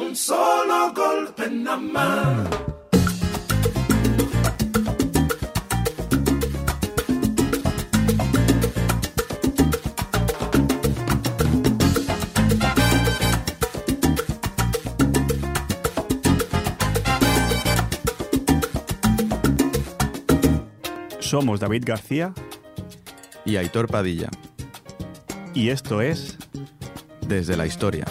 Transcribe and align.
un 0.00 0.16
solo 0.16 0.92
golpe 0.94 1.50
nada 1.50 1.76
más. 1.76 2.48
Somos 21.20 21.60
David 21.60 21.84
García 21.86 22.32
y 23.44 23.56
Aitor 23.56 23.86
Padilla, 23.86 24.28
y 25.54 25.68
esto 25.68 26.00
es 26.00 26.36
desde 27.28 27.56
la 27.56 27.66
historia. 27.66 28.04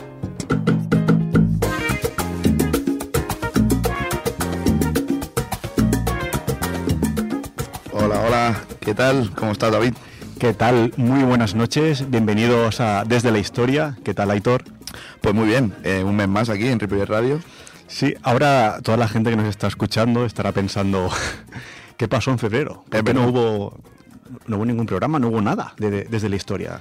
¿Qué 8.89 8.95
tal? 8.95 9.29
¿Cómo 9.35 9.51
estás, 9.51 9.71
David? 9.71 9.93
¿Qué 10.39 10.53
tal? 10.53 10.91
Muy 10.97 11.21
buenas 11.23 11.53
noches, 11.53 12.09
bienvenidos 12.09 12.79
a 12.81 13.03
Desde 13.05 13.31
la 13.31 13.37
Historia. 13.37 13.95
¿Qué 14.03 14.15
tal, 14.15 14.31
Aitor? 14.31 14.63
Pues 15.21 15.35
muy 15.35 15.45
bien, 15.47 15.75
eh, 15.83 16.03
un 16.03 16.15
mes 16.15 16.27
más 16.27 16.49
aquí 16.49 16.67
en 16.67 16.79
Ripollet 16.79 17.05
Radio. 17.05 17.39
Sí, 17.87 18.15
ahora 18.23 18.79
toda 18.81 18.97
la 18.97 19.07
gente 19.07 19.29
que 19.29 19.35
nos 19.35 19.45
está 19.47 19.67
escuchando 19.67 20.25
estará 20.25 20.53
pensando, 20.53 21.09
¿qué 21.97 22.07
pasó 22.07 22.31
en 22.31 22.39
febrero? 22.39 22.83
¿Por 22.89 23.03
qué 23.03 23.13
no 23.13 23.27
hubo, 23.27 23.77
no 24.47 24.55
hubo 24.57 24.65
ningún 24.65 24.87
programa, 24.87 25.19
no 25.19 25.27
hubo 25.27 25.41
nada 25.41 25.73
de- 25.77 25.91
de- 25.91 26.03
desde 26.05 26.29
la 26.29 26.35
historia? 26.37 26.79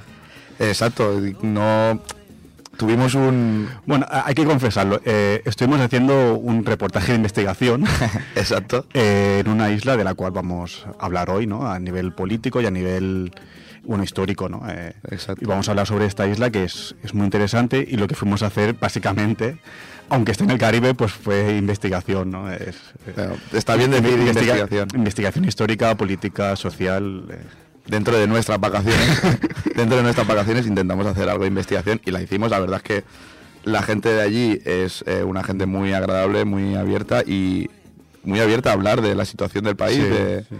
Exacto, 0.59 1.21
no 1.43 2.01
tuvimos 2.79 3.15
un 3.15 3.69
Bueno, 3.85 4.07
hay 4.11 4.35
que 4.35 4.45
confesarlo, 4.45 5.01
eh, 5.05 5.43
estuvimos 5.45 5.81
haciendo 5.81 6.35
un 6.39 6.65
reportaje 6.65 7.13
de 7.13 7.17
investigación 7.17 7.85
exacto. 8.37 8.87
eh, 8.95 9.43
en 9.45 9.51
una 9.51 9.71
isla 9.71 9.97
de 9.99 10.05
la 10.05 10.15
cual 10.15 10.33
vamos 10.33 10.87
a 10.99 11.05
hablar 11.05 11.29
hoy, 11.29 11.47
¿no? 11.47 11.71
A 11.71 11.79
nivel 11.79 12.13
político 12.13 12.61
y 12.63 12.67
a 12.67 12.71
nivel, 12.71 13.33
bueno, 13.85 14.05
histórico, 14.05 14.49
¿no? 14.49 14.63
Eh, 14.69 14.95
Exacto. 15.11 15.45
Y 15.45 15.47
vamos 15.47 15.69
a 15.69 15.73
hablar 15.73 15.87
sobre 15.87 16.07
esta 16.07 16.27
isla 16.27 16.51
que 16.51 16.65
es, 16.65 16.95
es 17.03 17.13
muy 17.13 17.25
interesante 17.25 17.85
y 17.87 17.97
lo 17.97 18.07
que 18.07 18.15
fuimos 18.15 18.43
a 18.43 18.47
hacer, 18.47 18.75
básicamente, 18.75 19.59
aunque 20.09 20.33
esté 20.33 20.45
en 20.45 20.51
el 20.51 20.59
Caribe, 20.59 20.95
pues 20.95 21.13
fue 21.13 21.57
investigación, 21.59 22.31
¿no? 22.31 22.51
Es, 22.51 22.77
Claro, 23.15 23.37
está 23.53 23.77
bien 23.77 23.91
decir 23.91 24.11
investiga- 24.19 24.55
investigación. 24.57 24.89
Investigación 24.95 25.45
histórica, 25.45 25.95
política, 25.97 26.57
social. 26.57 27.25
eh, 27.31 27.37
dentro 27.89 28.17
de 28.19 28.27
nuestras 28.27 28.61
vacaciones, 28.61 29.21
dentro 29.77 29.97
de 29.97 30.03
nuestras 30.03 30.27
vacaciones 30.27 30.67
intentamos 30.67 31.07
hacer 31.07 31.29
algo 31.29 31.43
de 31.45 31.49
investigación 31.49 32.01
y 32.05 32.11
la 32.11 32.23
hicimos. 32.23 32.51
La 32.51 32.61
verdad 32.61 32.77
es 32.77 32.83
que 32.83 33.05
la 33.65 33.83
gente 33.83 34.09
de 34.11 34.23
allí 34.23 34.61
es 34.65 35.03
eh, 35.07 35.25
una 35.25 35.43
gente 35.43 35.67
muy 35.67 35.93
agradable, 35.93 36.45
muy 36.45 36.75
abierta 36.77 37.23
y 37.27 37.69
muy 38.25 38.41
abierta 38.41 38.71
a 38.71 38.73
hablar 38.75 39.01
de 39.03 39.15
la 39.15 39.25
situación 39.25 39.65
del 39.65 39.77
país, 39.77 39.97
Sí, 39.99 40.03
de, 40.09 40.45
sí. 40.49 40.57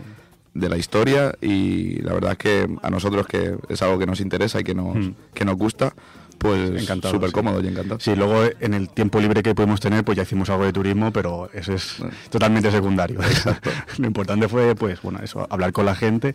de 0.55 0.69
la 0.69 0.77
historia 0.77 1.35
y 1.41 2.01
la 2.03 2.13
verdad 2.15 2.33
es 2.33 2.39
que 2.39 2.69
a 2.83 2.91
nosotros 2.91 3.27
que 3.27 3.57
es 3.69 3.83
algo 3.83 3.99
que 3.99 4.07
nos 4.07 4.21
interesa 4.21 4.61
y 4.61 4.65
que 4.65 4.75
nos, 4.75 4.97
Mm. 4.97 5.11
que 5.35 5.45
nos 5.45 5.57
gusta, 5.57 5.95
pues 6.39 6.83
Encantado, 6.83 7.15
súper 7.15 7.31
sí. 7.31 7.35
cómodo 7.35 7.61
y 7.63 7.67
encantado. 7.69 8.01
Sí, 8.01 8.15
luego 8.15 8.43
en 8.61 8.75
el 8.75 8.89
tiempo 8.89 9.21
libre 9.21 9.43
que 9.43 9.55
pudimos 9.55 9.81
tener, 9.81 10.05
pues 10.05 10.17
ya 10.17 10.23
hicimos 10.23 10.49
algo 10.51 10.65
de 10.65 10.73
turismo, 10.73 11.13
pero 11.13 11.51
eso 11.53 11.73
es 11.75 11.97
totalmente 12.31 12.71
secundario. 12.71 13.19
Lo 13.99 14.07
importante 14.07 14.49
fue, 14.49 14.75
pues, 14.77 15.03
bueno, 15.03 15.19
eso, 15.23 15.47
hablar 15.51 15.73
con 15.73 15.85
la 15.87 15.95
gente 15.95 16.35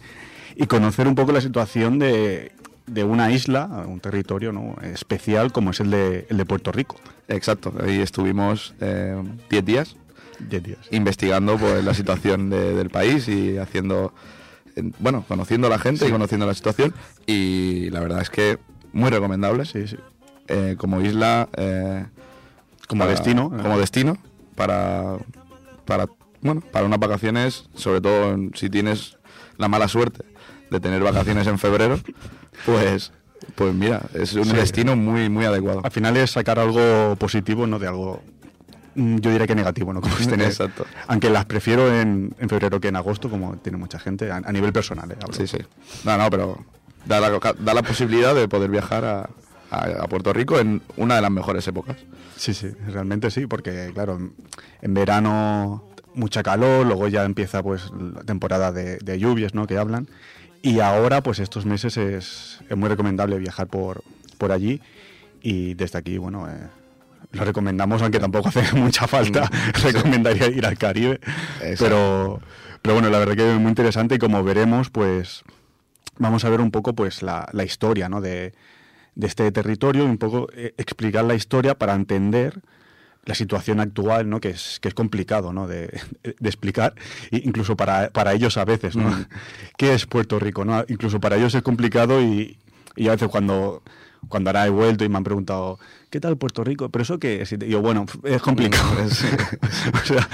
y 0.56 0.68
conocer 0.68 1.08
un 1.08 1.16
poco 1.16 1.32
la 1.32 1.42
situación 1.42 2.00
de, 2.00 2.52
de 2.86 3.04
una 3.04 3.32
isla, 3.32 3.66
un 3.88 4.00
territorio 4.02 4.52
¿no? 4.52 4.76
especial 4.84 5.52
como 5.52 5.72
es 5.72 5.80
el 5.80 5.90
de, 5.92 6.28
el 6.30 6.38
de 6.38 6.46
Puerto 6.46 6.72
Rico. 6.72 6.98
Exacto, 7.30 7.74
ahí 7.84 8.02
estuvimos 8.02 8.74
10 9.50 9.66
días 9.66 9.96
Diez 10.40 10.62
días. 10.64 10.80
investigando 10.92 11.58
pues, 11.58 11.84
la 11.86 11.94
situación 11.94 12.50
de- 12.50 12.74
del 12.76 12.90
país 12.90 13.30
y 13.30 13.58
haciendo, 13.58 14.14
en- 14.76 14.94
bueno, 15.00 15.24
conociendo 15.28 15.68
a 15.68 15.70
la 15.70 15.80
gente 15.80 16.06
y 16.08 16.12
conociendo 16.12 16.46
la 16.46 16.54
situación 16.54 16.94
y 17.26 17.90
la 17.92 18.02
verdad 18.02 18.22
es 18.22 18.30
que 18.30 18.60
muy 18.94 19.10
recomendable 19.10 19.66
Sí, 19.66 19.88
sí. 19.88 19.98
eh, 20.48 20.76
como 20.78 21.02
isla, 21.02 21.50
eh, 21.58 22.06
Como 22.88 23.00
para- 23.00 23.12
destino. 23.12 23.50
como 23.50 23.78
destino 23.80 24.18
para, 24.56 25.18
para, 25.86 26.08
bueno, 26.42 26.62
para 26.62 26.86
unas 26.86 27.00
vacaciones, 27.00 27.70
sobre 27.76 28.02
todo 28.02 28.32
en- 28.34 28.52
si 28.56 28.70
tienes 28.70 29.18
la 29.58 29.68
mala 29.68 29.88
suerte 29.88 30.24
de 30.70 30.80
tener 30.80 31.02
vacaciones 31.04 31.48
en 31.48 31.58
febrero, 31.60 32.00
pues, 32.66 33.12
pues 33.56 33.74
mira, 33.74 34.02
es 34.14 34.34
un 34.36 34.46
Sí. 34.46 34.54
destino 34.54 34.96
muy, 34.96 35.30
muy 35.30 35.46
adecuado. 35.46 35.82
Al 35.84 35.92
final 35.92 36.16
es 36.18 36.32
sacar 36.32 36.60
algo 36.60 37.16
positivo, 37.18 37.68
no 37.68 37.80
de 37.80 37.88
algo, 37.88 38.22
mm, 38.96 39.18
yo 39.18 39.32
diría 39.32 39.48
que 39.48 39.56
negativo, 39.56 39.92
¿no? 39.94 40.02
Como 40.02 40.16
es 40.18 40.28
tener- 40.28 40.48
Exacto. 40.48 40.86
Aunque 41.08 41.30
las 41.30 41.46
prefiero 41.46 41.94
en, 41.94 42.36
en 42.40 42.50
febrero 42.50 42.80
que 42.80 42.88
en 42.90 42.96
agosto, 42.96 43.30
como 43.30 43.58
tiene 43.58 43.78
mucha 43.78 44.00
gente, 44.00 44.32
a, 44.32 44.38
a 44.38 44.52
nivel 44.52 44.72
personal. 44.74 45.12
¿eh? 45.12 45.16
Hablo. 45.22 45.34
Sí, 45.36 45.48
sí. 45.48 45.58
No, 46.04 46.18
no, 46.18 46.30
pero 46.30 46.64
da 47.06 47.20
la, 47.20 47.40
da 47.60 47.74
la 47.74 47.82
posibilidad 47.84 48.34
de 48.36 48.48
poder 48.48 48.70
viajar 48.70 49.06
a, 49.06 49.30
Puerto 50.08 50.34
Rico 50.34 50.60
en 50.60 50.84
una 50.98 51.16
de 51.16 51.22
las 51.22 51.32
mejores 51.32 51.68
épocas. 51.68 51.98
Sí, 52.36 52.54
sí, 52.54 52.70
realmente 52.88 53.32
sí, 53.32 53.48
porque 53.48 53.90
claro, 53.92 54.20
en- 54.82 54.94
verano 54.94 55.90
mucha 56.14 56.44
calor, 56.44 56.86
luego 56.86 57.08
ya 57.08 57.24
empieza 57.24 57.64
pues 57.64 57.90
la 57.92 58.22
temporada 58.22 58.72
de, 58.72 58.98
de 58.98 59.18
lluvias, 59.18 59.56
¿no? 59.56 59.66
Que 59.66 59.80
hablan. 59.80 60.08
Y 60.62 60.80
ahora, 60.80 61.24
pues 61.24 61.40
estos 61.40 61.66
meses 61.66 61.98
es, 61.98 62.60
es 62.70 62.78
muy 62.78 62.88
recomendable 62.88 63.40
viajar 63.40 63.66
por, 63.66 64.04
por 64.38 64.52
allí. 64.52 64.80
Y 65.42 65.74
desde 65.74 65.98
aquí, 65.98 66.20
bueno, 66.20 66.48
eh, 66.48 66.68
lo 67.32 67.44
recomendamos, 67.44 68.02
aunque 68.04 68.20
tampoco 68.20 68.50
hace 68.50 68.74
mucha 68.76 69.08
falta. 69.08 69.50
Recomendaría 69.84 70.48
ir 70.50 70.66
al 70.68 70.78
Caribe. 70.78 71.20
Exacto. 71.64 71.84
Pero, 71.84 72.40
pero 72.84 72.94
bueno, 72.94 73.10
la 73.10 73.18
verdad 73.20 73.36
que 73.36 73.54
es 73.56 73.60
muy 73.60 73.70
interesante 73.70 74.16
y 74.16 74.20
como 74.20 74.44
veremos, 74.44 74.90
pues 74.90 75.44
vamos 76.18 76.46
a 76.46 76.50
ver 76.50 76.62
un 76.62 76.72
poco 76.72 76.94
pues 76.94 77.22
la, 77.22 77.48
la 77.54 77.64
historia 77.64 78.10
¿no? 78.10 78.22
de, 78.22 78.54
de 79.16 79.28
este 79.28 79.52
territorio 79.52 80.04
y 80.04 80.08
un 80.08 80.18
poco 80.18 80.48
eh, 80.54 80.74
explicar 80.78 81.26
la 81.26 81.36
historia 81.36 81.78
para 81.78 81.94
entender 81.94 82.62
la 83.26 83.36
situación 83.36 83.80
actual, 83.80 84.30
¿no? 84.30 84.42
que, 84.42 84.50
es, 84.50 84.80
que 84.82 84.90
es 84.90 84.94
complicado 84.94 85.54
¿no? 85.54 85.68
de, 85.68 86.02
de 86.24 86.50
explicar, 86.50 86.94
e 87.32 87.38
incluso 87.46 87.78
para, 87.78 88.10
para 88.10 88.34
ellos 88.34 88.58
a 88.58 88.66
veces. 88.66 88.96
¿no? 88.96 89.10
Mm. 89.10 89.26
¿Qué 89.78 89.94
es 89.94 90.06
Puerto 90.06 90.40
Rico? 90.40 90.66
¿no? 90.66 90.84
Incluso 90.90 91.20
para 91.20 91.38
ellos 91.38 91.56
es 91.56 91.62
complicado 91.62 92.22
y, 92.22 92.58
y 92.96 93.08
a 93.08 93.12
veces 93.12 93.30
cuando, 93.30 93.82
cuando 94.28 94.50
ahora 94.50 94.66
he 94.66 94.70
vuelto 94.70 95.06
y 95.06 95.10
me 95.10 95.18
han 95.18 95.24
preguntado, 95.24 95.80
¿qué 96.10 96.20
tal 96.20 96.38
Puerto 96.38 96.64
Rico? 96.64 96.90
¿Pero 96.90 97.04
eso 97.04 97.18
qué 97.18 97.42
es? 97.42 97.54
Y 97.54 97.58
yo, 97.70 97.82
bueno, 97.82 98.06
es 98.24 98.42
complicado. 98.42 99.10
Sí. 99.10 99.28
o 99.94 100.06
sea, 100.06 100.28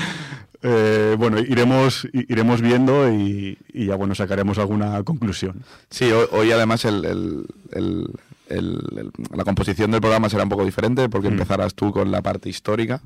eh, 0.61 1.15
bueno, 1.17 1.39
iremos, 1.39 2.07
iremos 2.13 2.61
viendo 2.61 3.11
y, 3.13 3.57
y 3.73 3.85
ya 3.87 3.95
bueno, 3.95 4.13
sacaremos 4.15 4.57
alguna 4.57 5.01
conclusión. 5.03 5.63
Sí, 5.89 6.11
hoy, 6.11 6.25
hoy 6.31 6.51
además 6.51 6.83
el, 6.85 7.05
el- 7.05 7.45
el- 7.71 8.11
el- 8.49 8.81
el- 8.97 9.11
la 9.35 9.43
composición 9.43 9.91
del 9.91 10.01
programa 10.01 10.27
será 10.29 10.43
un 10.43 10.49
poco 10.49 10.65
diferente 10.65 11.07
porque 11.09 11.29
Mm. 11.29 11.33
empezarás 11.33 11.75
tú 11.75 11.91
con 11.91 12.11
la 12.11 12.21
parte 12.21 12.49
histórica 12.49 13.01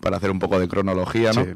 para 0.00 0.16
hacer 0.16 0.30
un 0.30 0.38
poco 0.38 0.58
de 0.58 0.68
cronología, 0.68 1.32
¿no? 1.32 1.44
Sí. 1.44 1.50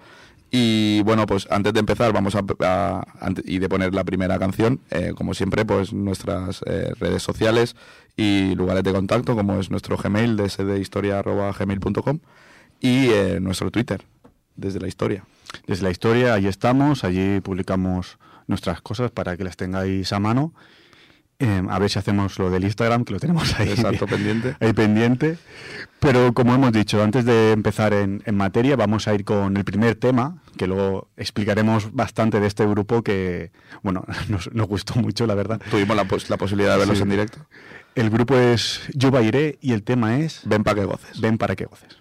Y 0.53 1.03
bueno, 1.05 1.27
pues 1.27 1.47
antes 1.50 1.72
de 1.72 1.78
empezar 1.81 2.12
vamos 2.12 2.34
a, 2.34 2.43
a- 2.61 3.05
y 3.44 3.59
de 3.61 3.69
poner 3.69 3.94
la 3.94 4.03
primera 4.05 4.37
canción, 4.38 4.81
eh, 4.91 5.12
como 5.17 5.32
siempre, 5.34 5.65
pues 5.65 5.93
nuestras 5.93 6.62
eh, 6.67 6.93
redes 6.99 7.22
sociales 7.22 7.77
y 8.17 8.55
lugares 8.56 8.82
de 8.82 8.93
contacto, 8.93 9.37
como 9.37 9.61
es 9.61 9.71
nuestro 9.71 9.97
Gmail, 9.97 10.37
dsdhistoria.gmail.com 10.37 12.19
y 12.81 13.09
eh, 13.11 13.38
nuestro 13.41 13.71
Twitter, 13.71 14.03
desde 14.60 14.81
la 14.81 14.88
historia. 14.88 15.25
Desde 15.66 15.82
la 15.82 15.91
historia, 15.91 16.34
allí 16.34 16.47
estamos, 16.48 17.03
allí 17.04 17.41
publicamos 17.41 18.19
nuestras 18.47 18.81
cosas 18.81 19.10
para 19.10 19.37
que 19.37 19.44
las 19.44 19.56
tengáis 19.56 20.12
a 20.12 20.21
mano. 20.21 20.53
Eh, 21.43 21.62
a 21.71 21.78
ver 21.78 21.88
si 21.88 21.98
hacemos 21.98 22.38
lo 22.38 22.50
del 22.50 22.65
Instagram, 22.65 23.04
que 23.04 23.15
lo 23.15 23.19
tenemos 23.19 23.59
ahí, 23.59 23.70
Exacto, 23.70 24.06
pendiente. 24.06 24.56
ahí 24.60 24.75
pendiente. 24.75 25.38
Pero 25.99 26.34
como 26.34 26.54
hemos 26.54 26.70
dicho, 26.70 27.02
antes 27.02 27.25
de 27.25 27.52
empezar 27.52 27.94
en, 27.94 28.23
en 28.26 28.37
materia, 28.37 28.76
vamos 28.76 29.08
a 29.08 29.14
ir 29.14 29.25
con 29.25 29.56
el 29.56 29.64
primer 29.64 29.94
tema, 29.94 30.43
que 30.58 30.67
luego 30.67 31.08
explicaremos 31.17 31.94
bastante 31.94 32.40
de 32.40 32.46
este 32.46 32.67
grupo 32.67 33.02
que, 33.02 33.52
bueno, 33.82 34.05
nos, 34.29 34.52
nos 34.52 34.67
gustó 34.69 34.96
mucho, 35.00 35.26
la 35.26 35.35
verdad. 35.35 35.62
Tuvimos 35.70 35.96
la, 35.96 36.05
pos- 36.05 36.29
la 36.29 36.37
posibilidad 36.37 36.73
de 36.75 36.79
verlos 36.81 36.99
Sí. 36.99 37.05
en 37.05 37.08
directo. 37.11 37.38
El 37.94 38.11
grupo 38.11 38.37
es 38.37 38.82
Yo 38.94 39.11
Bairé 39.11 39.58
y 39.62 39.73
el 39.73 39.82
tema 39.82 40.19
es 40.19 40.43
Ven 40.44 40.62
para 40.62 40.81
que 40.81 40.85
goces. 40.87 41.20
Ven 41.23 41.38
para 41.38 41.56
que 41.56 41.64
goces. 41.64 41.96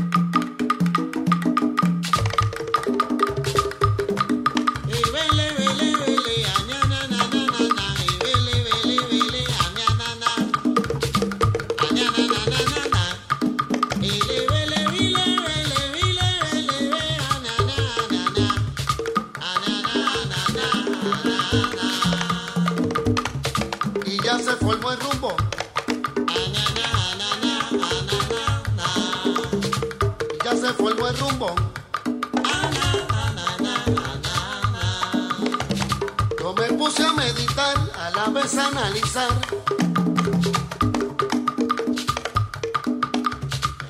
Y 0.00 0.39
analizar. 38.40 39.28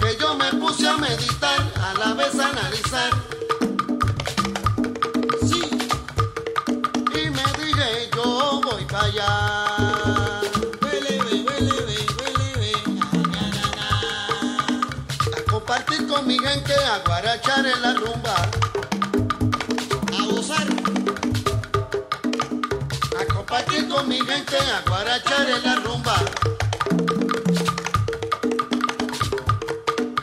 Que 0.00 0.16
yo 0.18 0.34
me 0.34 0.52
puse 0.54 0.88
a 0.88 0.96
meditar, 0.96 1.69
a 24.48 24.88
guarachar 24.88 25.50
en 25.50 25.62
la 25.62 25.76
rumba. 25.76 26.14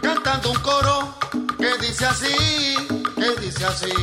Cantando 0.01 0.51
un 0.51 0.59
coro 0.59 1.13
que 1.59 1.77
dice 1.85 2.05
así, 2.05 2.75
que 3.15 3.41
dice 3.41 3.65
así. 3.65 3.93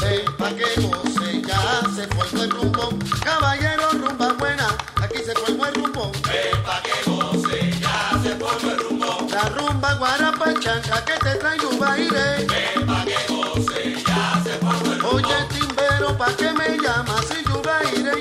Ven 0.00 0.36
pa' 0.36 0.50
que 0.50 0.80
goce, 0.82 1.42
ya 1.42 1.82
se 1.94 2.06
formó 2.08 2.42
el 2.42 2.50
rumbo. 2.50 2.88
Caballero, 3.24 3.90
rumba 3.92 4.32
buena, 4.34 4.68
aquí 5.00 5.18
se 5.24 5.34
formó 5.34 5.66
el 5.66 5.74
rumbo. 5.74 6.12
Ven 6.28 6.62
pa' 6.62 6.82
que 6.82 7.10
goce, 7.10 7.70
ya 7.80 8.10
se 8.22 8.36
formó 8.36 8.70
el 8.70 8.78
rumbo. 8.78 9.26
La 9.30 9.48
rumba 9.48 9.94
guarapachanca 9.94 11.04
que 11.04 11.14
te 11.14 11.34
trae 11.36 11.66
un 11.66 11.78
baile. 11.78 12.46
Ven 12.46 12.86
pa' 12.86 13.04
que 13.04 13.32
goce, 13.32 13.96
ya 14.06 14.42
se 14.44 14.50
formó 14.58 14.92
el 14.92 15.00
rumbo. 15.00 15.16
Oye, 15.16 15.36
timbero, 15.48 16.16
¿pa' 16.18 16.36
qué 16.36 16.52
me 16.52 16.76
llamas 16.78 17.26
si 17.26 17.42
tu 17.42 17.62
baile 17.62 18.12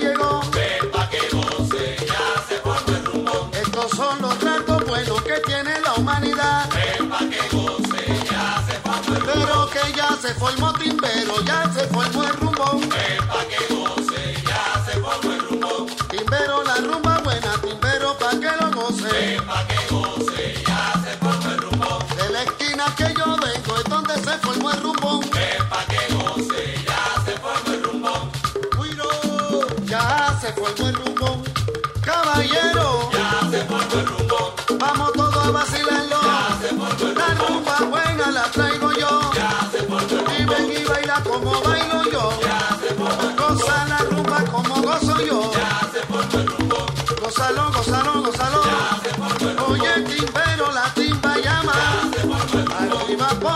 se 10.31 10.39
formó 10.39 10.71
timbero, 10.73 11.41
ya 11.43 11.69
se 11.73 11.87
formó 11.87 12.23
el 12.23 12.33
rumbo. 12.37 12.79
Ven 12.79 13.27
pa' 13.27 13.45
que 13.49 13.73
goce, 13.73 14.33
ya 14.47 14.85
se 14.85 14.99
formó 15.01 15.33
el 15.33 15.41
rumbo. 15.41 15.87
Timbero, 16.09 16.63
la 16.63 16.75
rumba 16.77 17.19
buena, 17.23 17.57
timbero, 17.61 18.17
pa' 18.17 18.31
que 18.31 18.51
lo 18.59 18.71
goce. 18.71 19.11
Ven 19.11 19.45
pa' 19.45 19.67
que 19.67 19.80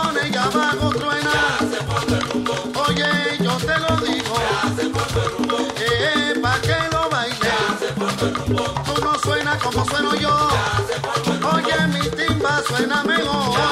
Arriba 0.06 0.12
pone 0.12 0.28
y 0.28 0.36
abajo 0.36 0.90
truena. 0.90 1.32
Ya. 1.60 1.80
Oye, 2.80 3.10
yo 3.40 3.56
te 3.56 3.78
lo 3.78 3.96
digo. 4.06 4.34
Ya. 4.38 4.60
Eh, 5.84 6.34
pa' 6.40 6.60
que 6.60 6.76
lo. 6.92 7.02
Ya. 7.42 7.58
Tú 8.84 8.94
no 9.04 9.12
suenas 9.18 9.62
como 9.62 9.84
sueno 9.84 10.14
yo. 10.14 10.48
Ya. 10.50 11.48
Oye, 11.48 11.86
mi 11.88 12.08
timba 12.10 12.62
suena 12.68 13.02
mejor. 13.04 13.56
Ya. 13.56 13.68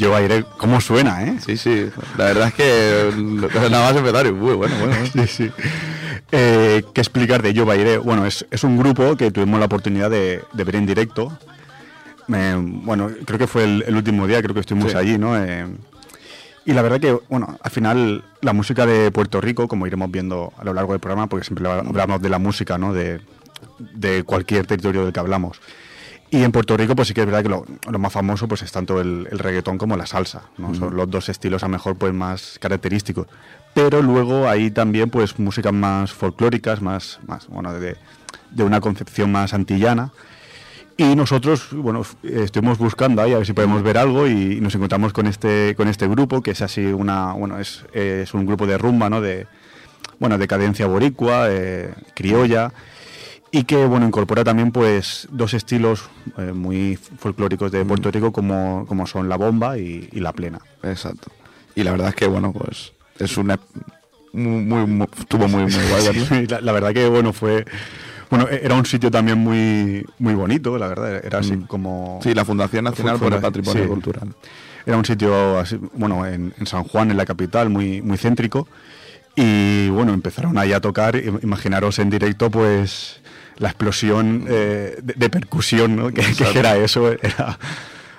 Yo 0.01 0.19
iré. 0.19 0.43
¿Cómo 0.57 0.81
suena, 0.81 1.23
eh? 1.23 1.37
Sí, 1.45 1.57
sí. 1.57 1.89
La 2.17 2.25
verdad 2.25 2.47
es 2.47 2.53
que 2.55 3.11
nada 3.69 3.91
más 3.91 3.95
empezar 3.95 4.25
y 4.25 4.31
muy 4.31 4.55
bueno, 4.55 4.75
bueno. 4.79 4.95
Sí, 5.13 5.27
sí. 5.27 5.51
Eh, 6.31 6.83
¿Qué 6.93 7.01
explicar 7.01 7.41
de 7.43 7.53
Yo 7.53 7.65
Bairé? 7.65 7.97
Bueno, 7.99 8.25
es, 8.25 8.45
es 8.49 8.63
un 8.63 8.77
grupo 8.77 9.15
que 9.15 9.29
tuvimos 9.31 9.59
la 9.59 9.67
oportunidad 9.67 10.09
de, 10.09 10.41
de 10.53 10.63
ver 10.63 10.75
en 10.77 10.85
directo. 10.87 11.37
Eh, 12.33 12.55
bueno, 12.57 13.11
creo 13.25 13.37
que 13.37 13.45
fue 13.47 13.63
el, 13.65 13.83
el 13.85 13.95
último 13.95 14.25
día, 14.25 14.41
creo 14.41 14.53
que 14.53 14.61
estuvimos 14.61 14.91
Sí. 14.91 14.97
allí, 14.97 15.17
¿no? 15.17 15.37
Eh, 15.37 15.67
y 16.65 16.73
la 16.73 16.81
verdad 16.81 16.99
que, 16.99 17.19
bueno, 17.29 17.57
al 17.61 17.71
final 17.71 18.23
la 18.41 18.53
música 18.53 18.85
de 18.85 19.11
Puerto 19.11 19.39
Rico, 19.41 19.67
como 19.67 19.85
iremos 19.87 20.09
viendo 20.09 20.53
a 20.57 20.63
lo 20.63 20.73
largo 20.73 20.93
del 20.93 20.99
programa, 20.99 21.27
porque 21.27 21.45
siempre 21.45 21.67
hablamos 21.69 22.21
de 22.21 22.29
la 22.29 22.39
música, 22.39 22.77
¿no? 22.77 22.93
De, 22.93 23.19
de 23.79 24.23
cualquier 24.23 24.65
territorio 24.65 25.03
del 25.03 25.13
que 25.13 25.19
hablamos. 25.19 25.59
Y 26.33 26.43
en 26.43 26.51
Puerto 26.53 26.77
Rico, 26.77 26.95
pues 26.95 27.09
sí 27.09 27.13
que 27.13 27.19
es 27.19 27.25
verdad 27.25 27.43
que 27.43 27.49
lo, 27.49 27.65
lo 27.89 27.99
más 27.99 28.13
famoso 28.13 28.47
pues 28.47 28.61
es 28.61 28.71
tanto 28.71 29.01
el, 29.01 29.27
el 29.29 29.37
reggaetón 29.37 29.77
como 29.77 29.97
la 29.97 30.05
salsa, 30.05 30.43
¿no? 30.57 30.73
Son 30.73 30.95
los 30.95 31.09
dos 31.09 31.27
estilos 31.27 31.61
a 31.61 31.65
lo 31.67 31.73
mejor 31.73 31.97
pues 31.97 32.13
más 32.13 32.57
característicos. 32.59 33.27
Pero 33.73 34.01
luego 34.01 34.47
hay 34.47 34.71
también 34.71 35.09
pues 35.09 35.37
músicas 35.39 35.73
más 35.73 36.13
folclóricas, 36.13 36.81
más, 36.81 37.19
más 37.27 37.47
bueno, 37.49 37.73
de, 37.73 37.97
de 38.49 38.63
una 38.63 38.79
concepción 38.79 39.29
más 39.29 39.53
antillana. 39.53 40.13
Y 40.95 41.15
nosotros, 41.17 41.69
bueno, 41.73 42.03
estuvimos 42.23 42.77
buscando 42.77 43.21
ahí 43.21 43.33
a 43.33 43.37
ver 43.37 43.45
si 43.45 43.51
podemos 43.51 43.83
ver 43.83 43.97
algo 43.97 44.25
y 44.27 44.61
nos 44.61 44.73
encontramos 44.75 45.11
con 45.11 45.27
este, 45.27 45.75
con 45.75 45.89
este 45.89 46.07
grupo, 46.07 46.41
que 46.41 46.51
es 46.51 46.61
así 46.61 46.85
una, 46.85 47.33
bueno, 47.33 47.59
es, 47.59 47.83
es 47.91 48.33
un 48.33 48.45
grupo 48.45 48.65
de 48.67 48.77
rumba, 48.77 49.09
¿no? 49.09 49.19
De, 49.19 49.47
bueno, 50.19 50.37
de 50.37 50.47
cadencia 50.47 50.87
boricua, 50.87 51.47
eh, 51.49 51.93
criolla, 52.13 52.71
y 53.51 53.63
que, 53.65 53.85
bueno, 53.85 54.05
incorpora 54.07 54.43
también, 54.43 54.71
pues, 54.71 55.27
dos 55.31 55.53
estilos 55.53 56.09
eh, 56.37 56.53
muy 56.53 56.95
folclóricos 56.95 57.71
de 57.71 57.83
Puerto 57.85 58.09
Rico 58.11 58.31
como, 58.31 58.85
como 58.87 59.05
son 59.07 59.27
la 59.27 59.35
bomba 59.37 59.77
y, 59.77 60.07
y 60.11 60.19
la 60.21 60.31
plena. 60.33 60.59
Exacto. 60.83 61.31
Y 61.75 61.83
la 61.83 61.91
verdad 61.91 62.09
es 62.09 62.15
que, 62.15 62.27
bueno, 62.27 62.53
pues 62.53 62.93
es 63.19 63.37
una... 63.37 63.59
Muy, 64.33 64.63
muy, 64.63 64.85
muy- 64.85 65.07
estuvo 65.19 65.47
muy, 65.49 65.63
muy 65.63 65.73
guay. 65.89 66.25
Sí, 66.25 66.47
la, 66.47 66.61
la 66.61 66.71
verdad 66.71 66.93
que, 66.93 67.07
bueno, 67.09 67.33
fue... 67.33 67.65
Bueno, 68.29 68.47
e- 68.49 68.61
era 68.63 68.75
un 68.75 68.85
sitio 68.85 69.11
también 69.11 69.37
muy, 69.37 70.05
muy 70.19 70.33
bonito, 70.33 70.77
la 70.77 70.87
verdad, 70.87 71.25
era 71.25 71.39
así 71.39 71.57
Mm. 71.57 71.63
como... 71.67 72.19
Sí, 72.23 72.33
la 72.33 72.45
Fundación 72.45 72.85
Nacional 72.85 73.17
Fue- 73.17 73.27
por 73.27 73.35
el 73.35 73.41
Patrimonio 73.41 73.83
sí. 73.83 73.89
Cultural. 73.89 74.29
Era 74.85 74.95
un 74.97 75.03
sitio, 75.05 75.59
así, 75.59 75.77
bueno, 75.93 76.25
en, 76.25 76.53
en 76.57 76.65
San 76.65 76.83
Juan, 76.85 77.11
en 77.11 77.17
la 77.17 77.25
capital, 77.25 77.69
muy, 77.69 78.01
muy 78.01 78.17
céntrico. 78.17 78.67
Y 79.35 79.89
bueno, 79.89 80.13
empezaron 80.13 80.57
ahí 80.57 80.73
a 80.73 80.81
tocar. 80.81 81.15
im- 81.15 81.39
Imaginaros 81.43 81.99
en 81.99 82.09
directo, 82.09 82.49
pues, 82.49 83.20
la 83.61 83.69
explosión 83.69 84.45
eh, 84.49 84.97
de, 85.01 85.13
de 85.15 85.29
percusión, 85.29 85.95
¿no? 85.95 86.09
Que, 86.09 86.23
que 86.35 86.59
era 86.59 86.75
eso. 86.77 87.11
Era 87.11 87.57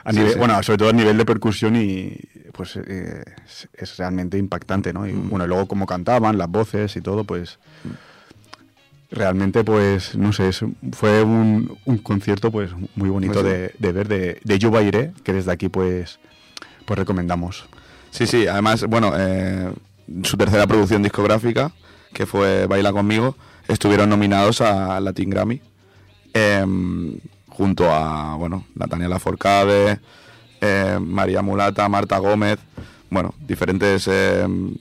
a 0.04 0.10
Sí, 0.12 0.18
nivel, 0.18 0.32
sí. 0.32 0.38
Bueno, 0.38 0.62
sobre 0.62 0.78
todo 0.78 0.88
a 0.88 0.92
nivel 0.92 1.16
de 1.16 1.24
percusión 1.24 1.76
y 1.76 2.16
pues 2.52 2.76
eh, 2.76 3.22
es, 3.46 3.68
es 3.72 3.96
realmente 3.98 4.36
impactante, 4.38 4.92
¿no? 4.92 5.06
Y 5.06 5.12
bueno, 5.12 5.46
luego 5.46 5.68
cómo 5.68 5.86
cantaban, 5.86 6.38
las 6.38 6.48
voces 6.48 6.96
y 6.96 7.00
todo, 7.00 7.24
pues 7.24 7.58
realmente, 9.10 9.62
pues, 9.62 10.16
no 10.16 10.32
sé, 10.32 10.50
fue 10.92 11.22
un, 11.22 11.76
un 11.84 11.98
concierto, 11.98 12.50
pues, 12.50 12.70
muy 12.94 13.10
bonito 13.10 13.40
sí. 13.42 13.46
de, 13.46 13.74
de 13.78 13.92
ver 13.92 14.08
de, 14.08 14.40
de 14.42 14.58
Yuba 14.58 14.82
Iré, 14.82 15.12
que 15.22 15.32
desde 15.34 15.52
aquí, 15.52 15.68
pues, 15.68 16.18
pues 16.86 16.98
recomendamos. 16.98 17.66
Sí, 18.10 18.26
sí, 18.26 18.46
además, 18.46 18.84
bueno, 18.86 19.12
eh, 19.16 19.70
su 20.24 20.36
tercera 20.36 20.66
producción 20.66 21.02
discográfica, 21.02 21.72
que 22.12 22.26
fue 22.26 22.66
Baila 22.66 22.92
conmigo, 22.92 23.36
estuvieron 23.68 24.08
nominados 24.08 24.60
a 24.60 25.00
Latin 25.00 25.30
Grammy, 25.30 25.60
em, 26.34 27.18
junto 27.48 27.90
a, 27.90 28.36
bueno, 28.36 28.64
Natania 28.74 29.08
Laforcade, 29.08 30.00
eh, 30.60 30.98
María 31.00 31.42
Mulata, 31.42 31.88
Marta 31.88 32.18
Gómez, 32.18 32.58
bueno, 33.10 33.34
diferentes 33.40 34.08
em, 34.08 34.74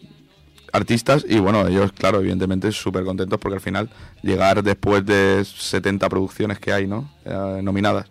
artistas 0.72 1.26
y 1.28 1.40
bueno, 1.40 1.68
ellos, 1.68 1.92
claro, 1.92 2.20
evidentemente 2.20 2.72
súper 2.72 3.04
contentos 3.04 3.40
porque 3.40 3.56
al 3.56 3.62
final 3.62 3.90
llegar 4.22 4.64
después 4.64 5.06
de 5.06 5.44
70 5.44 6.08
producciones 6.10 6.60
que 6.60 6.72
hay, 6.72 6.88
¿no? 6.88 7.12
Eh, 7.26 7.60
nominadas, 7.62 8.08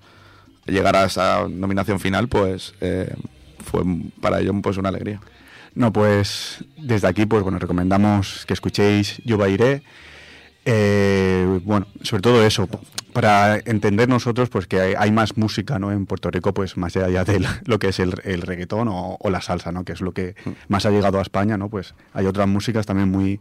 llegar 0.66 0.96
a 0.96 1.04
esa 1.04 1.46
nominación 1.48 2.00
final, 2.00 2.28
pues 2.28 2.74
eh, 2.80 3.14
fue 3.64 3.82
para 4.20 4.40
ellos 4.40 4.54
pues 4.62 4.76
una 4.76 4.90
alegría. 4.90 5.20
No, 5.74 5.92
pues 5.92 6.64
desde 6.76 7.08
aquí, 7.08 7.26
pues 7.26 7.42
bueno, 7.42 7.58
recomendamos 7.58 8.44
que 8.46 8.54
escuchéis 8.54 9.22
Yuba 9.24 9.48
Iré. 9.48 9.82
Eh, 10.66 11.60
bueno, 11.64 11.86
sobre 12.02 12.20
todo 12.22 12.44
eso, 12.44 12.68
para 13.12 13.56
entender 13.64 14.08
nosotros 14.08 14.50
pues 14.50 14.66
que 14.66 14.80
hay, 14.80 14.94
hay 14.96 15.10
más 15.10 15.36
música 15.36 15.78
¿no? 15.78 15.90
en 15.90 16.06
Puerto 16.06 16.30
Rico, 16.30 16.52
pues 16.52 16.76
más 16.76 16.96
allá 16.96 17.24
de 17.24 17.44
lo 17.64 17.78
que 17.78 17.88
es 17.88 17.98
el, 17.98 18.12
el 18.24 18.42
reggaetón 18.42 18.88
o, 18.88 19.16
o 19.18 19.30
la 19.30 19.40
salsa, 19.40 19.72
¿no? 19.72 19.84
que 19.84 19.92
es 19.92 20.00
lo 20.00 20.12
que 20.12 20.34
más 20.68 20.84
ha 20.86 20.90
llegado 20.90 21.18
a 21.18 21.22
España, 21.22 21.56
¿no? 21.56 21.68
Pues 21.70 21.94
hay 22.12 22.26
otras 22.26 22.46
músicas 22.46 22.86
también 22.86 23.10
muy 23.10 23.40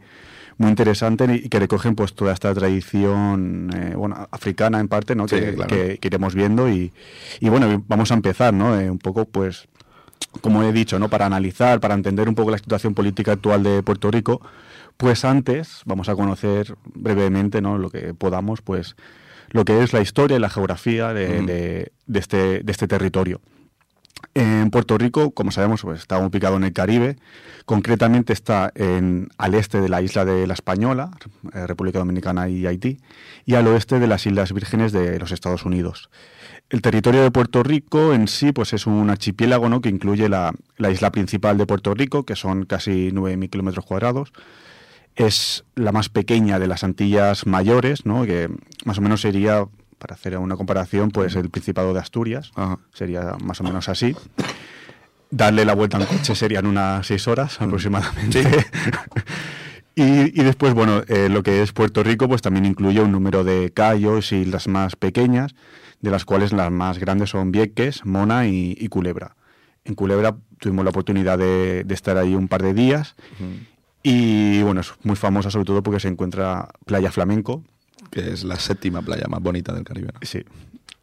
muy 0.58 0.70
interesantes 0.70 1.30
y 1.46 1.48
que 1.48 1.58
recogen 1.58 1.96
pues 1.96 2.14
toda 2.14 2.34
esta 2.34 2.54
tradición 2.54 3.70
eh, 3.74 3.94
bueno 3.96 4.28
africana 4.30 4.82
en 4.82 4.90
parte 4.90 5.16
no 5.16 5.26
Sí, 5.26 5.38
que, 5.38 5.54
claro. 5.54 5.70
que- 5.70 5.98
que 6.00 6.08
iremos 6.10 6.36
viendo 6.36 6.68
y, 6.68 6.92
y 7.40 7.48
bueno 7.48 7.82
vamos 7.88 8.12
a 8.12 8.16
empezar 8.16 8.54
no 8.54 8.78
Eh, 8.78 8.90
un 8.90 9.00
poco 9.00 9.24
pues 9.24 9.70
como 10.42 10.62
he 10.64 10.74
dicho, 10.74 11.00
¿no? 11.00 11.08
para 11.10 11.26
analizar, 11.26 11.80
para 11.80 11.94
entender 11.96 12.28
un 12.28 12.36
poco 12.36 12.52
la 12.52 12.58
situación 12.58 12.94
política 12.94 13.32
actual 13.32 13.64
de 13.64 13.82
Puerto 13.84 14.12
Rico, 14.12 14.42
pues 15.00 15.24
antes 15.24 15.82
vamos 15.86 16.10
a 16.10 16.16
conocer 16.16 16.76
brevemente, 16.94 17.62
¿no? 17.62 17.78
lo 17.78 17.90
que 17.90 18.14
podamos, 18.14 18.62
pues 18.62 18.98
lo 19.50 19.64
que 19.64 19.82
es 19.82 19.94
la 19.94 20.02
historia 20.02 20.36
y 20.36 20.42
la 20.42 20.50
geografía 20.50 21.14
de, 21.14 21.42
de- 21.44 21.92
de 22.06 22.20
este, 22.20 22.60
de 22.64 22.72
este 22.72 22.86
territorio. 22.86 23.40
En 24.34 24.70
Puerto 24.72 24.98
Rico, 24.98 25.32
como 25.32 25.52
sabemos, 25.52 25.84
pues, 25.84 26.02
está 26.02 26.20
ubicado 26.20 26.58
en 26.58 26.66
el 26.66 26.74
Caribe. 26.74 27.16
Concretamente 27.66 28.34
está 28.34 28.72
en, 28.76 29.30
al 29.38 29.56
este 29.56 29.80
de 29.80 29.88
la 29.88 30.02
isla 30.02 30.26
de 30.26 30.46
La 30.46 30.54
Española, 30.54 31.12
eh, 31.54 31.66
República 31.66 32.00
Dominicana 32.00 32.50
y 32.50 32.68
Haití, 32.68 33.00
y 33.46 33.56
al 33.56 33.68
oeste 33.68 34.00
de 34.00 34.08
las 34.08 34.26
Islas 34.26 34.52
Vírgenes 34.52 34.92
de 34.92 35.18
los 35.18 35.32
Estados 35.32 35.64
Unidos. 35.66 36.10
El 36.70 36.82
territorio 36.82 37.24
de 37.24 37.32
Puerto 37.32 37.64
Rico 37.64 38.14
en 38.14 38.28
sí 38.28 38.52
pues, 38.52 38.74
es 38.74 38.86
un 38.86 39.10
archipiélago 39.10 39.70
¿no? 39.70 39.80
que 39.80 39.88
incluye 39.90 40.28
la, 40.28 40.52
la 40.78 40.92
isla 40.92 41.10
principal 41.12 41.58
de 41.58 41.66
Puerto 41.66 41.94
Rico, 41.94 42.26
que 42.26 42.36
son 42.36 42.66
casi 42.66 43.12
9.000 43.14 43.50
kilómetros 43.50 43.86
cuadrados. 43.86 44.34
Es 45.16 45.66
la 45.76 45.92
más 45.92 46.10
pequeña 46.10 46.60
de 46.60 46.68
las 46.68 46.84
Antillas 46.84 47.46
mayores, 47.46 48.06
¿no? 48.06 48.26
que 48.26 48.50
más 48.86 48.98
o 48.98 49.02
menos 49.02 49.22
sería, 49.22 49.66
para 49.98 50.16
hacer 50.16 50.38
una 50.38 50.56
comparación, 50.56 51.12
pues 51.12 51.36
el 51.36 51.50
Principado 51.50 51.94
de 51.94 52.00
Asturias 52.00 52.52
Ajá. 52.56 52.80
sería 52.94 53.36
más 53.44 53.60
o 53.60 53.64
menos 53.64 53.90
así. 53.90 54.16
Darle 55.32 55.66
la 55.66 55.76
vuelta 55.76 55.98
en 55.98 56.06
coche 56.06 56.34
serían 56.36 56.66
unas 56.66 57.06
seis 57.06 57.28
horas 57.28 57.62
aproximadamente. 57.62 58.42
y, 59.96 60.40
y 60.40 60.44
después, 60.44 60.74
bueno, 60.74 61.04
eh, 61.08 61.30
lo 61.30 61.44
que 61.44 61.62
es 61.62 61.72
Puerto 61.74 62.02
Rico, 62.02 62.28
pues 62.28 62.42
también 62.42 62.66
incluye 62.66 63.02
un 63.02 63.12
número 63.12 63.44
de 63.44 63.72
cayos 63.72 64.32
y 64.32 64.38
islas 64.38 64.68
más 64.68 64.96
pequeñas, 64.96 65.54
de 66.02 66.10
las 66.10 66.26
cuales 66.26 66.54
las 66.54 66.72
más 66.72 66.98
grandes 66.98 67.32
son 67.32 67.52
Vieques, 67.52 68.06
Mona 68.06 68.48
y, 68.48 68.76
y 68.80 68.88
Culebra. 68.88 69.36
En 69.84 69.96
Culebra 69.96 70.36
tuvimos 70.60 70.84
la 70.86 70.92
oportunidad 70.92 71.38
de, 71.38 71.84
de 71.84 71.94
estar 71.94 72.18
ahí 72.18 72.36
un 72.36 72.48
par 72.48 72.64
de 72.64 72.74
días 72.74 73.16
y 74.04 74.62
bueno, 74.64 74.82
es 74.82 74.94
muy 75.04 75.16
famosa 75.16 75.52
sobre 75.52 75.66
todo 75.66 75.84
porque 75.84 76.00
se 76.00 76.08
encuentra 76.08 76.70
Playa 76.86 77.12
Flamenco, 77.12 77.64
que 78.12 78.32
es 78.32 78.44
la 78.44 78.58
séptima 78.58 79.02
playa 79.02 79.28
más 79.28 79.42
bonita 79.42 79.74
del 79.74 79.84
Caribe. 79.84 80.10
¿no? 80.14 80.20
sí, 80.22 80.44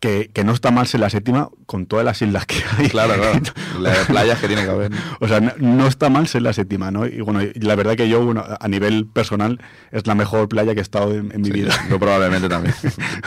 que, 0.00 0.30
que 0.32 0.44
no 0.44 0.52
está 0.52 0.70
mal 0.70 0.86
ser 0.86 1.00
la 1.00 1.08
séptima 1.10 1.48
con 1.64 1.86
todas 1.86 2.04
las 2.04 2.20
islas 2.20 2.44
que 2.46 2.56
hay. 2.76 2.88
Claro, 2.88 3.14
claro. 3.14 3.40
Las 3.80 4.06
playas 4.06 4.38
que 4.38 4.46
tiene 4.46 4.62
que 4.64 4.70
haber. 4.70 4.92
O 5.20 5.28
sea, 5.28 5.40
no, 5.40 5.52
no 5.58 5.86
está 5.86 6.10
mal 6.10 6.28
ser 6.28 6.42
la 6.42 6.52
séptima, 6.52 6.90
¿no? 6.90 7.06
Y 7.06 7.20
bueno, 7.22 7.40
la 7.54 7.74
verdad 7.76 7.96
que 7.96 8.08
yo, 8.08 8.24
bueno, 8.24 8.44
a 8.46 8.68
nivel 8.68 9.06
personal, 9.06 9.58
es 9.92 10.06
la 10.06 10.14
mejor 10.14 10.48
playa 10.48 10.74
que 10.74 10.80
he 10.80 10.82
estado 10.82 11.14
en, 11.14 11.32
en 11.32 11.40
mi 11.40 11.46
Sí, 11.46 11.52
vida. 11.52 11.74
Yo 11.88 11.98
probablemente 11.98 12.48
también. 12.48 12.74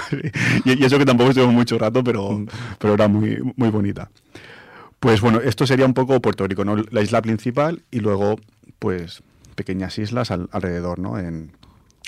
y, 0.65 0.79
y 0.81 0.85
eso 0.85 0.97
que 0.99 1.05
tampoco 1.05 1.31
estuve 1.31 1.47
mucho 1.47 1.77
rato, 1.79 2.03
pero, 2.03 2.45
pero 2.77 2.93
era 2.93 3.07
muy, 3.07 3.39
muy 3.55 3.69
bonita. 3.69 4.11
Pues 4.99 5.21
bueno, 5.21 5.39
esto 5.41 5.65
sería 5.65 5.85
un 5.85 5.93
poco 5.93 6.21
Puerto 6.21 6.45
Rico, 6.47 6.65
¿no? 6.65 6.75
La 6.75 7.01
isla 7.01 7.21
principal 7.21 7.83
y 7.89 7.99
luego, 7.99 8.35
pues, 8.77 9.23
pequeñas 9.59 9.97
islas 9.99 10.31
al- 10.31 10.47
alrededor, 10.51 10.97
¿no? 10.99 11.19
En, 11.19 11.51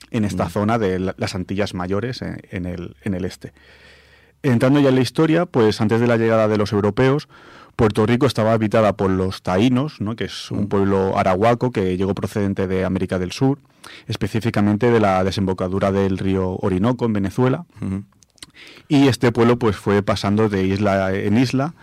en 0.10 0.24
esta 0.26 0.50
zona 0.50 0.78
de 0.80 1.00
la- 1.00 1.16
las 1.18 1.36
Antillas 1.36 1.74
Mayores, 1.74 2.22
en, 2.22 2.40
en 2.52 2.66
el, 2.66 2.96
en 3.04 3.14
el 3.14 3.26
este. 3.26 3.52
Entrando 4.44 4.80
ya 4.80 4.90
en 4.90 4.96
la 4.96 5.02
historia, 5.02 5.46
pues 5.46 5.82
antes 5.82 6.00
de 6.00 6.08
la 6.08 6.18
llegada 6.18 6.48
de 6.48 6.58
los 6.58 6.72
europeos, 6.74 7.28
Puerto 7.76 8.06
Rico 8.06 8.26
estaba 8.26 8.54
habitada 8.54 8.94
por 8.98 9.10
los 9.12 9.42
taínos, 9.44 10.02
¿no? 10.02 10.16
que 10.16 10.26
es 10.26 10.50
un 10.52 10.68
pueblo 10.68 11.18
arahuaco 11.18 11.72
que 11.72 11.96
llegó 11.98 12.14
procedente 12.16 12.68
de 12.68 12.84
América 12.86 13.20
del 13.20 13.32
Sur, 13.32 13.60
específicamente 14.08 14.92
de 14.92 15.00
la 15.00 15.24
desembocadura 15.24 15.92
del 15.92 16.18
río 16.18 16.58
Orinoco 16.62 17.06
en 17.06 17.14
Venezuela. 17.14 17.66
Y 18.88 19.08
este 19.08 19.32
pueblo 19.32 19.58
pues 19.58 19.76
fue 19.78 20.04
pasando 20.04 20.50
de 20.50 20.64
isla 20.66 21.14
en 21.14 21.38
isla, 21.38 21.74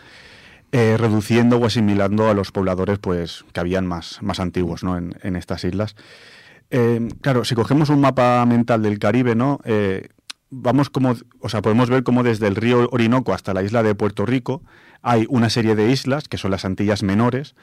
eh, 0.73 0.97
reduciendo 0.99 1.57
o 1.57 1.67
asimilando 1.67 2.29
a 2.29 2.35
los 2.35 2.53
pobladores 2.53 2.99
pues 2.99 3.45
que 3.53 3.61
habían 3.61 3.87
más, 3.87 4.19
más 4.23 4.41
antiguos 4.41 4.85
¿no? 4.85 4.97
en, 4.97 5.15
en 5.23 5.37
estas 5.37 5.65
islas. 5.65 5.97
Eh, 6.71 7.09
claro, 7.23 7.45
si 7.45 7.55
cogemos 7.55 7.89
un 7.89 8.01
mapa 8.01 8.45
mental 8.45 8.83
del 8.83 8.99
Caribe, 8.99 9.35
¿no? 9.35 9.61
Eh, 9.65 10.09
vamos 10.51 10.91
como, 10.91 11.17
o 11.41 11.49
sea, 11.49 11.63
podemos 11.63 11.89
ver 11.89 12.03
cómo 12.03 12.23
desde 12.23 12.47
el 12.47 12.57
río 12.57 12.89
Orinoco 12.91 13.33
hasta 13.33 13.55
la 13.55 13.63
isla 13.63 13.83
de 13.83 13.95
Puerto 13.95 14.27
Rico 14.27 14.63
hay 15.01 15.27
una 15.29 15.49
serie 15.49 15.77
de 15.77 15.91
islas, 15.91 16.29
que 16.29 16.39
son 16.39 16.51
las 16.51 16.65
Antillas 16.65 17.03
Menores, 17.05 17.55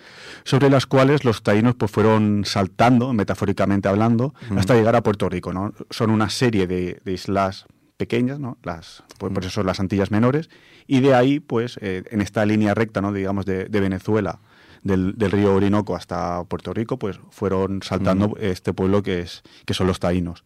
sobre 0.45 0.69
las 0.69 0.85
cuales 0.85 1.25
los 1.25 1.43
taínos 1.43 1.75
pues 1.75 1.91
fueron 1.91 2.43
saltando, 2.45 3.11
metafóricamente 3.11 3.89
hablando, 3.89 4.33
hasta 4.55 4.73
llegar 4.73 4.95
a 4.95 5.03
Puerto 5.03 5.27
Rico, 5.27 5.51
¿no? 5.51 5.73
Son 5.89 6.11
una 6.11 6.29
serie 6.29 6.65
de, 6.65 7.01
de 7.03 7.11
islas 7.11 7.65
pequeñas, 7.97 8.39
¿no? 8.39 8.57
Las, 8.63 9.03
pues, 9.17 9.33
por 9.33 9.43
eso 9.43 9.51
son 9.51 9.65
las 9.65 9.79
Antillas 9.79 10.11
Menores, 10.11 10.49
y 10.87 10.99
de 10.99 11.13
ahí, 11.13 11.39
pues, 11.39 11.79
eh, 11.81 12.03
en 12.11 12.21
esta 12.21 12.45
línea 12.45 12.73
recta, 12.73 13.01
¿no? 13.01 13.11
Digamos, 13.11 13.45
de, 13.45 13.65
de 13.65 13.79
Venezuela, 13.79 14.39
del, 14.83 15.17
del 15.17 15.31
río 15.31 15.55
Orinoco 15.55 15.95
hasta 15.95 16.43
Puerto 16.43 16.73
Rico, 16.73 16.97
pues 16.99 17.19
fueron 17.31 17.81
saltando 17.81 18.37
este 18.39 18.71
pueblo 18.71 19.01
que, 19.01 19.19
es, 19.19 19.41
que 19.65 19.73
son 19.73 19.87
los 19.87 19.99
taínos. 19.99 20.45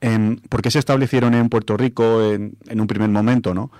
Em, 0.00 0.36
¿Por 0.36 0.60
qué 0.62 0.70
se 0.70 0.78
establecieron 0.78 1.34
en 1.34 1.48
Puerto 1.48 1.76
Rico 1.76 2.22
en, 2.22 2.56
en 2.68 2.80
un 2.80 2.86
primer 2.86 3.08
momento, 3.08 3.54
no? 3.54 3.72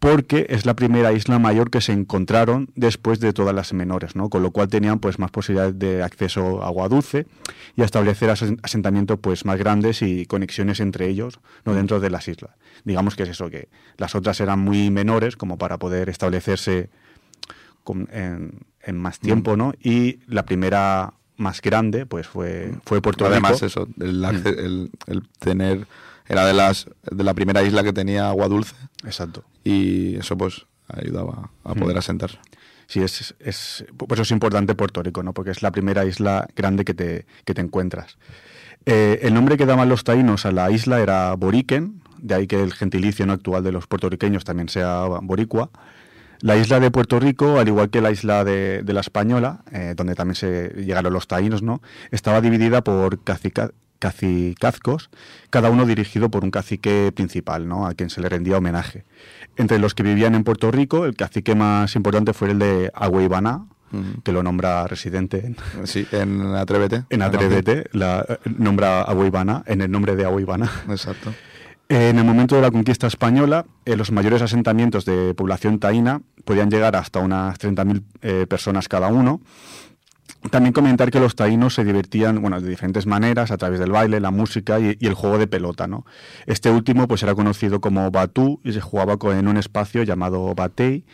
Porque 0.00 0.46
es 0.48 0.64
la 0.64 0.74
primera 0.74 1.12
isla 1.12 1.38
mayor 1.38 1.70
que 1.70 1.82
se 1.82 1.92
encontraron 1.92 2.70
después 2.74 3.20
de 3.20 3.34
todas 3.34 3.54
las 3.54 3.74
menores, 3.74 4.16
¿no? 4.16 4.30
Con 4.30 4.42
lo 4.42 4.50
cual 4.50 4.68
tenían 4.68 4.98
pues 4.98 5.18
más 5.18 5.30
posibilidades 5.30 5.78
de 5.78 6.02
acceso 6.02 6.62
a 6.62 6.68
agua 6.68 6.88
dulce 6.88 7.26
y 7.76 7.82
a 7.82 7.84
establecer 7.84 8.30
asen- 8.30 8.58
asentamientos 8.62 9.18
pues 9.20 9.44
más 9.44 9.58
grandes 9.58 10.00
y 10.00 10.24
conexiones 10.24 10.80
entre 10.80 11.06
ellos, 11.06 11.38
no 11.66 11.74
dentro 11.74 12.00
de 12.00 12.08
las 12.08 12.28
islas. 12.28 12.52
Digamos 12.84 13.14
que 13.14 13.24
es 13.24 13.28
eso, 13.28 13.50
que 13.50 13.68
las 13.98 14.14
otras 14.14 14.40
eran 14.40 14.58
muy 14.60 14.90
menores 14.90 15.36
como 15.36 15.58
para 15.58 15.78
poder 15.78 16.08
establecerse 16.08 16.88
con- 17.84 18.08
en, 18.10 18.60
en 18.82 18.96
más 18.96 19.18
tiempo, 19.20 19.54
¿no? 19.58 19.74
Y 19.82 20.20
la 20.26 20.46
primera 20.46 21.12
más 21.36 21.60
grande, 21.60 22.06
pues 22.06 22.26
fue, 22.26 22.72
fue 22.86 23.02
Puerto 23.02 23.26
Además, 23.26 23.52
Rico. 23.60 23.66
eso, 23.66 23.88
el, 24.00 24.24
acce- 24.24 24.58
el- 24.58 24.90
el 25.08 25.28
tener. 25.38 25.86
Era 26.30 26.46
de 26.46 26.54
las 26.54 26.86
de 27.10 27.24
la 27.24 27.34
primera 27.34 27.62
isla 27.62 27.82
que 27.82 27.92
tenía 27.92 28.28
agua 28.28 28.48
dulce 28.48 28.74
Exacto. 29.04 29.44
y 29.64 30.16
eso, 30.16 30.36
pues, 30.38 30.64
ayudaba 30.88 31.50
a 31.64 31.74
poder 31.74 31.98
asentarse. 31.98 32.38
Sí, 32.86 33.00
es, 33.02 33.34
es, 33.38 33.84
por 33.96 34.12
eso 34.14 34.22
es 34.22 34.30
importante 34.32 34.74
Puerto 34.74 35.02
Rico, 35.02 35.22
¿no? 35.22 35.32
Porque 35.32 35.50
es 35.52 35.62
la 35.62 35.70
primera 35.70 36.04
isla 36.04 36.48
grande 36.56 36.84
que 36.84 36.94
te, 36.94 37.26
que 37.44 37.54
te 37.54 37.60
encuentras. 37.60 38.16
Eh, 38.86 39.20
el 39.22 39.34
nombre 39.34 39.56
que 39.56 39.66
daban 39.66 39.88
los 39.88 40.02
taínos 40.04 40.46
a 40.46 40.52
la 40.52 40.70
isla 40.70 41.00
era 41.00 41.34
Boriquen, 41.34 42.00
de 42.18 42.34
ahí 42.34 42.46
que 42.46 42.60
el 42.62 42.72
gentilicio 42.72 43.26
no 43.26 43.32
actual 43.34 43.62
de 43.62 43.72
los 43.72 43.86
puertorriqueños 43.86 44.44
también 44.44 44.68
sea 44.68 45.04
boricua. 45.22 45.70
La 46.40 46.56
isla 46.56 46.80
de 46.80 46.90
Puerto 46.90 47.20
Rico, 47.20 47.58
al 47.60 47.68
igual 47.68 47.90
que 47.90 48.00
la 48.00 48.10
isla 48.10 48.44
de, 48.44 48.82
de 48.82 48.92
la 48.92 49.00
Española, 49.00 49.62
eh, 49.72 49.92
donde 49.96 50.14
también 50.14 50.34
se 50.36 50.70
llegaron 50.70 51.12
los 51.12 51.28
taínos, 51.28 51.62
¿no? 51.62 51.82
estaba 52.10 52.40
dividida 52.40 52.82
por 52.82 53.22
cacica- 53.22 53.72
cacicazgos, 54.00 55.10
cada 55.50 55.70
uno 55.70 55.86
dirigido 55.86 56.30
por 56.30 56.42
un 56.42 56.50
cacique 56.50 57.12
principal, 57.14 57.68
¿no? 57.68 57.86
a 57.86 57.94
quien 57.94 58.10
se 58.10 58.20
le 58.20 58.28
rendía 58.28 58.58
homenaje. 58.58 59.04
Entre 59.56 59.78
los 59.78 59.94
que 59.94 60.02
vivían 60.02 60.34
en 60.34 60.42
Puerto 60.42 60.72
Rico, 60.72 61.04
el 61.04 61.14
cacique 61.14 61.54
más 61.54 61.94
importante 61.94 62.32
fue 62.32 62.50
el 62.50 62.58
de 62.58 62.90
Agüeybaná, 62.94 63.66
Ujú. 63.92 64.22
que 64.22 64.30
lo 64.30 64.44
nombra 64.44 64.86
residente 64.86 65.44
en, 65.44 65.56
Sí, 65.84 66.06
en 66.12 66.42
Atrévete. 66.54 67.04
en 67.10 67.22
Atrévete, 67.22 67.86
la, 67.92 68.24
eh, 68.28 68.38
nombra 68.56 69.04
en 69.66 69.80
el 69.80 69.90
nombre 69.90 70.14
de. 70.14 70.24
Exacto. 70.88 71.34
En 71.88 72.18
el 72.20 72.24
momento 72.24 72.54
de 72.54 72.62
la 72.62 72.70
conquista 72.70 73.08
española, 73.08 73.66
eh, 73.84 73.96
los 73.96 74.12
mayores 74.12 74.42
asentamientos 74.42 75.04
de 75.04 75.34
población 75.34 75.80
taína 75.80 76.22
podían 76.44 76.70
llegar 76.70 76.94
hasta 76.94 77.18
unas 77.18 77.58
30.000 77.58 78.02
eh, 78.22 78.46
personas 78.48 78.86
cada 78.86 79.08
uno. 79.08 79.40
También 80.48 80.72
comentar 80.72 81.10
que 81.10 81.20
los 81.20 81.34
taínos 81.36 81.74
se 81.74 81.84
divertían 81.84 82.40
bueno, 82.40 82.60
de 82.60 82.68
diferentes 82.70 83.06
maneras, 83.06 83.50
a 83.50 83.58
través 83.58 83.78
del 83.78 83.90
baile, 83.92 84.20
la 84.20 84.30
música 84.30 84.80
y, 84.80 84.96
y 84.98 85.06
el 85.06 85.12
juego 85.14 85.36
de 85.36 85.46
pelota. 85.46 85.86
¿no? 85.86 86.06
Este 86.46 86.70
último 86.70 87.06
pues, 87.06 87.22
era 87.22 87.34
conocido 87.34 87.80
como 87.82 88.10
batú 88.10 88.58
y 88.64 88.72
se 88.72 88.80
jugaba 88.80 89.16
en 89.38 89.48
un 89.48 89.58
espacio 89.58 90.02
llamado 90.02 90.54
batey, 90.54 91.04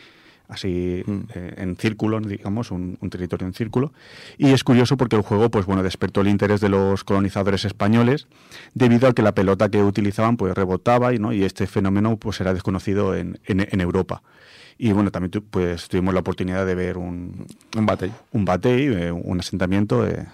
así 0.49 1.03
Mm. 1.05 1.19
eh, 1.35 1.55
en 1.57 1.77
círculo, 1.77 2.21
digamos, 2.21 2.71
un, 2.71 2.99
un 3.01 3.11
territorio 3.11 3.49
en 3.49 3.53
círculo. 3.53 3.93
Y 4.39 4.51
es 4.53 4.63
curioso 4.63 4.97
porque 4.97 5.17
el 5.17 5.23
juego 5.23 5.51
pues, 5.51 5.67
bueno, 5.67 5.83
despertó 5.83 6.21
el 6.21 6.29
interés 6.29 6.61
de 6.61 6.69
los 6.69 7.03
colonizadores 7.03 7.65
españoles 7.65 8.29
debido 8.75 9.09
a 9.09 9.13
que 9.13 9.23
la 9.23 9.33
pelota 9.35 9.69
que 9.71 9.83
utilizaban 9.83 10.37
pues, 10.37 10.55
rebotaba 10.55 11.13
y, 11.13 11.19
¿no? 11.19 11.33
y 11.33 11.43
este 11.43 11.67
fenómeno 11.67 12.17
pues, 12.17 12.41
era 12.41 12.55
desconocido 12.55 13.17
en, 13.17 13.41
en- 13.45 13.67
en 13.69 13.81
Europa. 13.81 14.23
Y 14.79 14.93
bueno, 14.93 15.11
también 15.11 15.31
tu- 15.31 15.43
pues, 15.45 15.89
tuvimos 15.89 16.13
la 16.13 16.21
oportunidad 16.21 16.67
de 16.67 16.75
ver 16.75 16.99
un, 16.99 17.47
Un 17.77 17.87
batey. 17.87 18.13
un 18.33 18.45
batey, 18.45 18.87
eh, 18.87 19.11
un 19.13 19.41
asentamiento 19.41 20.07
eh, 20.07 20.27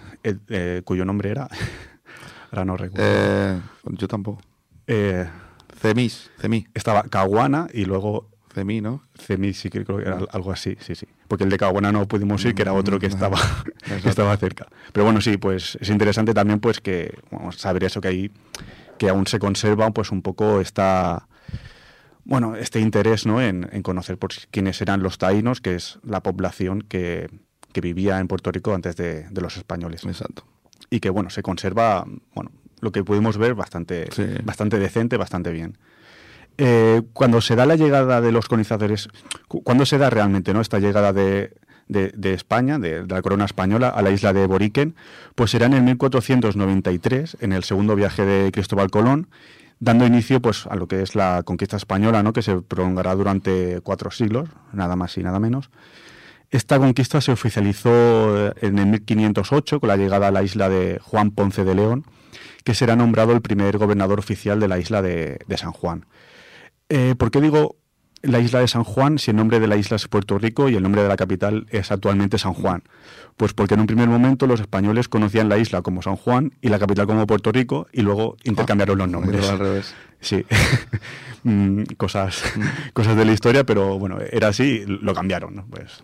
eh, 0.49 0.81
cuyo 0.83 1.05
nombre 1.05 1.29
era, 1.31 1.47
ahora 2.51 2.65
no 2.65 2.75
recuerdo, 2.77 3.05
Eh, 3.07 3.59
yo 3.91 4.07
tampoco. 4.07 4.41
Cemis, 5.79 6.29
Cemí. 6.39 6.65
estaba 6.73 7.03
Caguana 7.03 7.67
y 7.73 7.85
luego 7.85 8.29
Cemí, 8.53 8.81
¿no? 8.81 9.01
Cemi, 9.15 9.53
sí 9.53 9.69
creo 9.69 9.85
que 9.97 10.03
era 10.03 10.19
algo 10.31 10.51
así, 10.51 10.77
sí, 10.79 10.93
sí. 10.95 11.07
Porque 11.27 11.43
el 11.45 11.49
de 11.49 11.57
Caguana 11.57 11.91
no 11.91 12.07
pudimos 12.07 12.43
ir, 12.45 12.53
que 12.53 12.61
era 12.61 12.73
otro 12.73 12.99
que 12.99 13.07
estaba, 13.07 13.37
que 14.01 14.09
estaba 14.09 14.35
cerca. 14.37 14.67
Pero 14.91 15.05
bueno, 15.05 15.21
sí, 15.21 15.37
pues 15.37 15.77
es 15.81 15.89
interesante 15.89 16.33
también 16.33 16.59
pues 16.59 16.79
que 16.79 17.17
vamos, 17.31 17.57
saber 17.57 17.83
eso 17.85 17.99
que 18.01 18.07
ahí, 18.09 18.31
que 18.97 19.09
aún 19.09 19.25
se 19.25 19.39
conserva 19.39 19.89
pues 19.91 20.11
un 20.11 20.21
poco 20.21 20.61
esta, 20.61 21.27
bueno, 22.25 22.55
este 22.55 22.79
interés 22.79 23.25
¿no? 23.25 23.41
en, 23.41 23.67
en 23.71 23.81
conocer 23.83 24.17
pues, 24.17 24.47
quiénes 24.51 24.81
eran 24.81 25.03
los 25.03 25.17
taínos, 25.17 25.61
que 25.61 25.75
es 25.75 25.99
la 26.03 26.21
población 26.23 26.81
que, 26.81 27.29
que 27.71 27.81
vivía 27.81 28.19
en 28.19 28.27
Puerto 28.27 28.51
Rico 28.51 28.73
antes 28.73 28.95
de, 28.95 29.27
de 29.29 29.41
los 29.41 29.57
españoles. 29.57 30.03
Exacto. 30.05 30.45
Y 30.89 30.99
que 30.99 31.09
bueno, 31.09 31.29
se 31.29 31.41
conserva, 31.43 32.05
bueno, 32.35 32.51
lo 32.81 32.91
que 32.91 33.03
pudimos 33.03 33.37
ver 33.37 33.55
bastante, 33.55 34.07
Sí. 34.11 34.25
bastante 34.43 34.77
decente, 34.79 35.17
bastante 35.17 35.51
bien. 35.51 35.77
Eh, 36.57 37.01
cuando 37.13 37.41
se 37.41 37.55
da 37.55 37.65
la 37.65 37.75
llegada 37.75 38.21
de 38.21 38.31
los 38.31 38.47
colonizadores, 38.47 39.09
cu- 39.47 39.63
¿cuándo 39.63 39.85
se 39.85 39.97
da 39.97 40.09
realmente 40.11 40.53
¿no? 40.53 40.61
esta 40.61 40.77
llegada 40.79 41.11
de, 41.11 41.53
de- 41.87 42.11
de 42.15 42.33
España, 42.33 42.77
de, 42.77 43.03
de 43.05 43.13
la 43.15 43.21
corona 43.23 43.45
española, 43.45 43.89
a 43.89 44.01
la 44.03 44.11
isla 44.11 44.33
de 44.33 44.45
Boriquen? 44.45 44.95
Pues 45.33 45.49
será 45.49 45.65
en 45.65 45.73
el 45.73 45.81
1493, 45.83 47.37
en 47.41 47.53
el 47.53 47.63
segundo 47.63 47.95
viaje 47.95 48.23
de 48.25 48.51
Cristóbal 48.51 48.91
Colón, 48.91 49.29
dando 49.83 50.05
inicio 50.05 50.41
pues, 50.41 50.65
a 50.67 50.75
lo 50.75 50.87
que 50.87 51.01
es 51.01 51.13
la 51.13 51.43
conquista 51.43 51.75
española, 51.75 52.23
¿no? 52.23 52.31
que 52.31 52.41
se 52.41 52.61
prolongará 52.61 53.13
durante 53.15 53.81
cuatro 53.81 54.11
siglos, 54.11 54.49
nada 54.71 54.95
más 54.95 55.17
y 55.17 55.23
nada 55.23 55.39
menos. 55.39 55.69
Esta 56.49 56.79
conquista 56.79 57.19
se 57.19 57.31
oficializó 57.31 58.47
eh, 58.47 58.53
en 58.61 58.79
el 58.79 58.87
1508 58.87 59.81
con 59.81 59.89
la 59.89 59.97
llegada 59.97 60.27
a 60.27 60.31
la 60.31 60.41
isla 60.41 60.69
de 60.69 60.99
Juan 61.01 61.31
Ponce 61.31 61.65
de 61.65 61.75
León, 61.75 62.05
que 62.63 62.73
será 62.73 62.95
nombrado 62.95 63.33
el 63.33 63.41
primer 63.41 63.77
gobernador 63.77 64.19
oficial 64.19 64.59
de 64.59 64.67
la 64.69 64.79
isla 64.79 65.01
de, 65.01 65.37
San 65.57 65.73
Juan. 65.73 66.05
Eh, 66.87 67.15
¿Por 67.17 67.29
qué 67.31 67.41
digo 67.41 67.75
la 68.23 68.39
isla 68.39 68.59
de 68.59 68.67
San 68.67 68.83
Juan 68.83 69.19
si 69.19 69.31
el 69.31 69.37
nombre 69.37 69.59
de 69.59 69.67
la 69.67 69.77
isla 69.77 69.95
es 69.95 70.07
Puerto 70.07 70.39
Rico 70.39 70.69
y 70.69 70.75
el 70.75 70.83
nombre 70.83 71.03
de 71.03 71.07
la 71.07 71.15
capital 71.15 71.67
es 71.69 71.91
actualmente 71.91 72.37
San 72.37 72.53
Juan? 72.53 72.83
Pues 73.37 73.53
porque 73.53 73.75
en 73.75 73.81
un 73.81 73.87
primer 73.87 74.09
momento 74.09 74.47
los 74.47 74.59
españoles 74.59 75.07
conocían 75.07 75.49
la 75.49 75.57
isla 75.57 75.81
como 75.81 76.01
San 76.01 76.15
Juan 76.15 76.53
y 76.61 76.69
la 76.69 76.79
capital 76.79 77.05
como 77.05 77.27
Puerto 77.27 77.51
Rico 77.51 77.87
y 77.91 78.01
luego 78.01 78.37
intercambiaron 78.43 78.97
los 78.97 79.09
nombres. 79.09 79.47
Al 79.47 79.59
revés. 79.59 79.93
Sí, 80.19 80.45
Mm, 81.43 81.83
cosas, 81.97 82.41
cosas 82.93 83.17
de 83.17 83.25
la 83.25 83.33
historia, 83.33 83.65
pero 83.65 83.99
bueno, 83.99 84.17
era 84.31 84.47
así, 84.47 84.83
lo 84.87 85.13
cambiaron, 85.13 85.55
¿no? 85.55 85.65
Pues 85.69 86.01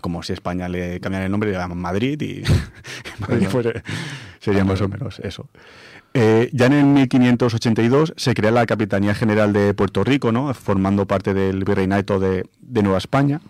como 0.00 0.22
si 0.22 0.32
España 0.32 0.68
le 0.68 1.00
cambiara 1.00 1.26
el 1.26 1.32
nombre, 1.32 1.50
le 1.50 1.58
llaman 1.58 1.78
Madrid 1.78 2.20
y 2.22 2.42
Madrid 3.18 3.48
sería 4.40 4.64
más 4.64 4.80
o 4.80 4.88
menos 4.88 5.18
eso. 5.18 5.48
Eh, 6.18 6.48
ya 6.54 6.64
en 6.66 6.72
el 6.72 6.84
1582 6.86 8.14
se 8.16 8.32
crea 8.34 8.50
la 8.50 8.64
Capitanía 8.64 9.14
General 9.14 9.52
de 9.52 9.74
Puerto 9.74 10.02
Rico, 10.02 10.32
¿no? 10.32 10.54
formando 10.54 11.06
parte 11.06 11.34
del 11.34 11.62
Virreinato 11.64 12.18
de, 12.18 12.48
de 12.60 12.82
Nueva 12.82 12.96
España 12.98 13.40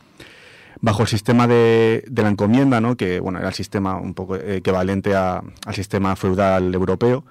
bajo 0.80 1.02
el 1.02 1.08
sistema 1.08 1.46
de, 1.46 2.04
de 2.08 2.22
la 2.22 2.28
encomienda, 2.28 2.80
¿no? 2.80 2.96
que 2.96 3.20
bueno, 3.20 3.38
era 3.38 3.48
el 3.48 3.54
sistema 3.54 3.96
un 3.96 4.14
poco 4.14 4.34
equivalente 4.36 5.14
a- 5.14 5.42
al 5.64 5.74
sistema 5.74 6.16
feudal 6.16 6.74
europeo, 6.74 7.24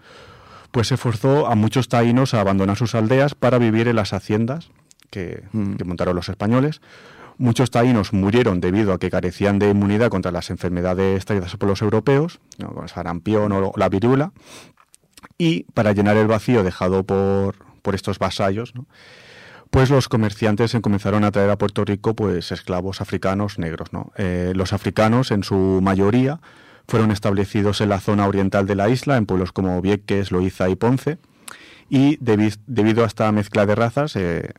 pues 0.71 0.88
se 0.88 0.95
forzó 0.98 1.48
a 1.48 1.56
muchos 1.56 1.89
taínos 1.89 2.34
a 2.34 2.39
abandonar 2.41 2.78
sus 2.78 2.95
aldeas 2.95 3.36
para 3.36 3.58
vivir 3.58 3.88
en 3.89 3.98
las 3.98 4.13
haciendas 4.13 4.69
que, 5.10 5.43
Mm. 5.52 5.74
que 5.76 5.84
montaron 5.84 6.15
los 6.15 6.30
españoles. 6.30 6.80
Muchos 7.38 7.71
taínos 7.71 8.13
murieron 8.13 8.62
debido 8.62 8.93
a 8.93 9.00
que 9.00 9.10
carecían 9.12 9.60
de 9.60 9.69
inmunidad 9.69 10.10
contra 10.10 10.32
las 10.32 10.50
enfermedades 10.50 11.26
traídas 11.26 11.56
por 11.58 11.67
los 11.67 11.82
europeos, 11.82 12.39
¿no? 12.58 12.69
como 12.69 12.84
el 12.84 12.89
sarampión 12.89 13.52
o 13.52 13.74
la 13.76 13.89
viruela, 13.89 14.32
y 15.38 15.63
para 15.73 15.91
llenar 15.93 16.17
el 16.17 16.27
vacío 16.27 16.63
dejado 16.63 17.03
por, 17.03 17.55
por 17.81 17.95
estos 17.95 18.19
vasallos, 18.19 18.73
pues 19.69 19.89
los 19.89 20.07
comerciantes 20.07 20.75
comenzaron 20.81 21.23
a 21.23 21.31
traer 21.31 21.49
a 21.49 21.57
Puerto 21.57 21.83
Rico 21.83 22.15
pues 22.15 22.51
esclavos 22.51 23.01
africanos 23.01 23.59
negros. 23.59 23.91
¿no? 23.91 24.11
Eh, 24.15 24.53
los 24.55 24.71
africanos, 24.73 25.31
en 25.31 25.43
su 25.43 25.79
mayoría, 25.81 26.39
fueron 26.88 27.11
establecidos 27.11 27.81
en 27.81 27.89
la 27.89 27.99
zona 27.99 28.27
oriental 28.27 28.67
de 28.67 28.75
la 28.75 28.89
isla, 28.89 29.17
en 29.17 29.25
pueblos 29.25 29.51
como 29.51 29.81
Vieques, 29.81 30.31
Loíza 30.31 30.69
y 30.69 30.75
Ponce, 30.75 31.17
y 31.89 32.17
debi- 32.19 32.57
debido 32.67 33.03
a 33.03 33.07
esta 33.07 33.31
mezcla 33.31 33.65
de 33.65 33.75
razas, 33.75 34.15
eh, 34.15 34.51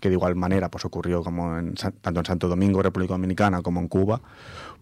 que 0.00 0.08
de 0.08 0.14
igual 0.14 0.34
manera 0.34 0.70
pues 0.70 0.84
ocurrió 0.84 1.22
como 1.22 1.56
en, 1.58 1.74
tanto 1.74 2.20
en 2.20 2.26
Santo 2.26 2.48
Domingo, 2.48 2.82
República 2.82 3.14
Dominicana, 3.14 3.62
como 3.62 3.80
en 3.80 3.88
Cuba, 3.88 4.20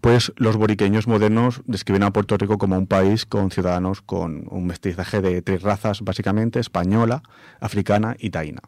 pues 0.03 0.33
los 0.35 0.57
boriqueños 0.57 1.07
modernos 1.07 1.61
describen 1.65 2.03
a 2.03 2.11
Puerto 2.11 2.35
Rico 2.35 2.57
como 2.57 2.77
un 2.77 2.87
país 2.87 3.25
con 3.25 3.51
ciudadanos 3.51 4.01
con 4.01 4.43
un 4.49 4.67
mestizaje 4.67 5.21
de 5.21 5.41
tres 5.41 5.61
razas, 5.61 6.01
básicamente, 6.01 6.59
española, 6.59 7.23
africana 7.61 8.17
y 8.19 8.29
taína. 8.29 8.59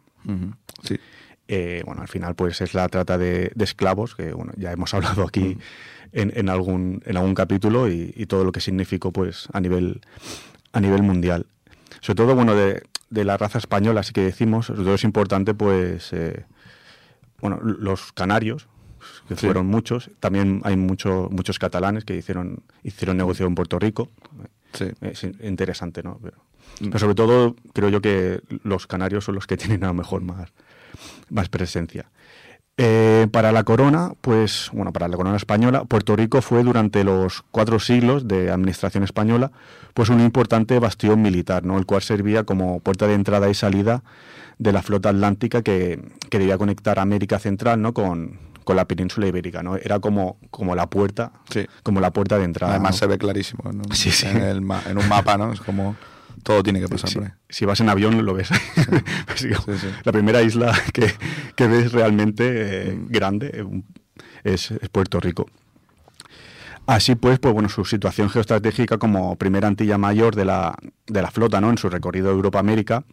Sí. 0.82 0.98
Eh, 1.46 1.82
bueno, 1.84 2.00
al 2.00 2.08
final 2.08 2.34
pues 2.36 2.62
es 2.62 2.72
la 2.72 2.88
trata 2.88 3.18
de, 3.18 3.52
de 3.54 3.64
esclavos, 3.64 4.14
que 4.14 4.32
bueno, 4.32 4.54
ya 4.56 4.72
hemos 4.72 4.94
hablado 4.94 5.24
aquí 5.24 5.58
en, 6.12 6.32
en 6.34 6.48
algún, 6.48 7.02
en 7.04 7.18
algún 7.18 7.34
capítulo 7.34 7.90
y, 7.90 8.14
y 8.16 8.24
todo 8.24 8.42
lo 8.42 8.50
que 8.50 8.62
significó 8.62 9.12
pues 9.12 9.46
a 9.52 9.60
nivel, 9.60 10.00
a 10.72 10.80
nivel 10.80 11.02
mundial. 11.02 11.44
Sobre 12.00 12.16
todo, 12.16 12.34
bueno, 12.34 12.54
de, 12.54 12.82
de 13.10 13.24
la 13.24 13.36
raza 13.36 13.58
española, 13.58 14.00
así 14.00 14.14
que 14.14 14.22
decimos, 14.22 14.66
sobre 14.66 14.84
todo 14.84 14.94
es 14.94 15.04
importante 15.04 15.52
pues, 15.52 16.14
eh, 16.14 16.46
bueno, 17.42 17.60
los 17.62 18.12
canarios, 18.12 18.68
que 19.28 19.36
Sí. 19.36 19.46
fueron 19.46 19.66
muchos, 19.66 20.10
también 20.20 20.60
hay 20.64 20.76
mucho, 20.76 21.28
muchos 21.30 21.58
catalanes 21.58 22.04
que 22.04 22.16
hicieron, 22.16 22.62
hicieron 22.82 23.16
negocio 23.16 23.46
en 23.46 23.54
Puerto 23.54 23.78
Rico, 23.78 24.10
Sí. 24.72 24.86
es 25.00 25.24
in- 25.24 25.36
interesante, 25.42 26.02
¿no? 26.02 26.18
Pero, 26.22 26.36
Mm. 26.80 26.84
pero 26.86 26.98
sobre 26.98 27.14
todo 27.14 27.56
creo 27.72 27.88
yo 27.88 28.00
que 28.00 28.40
los 28.64 28.86
canarios 28.86 29.24
son 29.24 29.34
los 29.34 29.46
que 29.46 29.56
tienen 29.80 29.84
a 29.84 29.88
lo 29.88 29.94
mejor 29.94 30.22
más, 30.22 30.52
más 31.30 31.48
presencia. 31.48 32.06
Eh, 32.78 33.26
para 33.32 33.52
la 33.52 33.64
corona, 33.64 34.12
pues, 34.20 34.68
bueno, 34.74 34.92
para 34.92 35.08
la 35.08 35.16
corona 35.16 35.36
española, 35.36 35.84
Puerto 35.86 36.14
Rico 36.14 36.42
fue 36.42 36.62
durante 36.62 37.04
los 37.04 37.42
cuatro 37.50 37.78
siglos 37.80 38.28
de 38.28 38.50
administración 38.50 39.02
española, 39.02 39.50
pues 39.94 40.10
un 40.10 40.20
importante 40.20 40.78
bastión 40.78 41.22
militar, 41.22 41.64
¿no? 41.64 41.78
El 41.78 41.86
cual 41.86 42.02
servía 42.02 42.44
como 42.44 42.80
puerta 42.80 43.06
de 43.06 43.14
entrada 43.14 43.48
y 43.48 43.54
salida 43.54 44.02
de 44.58 44.72
la 44.72 44.82
flota 44.82 45.08
atlántica 45.08 45.62
que, 45.62 46.02
que 46.28 46.38
debía 46.38 46.58
conectar 46.58 46.98
América 46.98 47.38
Central, 47.38 47.80
¿no? 47.80 47.94
Con, 47.94 48.38
con 48.66 48.74
la 48.74 48.84
península 48.84 49.28
ibérica, 49.28 49.62
¿no? 49.62 49.76
Era 49.76 50.00
como, 50.00 50.38
como 50.50 50.74
la 50.74 50.90
puerta, 50.90 51.30
Sí. 51.50 51.66
como 51.84 52.00
la 52.00 52.10
puerta 52.10 52.36
de 52.36 52.44
entrada. 52.44 52.72
Además 52.74 52.96
¿no? 52.96 52.98
se 52.98 53.06
ve 53.06 53.16
clarísimo 53.16 53.70
¿no? 53.72 53.84
Sí, 53.94 54.10
sí. 54.10 54.26
En, 54.26 54.38
el 54.38 54.60
ma- 54.60 54.82
en 54.90 54.98
un 54.98 55.08
mapa, 55.08 55.38
¿no? 55.38 55.52
Es 55.52 55.60
como 55.60 55.94
todo 56.42 56.64
tiene 56.64 56.80
que 56.80 56.88
pasar 56.88 57.08
Sí, 57.08 57.14
por 57.14 57.24
ahí. 57.28 57.30
si 57.48 57.64
vas 57.64 57.78
en 57.80 57.88
avión 57.88 58.26
lo 58.26 58.34
ves. 58.34 58.48
Sí. 59.36 59.48
La 60.04 60.10
primera 60.10 60.42
isla 60.42 60.74
que, 60.92 61.14
que 61.54 61.68
ves 61.68 61.92
realmente 61.92 62.90
eh, 62.90 62.92
Mm. 62.96 63.06
grande 63.08 63.50
eh, 63.54 63.64
es 64.42 64.72
Puerto 64.90 65.20
Rico. 65.20 65.46
Así 66.86 67.16
pues, 67.16 67.40
pues 67.40 67.52
bueno, 67.52 67.68
su 67.68 67.84
situación 67.84 68.30
geoestratégica 68.30 68.98
como 68.98 69.36
primera 69.36 69.66
Antilla 69.66 69.98
mayor 69.98 70.36
de 70.36 70.44
la, 70.44 70.76
de 71.08 71.20
la 71.20 71.32
flota, 71.32 71.60
¿no? 71.60 71.70
En 71.70 71.78
su 71.78 71.88
recorrido 71.88 72.30
Europa-América, 72.30 73.04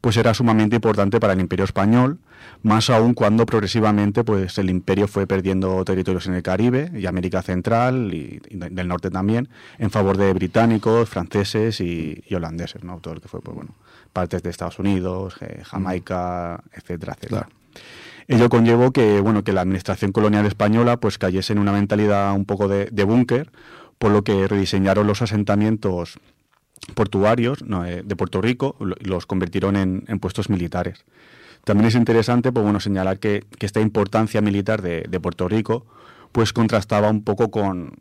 pues 0.00 0.16
era 0.16 0.34
sumamente 0.34 0.74
importante 0.76 1.20
para 1.20 1.34
el 1.34 1.40
Imperio 1.40 1.64
español, 1.64 2.18
más 2.62 2.90
aún 2.90 3.14
cuando 3.14 3.46
progresivamente, 3.46 4.24
pues 4.24 4.58
el 4.58 4.68
Imperio 4.68 5.06
fue 5.06 5.28
perdiendo 5.28 5.84
territorios 5.84 6.26
en 6.26 6.34
el 6.34 6.42
Caribe 6.42 6.90
y 6.92 7.06
América 7.06 7.40
Central 7.40 8.12
y, 8.12 8.42
y 8.48 8.56
del 8.56 8.88
norte 8.88 9.10
también, 9.10 9.48
en 9.78 9.90
favor 9.90 10.16
de 10.16 10.32
británicos, 10.32 11.08
franceses 11.08 11.80
y, 11.80 12.24
y 12.26 12.34
holandeses, 12.34 12.82
¿no? 12.82 12.98
Todo 12.98 13.14
lo 13.14 13.20
que 13.20 13.28
fue, 13.28 13.40
pues 13.40 13.54
bueno, 13.54 13.76
partes 14.12 14.42
de 14.42 14.50
Estados 14.50 14.80
Unidos, 14.80 15.36
eh, 15.40 15.62
Jamaica, 15.64 16.60
etcétera, 16.72 17.12
etcétera. 17.12 17.42
Claro. 17.46 17.59
Ello 18.30 18.48
conllevó 18.48 18.92
que, 18.92 19.20
bueno, 19.20 19.42
que 19.42 19.52
la 19.52 19.62
administración 19.62 20.12
colonial 20.12 20.46
española 20.46 20.98
pues 20.98 21.18
cayese 21.18 21.52
en 21.52 21.58
una 21.58 21.72
mentalidad 21.72 22.32
un 22.32 22.44
poco 22.44 22.68
de, 22.68 23.04
búnker, 23.04 23.50
por 23.98 24.12
lo 24.12 24.22
que 24.22 24.46
rediseñaron 24.46 25.08
los 25.08 25.20
asentamientos 25.20 26.20
portuarios 26.94 27.58
eh, 27.86 28.02
de 28.04 28.16
Puerto 28.16 28.40
Rico 28.40 28.76
y 29.00 29.04
los 29.06 29.26
convirtieron 29.26 29.74
en, 29.74 30.20
puestos 30.20 30.48
militares. 30.48 31.04
También 31.64 31.88
es 31.88 31.96
interesante 31.96 32.52
pues, 32.52 32.62
bueno, 32.62 32.78
señalar 32.78 33.18
que, 33.18 33.42
esta 33.58 33.80
importancia 33.80 34.40
militar 34.40 34.80
de, 34.80 35.20
Puerto 35.20 35.48
Rico 35.48 35.84
pues 36.30 36.52
contrastaba 36.52 37.10
un 37.10 37.24
poco 37.24 37.50
con, 37.50 37.94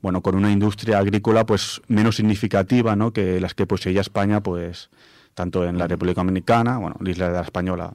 bueno, 0.00 0.22
con 0.22 0.36
una 0.36 0.52
industria 0.52 0.98
agrícola 0.98 1.46
pues 1.46 1.82
menos 1.88 2.14
significativa 2.14 2.94
¿no? 2.94 3.12
que 3.12 3.40
las 3.40 3.54
que 3.54 3.66
poseía 3.66 4.02
España 4.02 4.40
pues 4.40 4.88
tanto 5.34 5.64
en 5.64 5.78
la 5.78 5.88
República 5.88 6.20
Dominicana, 6.20 6.78
bueno, 6.78 6.94
la 7.00 7.10
isla 7.10 7.26
de 7.26 7.34
la 7.34 7.42
Española. 7.42 7.92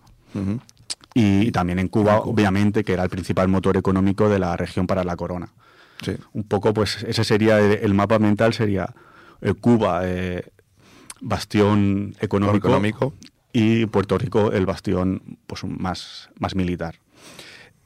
Y, 1.14 1.48
y 1.48 1.52
también 1.52 1.80
en 1.80 1.88
Cuba, 1.88 2.20
obviamente, 2.20 2.84
que 2.84 2.94
era 2.94 3.04
el 3.04 3.10
principal 3.10 3.48
motor 3.48 3.78
económico 3.78 4.30
de 4.30 4.40
la 4.40 4.56
región 4.58 4.88
para 4.88 5.04
la 5.04 5.16
corona. 5.16 5.54
Sí. 6.04 6.14
Un 6.34 6.44
poco, 6.44 6.74
pues, 6.74 7.04
ese 7.04 7.24
sería 7.24 7.60
el, 7.60 7.80
el 7.82 7.94
mapa 7.94 8.20
mental, 8.20 8.54
sería 8.54 8.94
eh, 9.42 9.54
Cuba, 9.54 10.02
eh, 10.06 10.46
bastión 11.22 12.16
económico, 12.22 12.68
Económico. 12.68 13.14
y 13.52 13.86
Puerto 13.88 14.18
Rico, 14.18 14.52
el 14.52 14.66
bastión 14.66 15.22
pues, 15.48 15.64
más, 15.66 16.30
más 16.40 16.56
militar. 16.56 16.96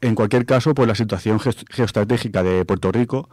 En 0.01 0.15
cualquier 0.15 0.45
caso, 0.45 0.73
pues 0.75 0.87
la 0.87 0.95
situación 0.95 1.39
geoestratégica 1.39 2.43
de 2.43 2.65
Puerto 2.65 2.91
Rico 2.91 3.29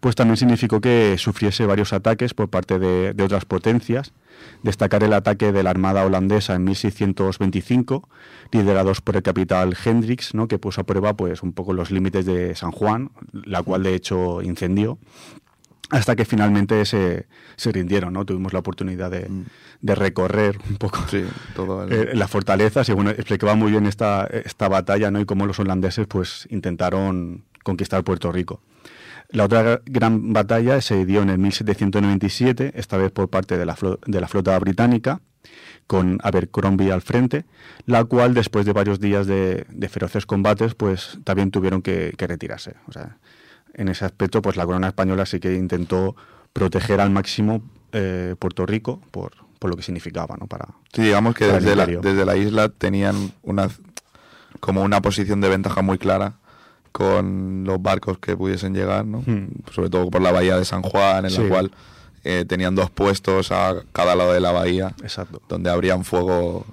pues 0.00 0.14
también 0.14 0.38
significó 0.38 0.80
que 0.80 1.16
sufriese 1.18 1.66
varios 1.66 1.92
ataques 1.92 2.32
por 2.32 2.48
parte 2.48 2.78
de, 2.78 3.12
de 3.12 3.22
otras 3.22 3.44
potencias. 3.44 4.12
Destacar 4.62 5.02
el 5.04 5.12
ataque 5.12 5.52
de 5.52 5.62
la 5.62 5.70
Armada 5.70 6.04
holandesa 6.04 6.54
en 6.54 6.64
1625, 6.64 8.08
liderados 8.52 9.00
por 9.00 9.16
el 9.16 9.22
capitán 9.22 9.72
Hendricks, 9.84 10.34
¿no? 10.34 10.48
que 10.48 10.58
puso 10.58 10.80
a 10.80 10.84
prueba 10.84 11.14
pues 11.14 11.42
un 11.42 11.52
poco 11.52 11.72
los 11.72 11.90
límites 11.90 12.24
de 12.26 12.54
San 12.54 12.70
Juan, 12.70 13.10
la 13.32 13.62
cual 13.62 13.82
de 13.82 13.94
hecho 13.94 14.42
incendió 14.42 14.98
hasta 15.90 16.16
que 16.16 16.24
finalmente 16.24 16.84
se, 16.86 17.26
se 17.56 17.70
rindieron, 17.70 18.14
¿no? 18.14 18.24
Tuvimos 18.24 18.52
la 18.54 18.58
oportunidad 18.60 19.10
de, 19.10 19.28
de 19.82 19.94
recorrer 19.94 20.58
un 20.68 20.76
poco 20.76 20.98
Sí, 21.10 21.22
todo 21.54 21.84
el- 21.84 21.92
eh, 21.92 22.14
las 22.14 22.30
fortalezas 22.30 22.88
y 22.88 22.92
bueno, 22.94 23.10
explicaba 23.10 23.54
muy 23.54 23.70
bien 23.70 23.86
esta, 23.86 24.24
esta 24.26 24.68
batalla, 24.68 25.10
¿no? 25.10 25.20
Y 25.20 25.26
cómo 25.26 25.46
los 25.46 25.58
holandeses 25.60 26.06
pues 26.06 26.48
intentaron 26.50 27.44
conquistar 27.64 28.04
Puerto 28.04 28.30
Rico. 28.30 28.62
La 29.30 29.44
otra 29.44 29.80
gran 29.86 30.32
batalla 30.32 30.80
se 30.80 31.04
dio 31.04 31.22
en 31.22 31.30
el 31.30 31.38
1797, 31.38 32.72
esta 32.76 32.96
vez 32.96 33.10
por 33.10 33.28
parte 33.28 33.58
de 33.58 33.66
la, 33.66 33.76
de 34.06 34.20
la 34.20 34.28
flota 34.28 34.56
británica, 34.60 35.20
con 35.88 36.18
Abercrombie 36.22 36.92
al 36.92 37.02
frente, 37.02 37.44
la 37.86 38.04
cual 38.04 38.32
después 38.32 38.64
de 38.64 38.72
varios 38.72 39.00
días 39.00 39.26
de, 39.26 39.66
de 39.68 39.88
feroces 39.88 40.24
combates, 40.24 40.74
pues 40.76 41.18
también 41.24 41.50
tuvieron 41.50 41.82
que, 41.82 42.14
que 42.16 42.26
retirarse. 42.28 42.74
O 42.86 42.92
sea, 42.92 43.18
en 43.74 43.88
ese 43.88 44.04
aspecto, 44.04 44.40
pues 44.40 44.56
la 44.56 44.64
corona 44.64 44.86
española 44.86 45.26
sí 45.26 45.40
que 45.40 45.54
intentó 45.54 46.14
proteger 46.52 47.00
al 47.00 47.10
máximo 47.10 47.62
eh, 47.92 48.36
Puerto 48.38 48.66
Rico 48.66 49.00
por, 49.10 49.32
por 49.58 49.70
lo 49.70 49.76
que 49.76 49.82
significaba, 49.82 50.36
¿no? 50.38 50.46
Para, 50.46 50.68
Sí, 50.92 51.02
digamos 51.02 51.34
que 51.34 51.46
desde 51.46 51.74
la, 51.74 51.86
desde 51.86 52.24
la 52.24 52.36
isla 52.36 52.68
tenían 52.68 53.32
una 53.42 53.68
como 54.60 54.82
una 54.82 55.02
posición 55.02 55.40
de 55.40 55.48
ventaja 55.48 55.82
muy 55.82 55.98
clara 55.98 56.36
con 56.94 57.64
los 57.64 57.82
barcos 57.82 58.18
que 58.20 58.36
pudiesen 58.36 58.72
llegar, 58.72 59.04
¿no? 59.04 59.18
Hmm. 59.26 59.48
Sobre 59.74 59.90
todo 59.90 60.08
por 60.10 60.22
la 60.22 60.30
bahía 60.30 60.56
de 60.56 60.64
San 60.64 60.82
Juan, 60.82 61.24
en 61.24 61.30
Sí. 61.32 61.42
la 61.42 61.48
cual 61.48 61.70
eh, 62.22 62.44
tenían 62.48 62.76
dos 62.76 62.88
puestos 62.88 63.50
a 63.50 63.82
cada 63.92 64.14
lado 64.14 64.32
de 64.32 64.38
la 64.38 64.52
bahía, 64.52 64.94
Exacto. 65.02 65.42
donde 65.48 65.70
abrían 65.70 66.04
fuego 66.04 66.64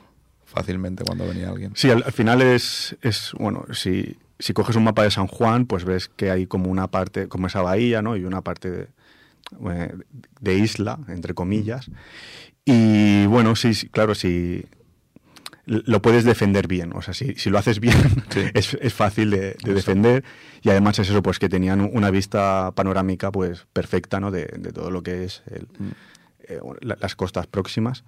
fácilmente 0.46 1.04
cuando 1.04 1.26
venía 1.28 1.50
alguien. 1.50 1.72
Sí, 1.76 1.90
al, 1.90 2.04
al 2.04 2.12
final 2.12 2.42
es, 2.44 2.96
es 3.02 3.32
bueno, 3.40 3.66
si, 3.74 4.16
si 4.38 4.54
coges 4.54 4.76
un 4.76 4.84
mapa 4.84 5.02
de 5.04 5.10
San 5.10 5.26
Juan, 5.26 5.66
pues 5.66 5.86
ves 5.86 6.08
que 6.08 6.30
hay 6.30 6.46
como 6.46 6.70
una 6.70 6.86
parte, 6.88 7.28
como 7.28 7.48
esa 7.48 7.64
bahía, 7.64 8.04
¿no? 8.04 8.16
Y 8.16 8.24
una 8.24 8.42
parte 8.42 8.70
de, 8.70 8.88
eh, 9.72 9.94
de 10.40 10.54
isla, 10.54 11.00
entre 11.08 11.34
comillas. 11.34 11.90
Y 12.64 13.26
bueno, 13.26 13.56
sí, 13.56 13.74
sí, 13.74 13.90
claro, 13.90 14.14
si 14.14 14.66
lo 15.66 16.02
puedes 16.02 16.24
defender 16.24 16.68
bien, 16.68 16.92
o 16.96 17.02
sea, 17.02 17.14
si, 17.14 17.36
si 17.36 17.50
lo 17.50 17.58
haces 17.60 17.80
bien, 17.80 17.96
Sí. 18.30 18.42
es, 18.54 18.74
es 18.82 18.94
fácil 18.94 19.30
de, 19.32 19.56
de 19.64 19.74
defender 19.74 20.24
y 20.62 20.70
además 20.70 20.98
es 21.00 21.10
eso, 21.10 21.22
pues 21.22 21.40
que 21.40 21.50
tenían 21.50 21.82
una 21.82 22.10
vista 22.12 22.72
panorámica 22.76 23.32
pues 23.32 23.68
perfecta, 23.74 24.20
¿no? 24.20 24.32
De, 24.32 24.46
de 24.58 24.72
todo 24.72 24.90
lo 24.92 25.04
que 25.04 25.24
es 25.26 25.44
el, 25.52 25.68
eh, 26.48 26.60
la- 26.82 26.98
las 27.00 27.16
costas 27.16 27.48
próximas. 27.48 28.04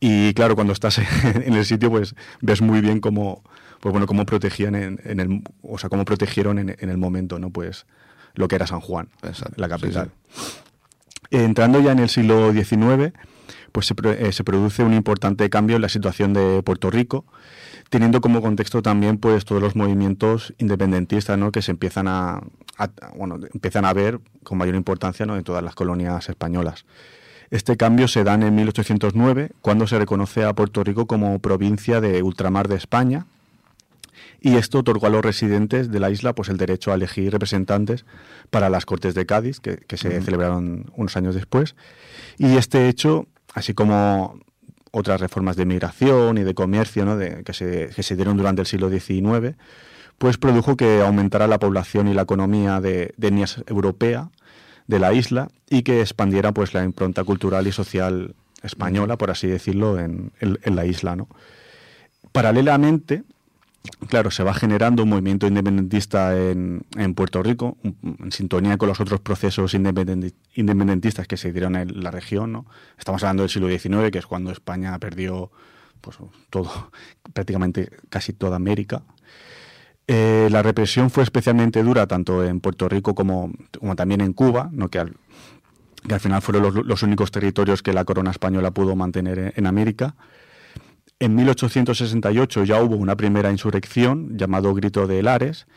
Y 0.00 0.34
claro, 0.34 0.54
cuando 0.54 0.72
estás 0.72 0.98
en 1.24 1.54
el 1.54 1.64
sitio, 1.64 1.90
pues 1.90 2.14
ves 2.40 2.60
muy 2.60 2.80
bien 2.80 3.00
cómo, 3.00 3.42
pues 3.80 3.92
bueno, 3.92 4.06
cómo 4.06 4.26
protegían 4.26 4.74
en, 4.74 5.00
en 5.04 5.20
el, 5.20 5.42
o 5.62 5.78
sea, 5.78 5.88
cómo 5.88 6.04
protegieron 6.04 6.58
en, 6.58 6.76
en 6.78 6.88
el 6.90 6.98
momento, 6.98 7.38
¿no? 7.38 7.50
Pues 7.50 7.86
lo 8.34 8.48
que 8.48 8.56
era 8.56 8.66
San 8.66 8.80
Juan, 8.80 9.08
Exacto, 9.22 9.54
la 9.56 9.66
sí, 9.68 9.70
capital. 9.70 10.10
Entrando 11.30 11.80
ya 11.80 11.92
en 11.92 11.98
el 12.00 12.08
siglo 12.08 12.52
XIX, 12.52 13.12
pues 13.72 13.86
se, 13.86 13.94
eh, 14.04 14.32
se 14.32 14.44
produce 14.44 14.82
un 14.84 14.92
importante 14.94 15.48
cambio 15.50 15.76
en 15.76 15.82
la 15.82 15.88
situación 15.88 16.32
de 16.32 16.62
Puerto 16.62 16.90
Rico, 16.90 17.24
teniendo 17.90 18.20
como 18.20 18.40
contexto 18.40 18.82
también 18.82 19.18
pues 19.18 19.44
todos 19.44 19.60
los 19.60 19.74
movimientos 19.76 20.54
independentistas 20.58 21.36
¿no? 21.38 21.50
que 21.52 21.62
se 21.62 21.70
empiezan 21.72 22.08
a, 22.08 22.40
a- 22.78 22.90
bueno, 23.16 23.38
empiezan 23.52 23.84
a 23.84 23.92
ver 23.92 24.20
con 24.44 24.58
mayor 24.58 24.74
importancia 24.74 25.26
¿no? 25.26 25.36
en 25.36 25.44
todas 25.44 25.62
las 25.62 25.74
colonias 25.74 26.28
españolas. 26.28 26.84
Este 27.50 27.76
cambio 27.76 28.08
se 28.08 28.24
da 28.24 28.34
en 28.34 28.54
1809, 28.54 29.50
cuando 29.60 29.86
se 29.86 29.98
reconoce 29.98 30.42
a 30.44 30.54
Puerto 30.54 30.82
Rico 30.84 31.06
como 31.06 31.38
provincia 31.38 32.00
de 32.00 32.22
ultramar 32.22 32.66
de 32.68 32.76
España, 32.76 33.26
y 34.40 34.56
esto 34.56 34.78
otorgó 34.78 35.06
a 35.06 35.10
los 35.10 35.22
residentes 35.24 35.90
de 35.90 36.00
la 36.00 36.10
isla 36.10 36.34
pues 36.34 36.48
el 36.48 36.56
derecho 36.56 36.90
a 36.90 36.94
elegir 36.94 37.30
representantes 37.30 38.04
para 38.50 38.70
las 38.70 38.86
Cortes 38.86 39.14
de 39.14 39.24
Cádiz, 39.26 39.60
que, 39.60 39.76
que 39.76 39.96
se 39.96 40.20
celebraron 40.22 40.86
unos 40.96 41.16
años 41.16 41.34
después. 41.34 41.76
Y 42.38 42.56
este 42.56 42.88
hecho, 42.88 43.26
así 43.54 43.74
como 43.74 44.38
otras 44.90 45.20
reformas 45.20 45.56
de 45.56 45.64
migración 45.64 46.38
y 46.38 46.42
de 46.42 46.54
comercio 46.54 47.04
¿no? 47.04 47.18
que, 47.18 47.52
se, 47.52 47.90
que 47.94 48.02
se 48.02 48.14
dieron 48.16 48.36
durante 48.36 48.60
el 48.62 48.66
siglo 48.66 48.90
XIX, 48.90 49.56
pues 50.18 50.36
produjo 50.36 50.76
que 50.76 51.00
aumentara 51.00 51.46
la 51.46 51.58
población 51.58 52.08
y 52.08 52.14
la 52.14 52.22
economía 52.22 52.80
de, 52.80 53.14
de 53.16 53.28
etnia 53.28 53.46
europea 53.66 54.30
de 54.86 54.98
la 54.98 55.12
isla 55.14 55.48
y 55.70 55.82
que 55.82 56.00
expandiera 56.00 56.52
pues 56.52 56.74
la 56.74 56.84
impronta 56.84 57.24
cultural 57.24 57.66
y 57.66 57.72
social 57.72 58.34
española, 58.62 59.16
por 59.16 59.30
así 59.30 59.46
decirlo, 59.46 59.98
en, 59.98 60.32
en- 60.40 60.58
en 60.62 60.76
la 60.76 60.84
isla. 60.84 61.16
¿no? 61.16 61.28
Paralelamente, 62.32 63.24
claro, 64.08 64.30
se 64.30 64.44
va 64.44 64.54
generando 64.54 65.02
un 65.02 65.08
movimiento 65.08 65.46
independentista 65.46 66.38
en, 66.38 66.82
en 66.96 67.14
Puerto 67.14 67.42
Rico, 67.42 67.76
en 67.82 68.30
sintonía 68.32 68.76
con 68.76 68.88
los 68.88 69.00
otros 69.00 69.20
procesos 69.20 69.74
independentistas 69.74 71.26
que 71.26 71.36
se 71.36 71.52
dieron 71.52 71.76
en 71.76 72.02
la 72.02 72.10
región. 72.10 72.52
¿no? 72.52 72.66
Estamos 72.98 73.22
hablando 73.22 73.42
del 73.42 73.50
siglo 73.50 73.68
XIX, 73.68 74.10
que 74.10 74.18
es 74.18 74.26
cuando 74.26 74.52
España 74.52 74.98
perdió 74.98 75.50
pues, 76.00 76.18
todo, 76.50 76.90
prácticamente 77.32 77.90
casi 78.08 78.32
toda 78.32 78.56
América. 78.56 79.02
Eh, 80.06 80.48
la 80.50 80.62
represión 80.62 81.10
fue 81.10 81.22
especialmente 81.22 81.82
dura 81.82 82.06
tanto 82.06 82.44
en 82.44 82.60
Puerto 82.60 82.88
Rico 82.88 83.14
como, 83.14 83.52
como 83.78 83.96
también 83.96 84.20
en 84.20 84.32
Cuba, 84.32 84.68
¿no? 84.72 84.88
que, 84.88 84.98
al, 84.98 85.14
que 86.06 86.14
al 86.14 86.20
final 86.20 86.42
fueron 86.42 86.86
los, 86.86 87.02
únicos 87.02 87.30
territorios 87.30 87.82
que 87.82 87.92
la 87.92 88.04
corona 88.04 88.32
española 88.32 88.72
pudo 88.72 88.96
mantener 88.96 89.38
en, 89.38 89.52
en 89.56 89.66
América. 89.66 90.14
En 91.22 91.36
1868 91.36 92.64
ya 92.64 92.82
hubo 92.82 92.96
una 92.96 93.14
primera 93.16 93.52
insurrección 93.52 94.36
llamado 94.36 94.74
Grito 94.74 95.06
de 95.06 95.22
Lares, 95.22 95.68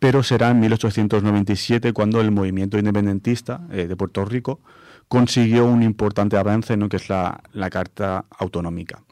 pero 0.00 0.24
será 0.24 0.50
en 0.50 0.58
1897 0.58 1.92
cuando 1.92 2.20
el 2.20 2.32
movimiento 2.32 2.78
independentista 2.78 3.60
eh, 3.70 3.86
de 3.86 3.94
Puerto 3.94 4.24
Rico 4.24 4.58
consiguió 5.06 5.66
un 5.66 5.84
importante 5.84 6.36
avance, 6.36 6.76
¿no? 6.76 6.88
que 6.88 6.96
es 6.96 7.08
la, 7.08 7.40
la 7.52 7.70
Carta 7.70 8.24
Autonómica. 8.40 9.04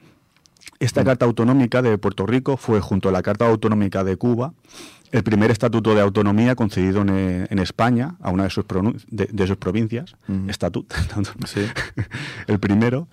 Esta 0.81 1.05
Carta 1.05 1.25
Autonómica 1.25 1.83
de 1.83 1.96
Puerto 1.99 2.27
Rico 2.27 2.57
fue, 2.57 2.81
junto 2.81 3.09
a 3.09 3.12
la 3.12 3.22
Carta 3.22 3.46
Autonómica 3.46 4.03
de 4.03 4.16
Cuba, 4.16 4.55
el 5.12 5.22
primer 5.22 5.53
estatuto 5.53 5.94
de 5.94 6.01
autonomía 6.01 6.57
concedido 6.57 7.03
en, 7.03 7.11
eh, 7.11 7.46
en 7.49 7.61
España 7.61 8.16
a 8.20 8.31
una 8.31 8.42
de 8.42 8.51
sus, 8.51 8.64
de, 9.09 9.29
de 9.33 9.46
sus 9.46 9.57
provincias. 9.57 10.16
Ujú. 10.27 10.51
Estatut, 10.51 10.92
Sí. 11.46 11.61
el 12.49 12.59
primero. 12.59 13.07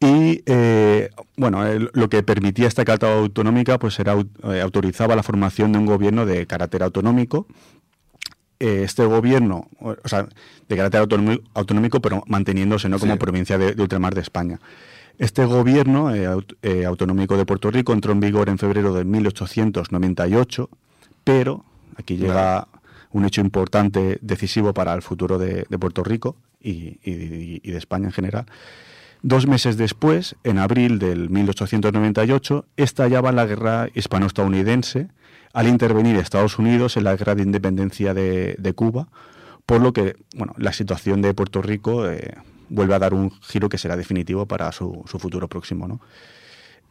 Y 0.00 0.42
eh, 0.46 1.10
bueno, 1.36 1.66
el- 1.66 1.90
lo 1.92 2.08
que 2.08 2.22
permitía 2.22 2.66
esta 2.68 2.84
carta 2.86 3.12
autonómica 3.18 3.78
pues 3.78 3.98
era 3.98 4.14
eh, 4.44 4.60
autorizaba 4.62 5.14
la 5.14 5.22
formación 5.22 5.72
de 5.72 5.78
un 5.78 5.86
gobierno 5.86 6.24
de 6.24 6.46
carácter 6.46 6.82
autonómico. 6.82 7.46
Eh, 8.58 8.82
este 8.84 9.04
gobierno, 9.04 9.68
o 9.78 9.94
o 10.02 10.08
sea, 10.08 10.26
de 10.68 10.76
carácter 10.76 11.00
autonómico, 11.02 11.42
autonómico, 11.54 12.00
pero 12.00 12.22
manteniéndose 12.26 12.88
no 12.88 12.98
como 12.98 13.12
Sí. 13.14 13.18
provincia 13.18 13.58
de, 13.58 13.74
de 13.74 13.82
ultramar 13.82 14.14
de 14.14 14.20
España. 14.22 14.58
Este 15.18 15.44
gobierno 15.44 16.14
eh, 16.14 16.26
aut- 16.28 16.56
autonómico 16.86 17.36
de 17.36 17.44
PuertoCo 17.44 17.92
entró 17.92 18.12
en 18.12 18.20
vigor 18.20 18.48
en 18.48 18.56
febrero 18.58 18.94
de 18.94 19.04
1898, 19.04 20.70
pero 21.24 21.64
aquí 21.96 22.16
llega 22.16 22.68
un 23.12 23.24
hecho 23.26 23.40
importante, 23.42 24.18
decisivo 24.22 24.72
para 24.72 24.94
el 24.94 25.02
futuro 25.02 25.36
de, 25.38 25.66
de 25.68 25.78
Puerto 25.78 26.02
Rico 26.04 26.36
y, 26.60 26.98
y- 27.04 27.60
y 27.62 27.70
de 27.70 27.76
España 27.78 28.06
en 28.06 28.12
general. 28.12 28.46
Dos 29.22 29.46
meses 29.46 29.76
después, 29.76 30.36
en 30.44 30.58
abril 30.58 30.98
del 30.98 31.28
1898, 31.28 32.64
estallaba 32.76 33.32
la 33.32 33.44
guerra 33.44 33.88
hispano-estadounidense 33.94 35.08
al 35.52 35.68
intervenir 35.68 36.16
Estados 36.16 36.58
Unidos 36.58 36.96
en 36.96 37.04
la 37.04 37.16
guerra 37.16 37.34
de 37.34 37.42
independencia 37.42 38.14
de, 38.14 38.72
Cuba, 38.74 39.08
por 39.66 39.80
lo 39.82 39.92
que 39.92 40.16
bueno, 40.34 40.54
la 40.56 40.72
situación 40.72 41.20
de 41.20 41.34
Puerto 41.34 41.60
Rico 41.60 42.08
eh, 42.08 42.34
vuelve 42.70 42.94
a 42.94 42.98
dar 42.98 43.12
un 43.12 43.30
giro 43.42 43.68
que 43.68 43.78
será 43.78 43.96
definitivo 43.96 44.46
para 44.46 44.72
su, 44.72 45.02
su 45.06 45.18
futuro 45.18 45.48
próximo. 45.48 46.00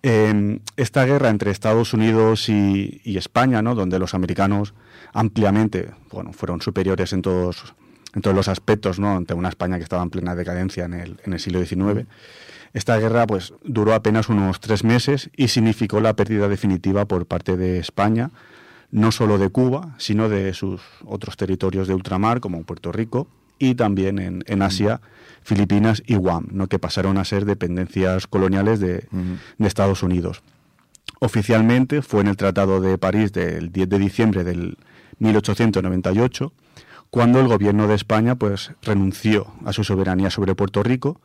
Eh, 0.04 0.60
esta 0.78 1.06
guerra 1.06 1.30
entre 1.30 1.52
Estados 1.52 1.94
Unidos 1.94 2.48
y, 2.48 3.02
y 3.04 3.18
España, 3.18 3.62
¿no? 3.62 3.76
donde 3.76 3.98
los 3.98 4.14
americanos 4.14 4.74
ampliamente 5.14 5.90
bueno, 6.12 6.32
fueron 6.32 6.62
superiores 6.62 7.12
en 7.14 7.22
todos, 7.22 7.74
en 8.16 8.22
todos 8.22 8.36
los 8.36 8.48
aspectos, 8.48 9.00
¿no? 9.00 9.16
ante 9.16 9.34
una 9.34 9.50
España 9.50 9.78
que 9.78 9.84
estaba 9.84 10.04
en 10.04 10.10
plena 10.10 10.36
decadencia 10.36 10.86
en 10.86 10.94
el, 10.94 11.20
en 11.24 11.34
el 11.34 11.40
siglo 11.40 11.64
XIX. 11.64 12.08
Esta 12.74 12.98
guerra 12.98 13.26
pues, 13.28 13.54
duró 13.64 13.94
apenas 13.94 14.30
unos 14.30 14.60
tres 14.60 14.84
meses 14.84 15.30
y 15.36 15.48
significó 15.48 16.00
la 16.02 16.16
pérdida 16.16 16.48
definitiva 16.48 17.06
por 17.06 17.26
parte 17.26 17.58
de 17.58 17.80
España, 17.80 18.32
no 18.92 19.12
solo 19.12 19.38
de 19.38 19.50
Cuba, 19.50 19.96
sino 19.98 20.30
de 20.30 20.54
sus 20.54 20.82
otros 21.06 21.38
territorios 21.38 21.88
de 21.88 21.94
ultramar, 21.94 22.40
como 22.40 22.64
Puerto 22.64 22.92
Rico, 22.92 23.28
y 23.60 23.76
también 23.76 24.20
en, 24.20 24.44
en 24.48 24.62
Asia, 24.62 25.02
Filipinas 25.44 26.02
y 26.06 26.16
Guam, 26.16 26.48
¿no? 26.52 26.68
que 26.68 26.80
pasaron 26.80 27.18
a 27.18 27.26
ser 27.26 27.46
dependencias 27.46 28.28
coloniales 28.28 28.80
de, 28.80 29.08
de 29.58 29.68
Estados 29.68 30.02
Unidos. 30.02 30.42
Oficialmente 31.20 32.02
fue 32.02 32.22
en 32.22 32.28
el 32.28 32.38
Tratado 32.38 32.80
de 32.80 32.98
París 32.98 33.34
del 33.34 33.72
10 33.72 33.90
de 33.90 34.00
diciembre 34.00 34.44
del 34.44 34.78
1898 35.20 36.54
cuando 37.10 37.40
el 37.40 37.48
gobierno 37.48 37.88
de 37.88 37.96
España 37.96 38.36
pues 38.36 38.72
renunció 38.82 39.48
a 39.66 39.74
su 39.74 39.84
soberanía 39.84 40.30
sobre 40.30 40.56
Puerto 40.56 40.84
Rico, 40.84 41.22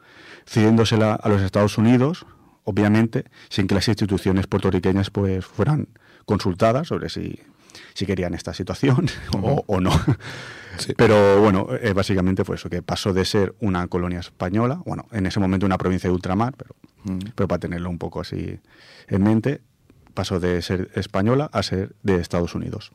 cediéndosela 0.47 1.14
a 1.14 1.29
los 1.29 1.42
Estados 1.42 1.79
Unidos, 1.79 2.27
obviamente 2.64 3.25
sin 3.51 3.66
que 3.66 3.75
las 3.75 3.88
instituciones 3.88 4.47
puertorriqueñas 4.47 5.11
pues 5.11 5.44
fueran 5.44 5.88
consultadas 6.25 6.88
sobre 6.88 7.11
si, 7.11 7.38
si 7.92 8.07
querían 8.07 8.35
esta 8.35 8.55
situación 8.55 9.09
o, 9.42 9.62
o 9.66 9.81
no. 9.81 9.92
Sí. 10.79 10.92
Pero 10.97 11.40
bueno, 11.40 11.68
básicamente 11.94 12.44
fue 12.44 12.57
eso, 12.57 12.68
que 12.68 12.83
pasó 12.83 13.12
de 13.12 13.25
ser 13.25 13.55
una 13.61 13.87
colonia 13.87 14.18
española, 14.18 14.83
bueno, 14.85 15.07
en 15.12 15.27
ese 15.27 15.38
momento 15.38 15.66
una 15.66 15.79
provincia 15.79 16.09
de 16.09 16.14
ultramar, 16.14 16.55
pero, 16.57 16.75
pero 17.35 17.47
para 17.47 17.61
tenerlo 17.61 17.90
un 17.90 17.99
poco 17.99 18.20
así 18.20 18.59
en 19.07 19.23
mente, 19.23 19.61
pasó 20.14 20.40
de 20.40 20.62
ser 20.62 20.90
española 20.94 21.50
a 21.53 21.62
ser 21.62 21.94
de 22.03 22.16
Estados 22.16 22.55
Unidos. 22.55 22.92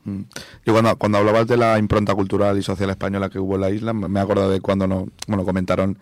Yo 0.66 0.74
cuando, 0.98 1.18
hablabas 1.18 1.48
de 1.48 1.58
la 1.58 1.78
impronta 1.78 2.16
cultural 2.16 2.58
y 2.58 2.64
social 2.64 2.90
española 2.90 3.30
que 3.30 3.40
hubo 3.40 3.56
en 3.56 3.62
la 3.62 3.70
isla, 3.70 3.94
me 3.94 4.20
acordado 4.20 4.50
de 4.50 4.62
cuando 4.62 4.88
nos, 4.88 5.06
bueno, 5.28 5.46
comentaron 5.46 6.00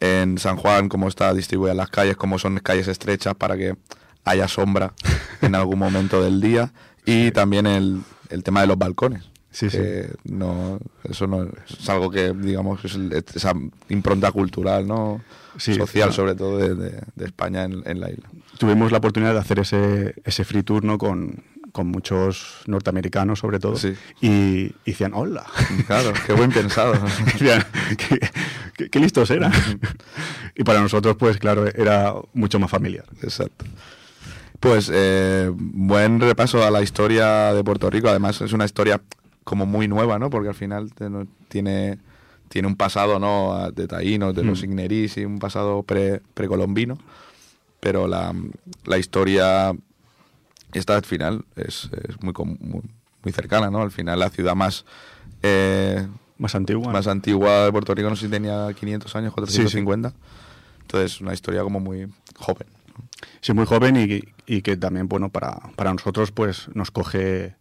en 0.00 0.38
San 0.38 0.56
Juan 0.56 0.88
cómo 0.88 1.08
está 1.08 1.34
distribuida 1.34 1.74
las 1.74 1.90
calles, 1.90 2.16
cómo 2.16 2.38
son 2.38 2.58
calles 2.58 2.88
estrechas 2.88 3.34
para 3.34 3.56
que 3.56 3.76
haya 4.24 4.48
sombra 4.48 4.94
en 5.42 5.54
algún 5.54 5.78
momento 5.78 6.22
del 6.22 6.40
día 6.40 6.72
y 7.04 7.30
también 7.32 7.66
el 7.66 8.42
tema 8.44 8.62
de 8.62 8.66
los 8.66 8.78
balcones. 8.78 9.29
Sí, 9.52 9.68
que 9.68 10.10
No, 10.24 10.78
eso 11.04 11.26
no 11.26 11.44
es 11.68 11.88
algo 11.90 12.10
que, 12.10 12.32
digamos, 12.32 12.84
es 12.84 12.96
esa 13.34 13.52
impronta 13.88 14.30
cultural, 14.32 14.86
¿no? 14.86 15.20
Sí, 15.58 15.74
Social, 15.74 15.88
claro. 16.08 16.12
sobre 16.12 16.34
todo, 16.36 16.56
de, 16.58 16.74
de- 16.76 17.02
de 17.16 17.24
España 17.24 17.64
en, 17.64 17.82
en 17.84 17.98
la 18.00 18.10
isla. 18.10 18.30
Tuvimos 18.58 18.92
la 18.92 18.98
oportunidad 18.98 19.32
de 19.32 19.40
hacer 19.40 19.58
ese, 19.58 20.14
ese 20.24 20.44
free 20.44 20.62
tour 20.62 20.84
¿no? 20.84 20.96
con, 20.98 21.42
con 21.72 21.88
muchos 21.88 22.60
norteamericanos, 22.66 23.40
sobre 23.40 23.58
todo, 23.58 23.74
Sí. 23.76 23.94
y, 24.20 24.28
y 24.28 24.72
decían, 24.86 25.12
hola. 25.14 25.44
Claro, 25.88 26.12
qué 26.26 26.32
buen 26.32 26.52
pensado. 26.52 26.92
Decían, 27.24 27.64
¿Qué, 27.98 28.20
qué- 28.76 28.88
qué 28.90 29.00
listos 29.00 29.30
eran. 29.32 29.52
y 30.54 30.62
para 30.62 30.80
nosotros, 30.80 31.16
pues 31.18 31.38
claro, 31.38 31.66
era 31.66 32.14
mucho 32.34 32.60
más 32.60 32.70
familiar. 32.70 33.04
Exacto. 33.22 33.64
Pues 34.60 34.90
eh, 34.92 35.50
buen 35.54 36.20
repaso 36.20 36.62
a 36.64 36.70
la 36.70 36.82
historia 36.82 37.52
de 37.54 37.64
Puerto 37.64 37.88
Rico. 37.90 38.08
Además 38.08 38.40
es 38.42 38.52
una 38.52 38.66
historia 38.66 39.00
como 39.44 39.66
muy 39.66 39.88
nueva, 39.88 40.18
¿no? 40.18 40.30
Porque 40.30 40.48
al 40.48 40.54
final 40.54 40.92
te- 40.94 41.10
no- 41.10 41.26
tiene, 41.48 41.98
tiene 42.48 42.68
un 42.68 42.76
pasado, 42.76 43.18
¿no? 43.18 43.70
De 43.72 43.86
taínos, 43.88 44.34
de 44.34 44.44
los 44.44 44.60
Mm. 44.60 44.64
ignerís 44.64 45.16
y 45.16 45.24
un 45.24 45.38
pasado 45.38 45.82
pre, 45.82 46.20
precolombino. 46.34 46.98
Pero 47.80 48.06
la, 48.06 48.34
la 48.84 48.98
historia 48.98 49.72
esta 50.72 50.96
al 50.96 51.04
final 51.04 51.44
es, 51.56 51.90
es 52.08 52.22
muy, 52.22 52.32
muy, 52.60 52.82
muy 53.22 53.32
cercana, 53.32 53.70
¿no? 53.70 53.80
Al 53.82 53.90
final 53.90 54.18
la 54.18 54.30
ciudad 54.30 54.54
más... 54.54 54.84
eh, 55.42 56.06
Más 56.38 56.54
antigua. 56.54 56.92
más 56.92 57.06
antigua 57.06 57.64
de 57.64 57.72
Puerto 57.72 57.94
Rico, 57.94 58.08
no 58.10 58.16
sé 58.16 58.26
si 58.26 58.30
tenía 58.30 58.72
500 58.74 59.16
años, 59.16 59.32
Sí, 59.46 59.68
sí. 59.68 59.82
450. 59.82 60.12
Entonces, 60.82 61.20
una 61.20 61.32
historia 61.32 61.62
como 61.62 61.80
muy 61.80 62.06
joven. 62.36 62.66
Sí, 63.40 63.52
muy 63.52 63.64
joven 63.64 63.96
y, 63.96 64.22
y 64.46 64.62
que 64.62 64.76
también, 64.76 65.08
bueno, 65.08 65.28
para, 65.30 65.58
para 65.76 65.92
nosotros, 65.92 66.32
pues 66.32 66.68
nos 66.74 66.90
coge, 66.90 67.54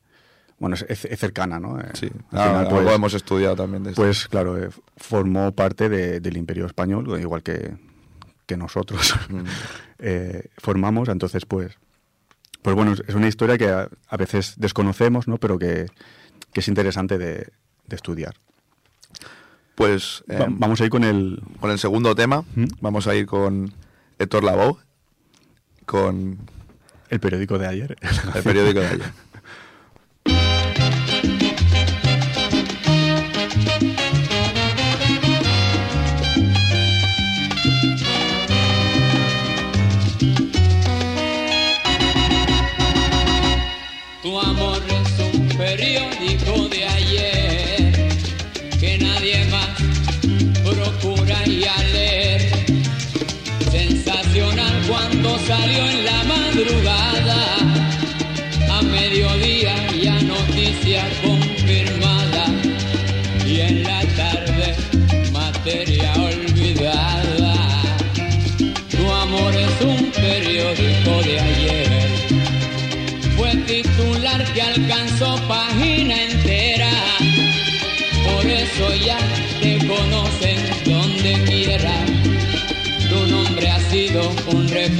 bueno, 0.60 0.76
es, 0.88 1.00
cercana, 1.20 1.60
¿no? 1.60 1.80
Eh, 1.80 1.86
Sí, 1.94 2.10
Ah, 2.32 2.60
algo 2.60 2.82
pues, 2.82 2.96
hemos 2.96 3.14
estudiado 3.14 3.56
también 3.56 3.84
de 3.84 3.92
esto. 3.92 4.02
pues 4.02 4.28
claro, 4.28 4.62
eh, 4.64 4.70
formó 4.98 5.52
parte 5.54 5.90
de- 5.90 6.20
del 6.20 6.38
Imperio 6.38 6.66
Español, 6.66 7.20
igual 7.20 7.42
que, 7.44 7.76
que 8.46 8.58
nosotros 8.58 9.16
Mm. 9.30 9.44
eh, 10.00 10.50
formamos, 10.58 11.08
entonces 11.10 11.46
pues, 11.46 11.78
pues 12.62 12.76
bueno, 12.76 12.94
es 13.08 13.16
una 13.16 13.28
historia 13.28 13.58
que 13.58 13.70
a, 13.70 13.88
a 14.10 14.18
veces 14.18 14.56
desconocemos, 14.58 15.28
¿no? 15.28 15.38
Pero 15.38 15.58
que, 15.58 15.86
que 16.52 16.60
es 16.60 16.68
interesante 16.68 17.18
de, 17.18 17.48
de 17.88 17.96
estudiar. 17.96 18.36
Pues 19.76 20.24
Va- 20.30 20.48
vamos 20.50 20.82
a 20.82 20.84
ir 20.86 20.90
con 20.90 21.04
el... 21.06 21.42
con 21.62 21.72
el 21.72 21.80
segundo 21.80 22.14
tema, 22.16 22.44
¿Mm? 22.56 22.66
vamos 22.82 23.08
a 23.08 23.16
ir 23.16 23.26
con 23.26 23.74
Héctor 24.18 24.44
Lavoe, 24.44 24.76
con 25.86 26.38
El 27.10 27.20
periódico 27.22 27.58
de 27.58 27.68
ayer. 27.68 27.96
el 28.36 28.44
periódico 28.44 28.82
de 28.82 28.88
ayer. 28.88 29.12
Salió 55.50 55.90
en 55.90 56.06
la 56.06 56.24
madrugada, 56.26 57.09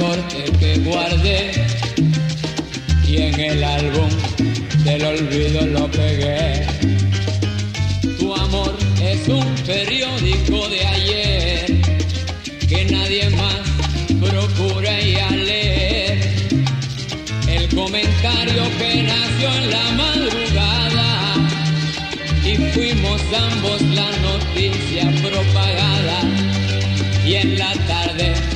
un 0.00 0.10
recorte 0.10 0.44
que 0.58 0.78
guardé. 0.80 1.50
Y 3.06 3.16
en 3.16 3.40
el 3.40 3.64
álbum 3.64 4.08
del 4.84 5.04
olvido 5.04 5.66
lo 5.66 5.90
pegué. 5.90 6.66
Tu 8.18 8.34
amor 8.34 8.76
es 9.02 9.28
un 9.28 9.54
periódico 9.66 10.68
de 10.68 10.86
ayer 10.86 11.82
que 12.68 12.84
nadie 12.84 13.30
más 13.30 13.60
procura 14.20 15.00
y 15.00 15.16
a 15.16 15.30
leer. 15.30 16.18
El 17.48 17.68
comentario 17.74 18.62
que 18.78 19.02
nació 19.02 19.48
en 19.54 19.70
la 19.70 19.90
madrugada 20.02 21.34
y 22.44 22.56
fuimos 22.72 23.20
ambos 23.50 23.82
la 23.82 24.10
noticia 24.28 25.10
propagada. 25.22 26.20
Y 27.26 27.34
en 27.34 27.58
la 27.58 27.72
tarde 27.86 28.49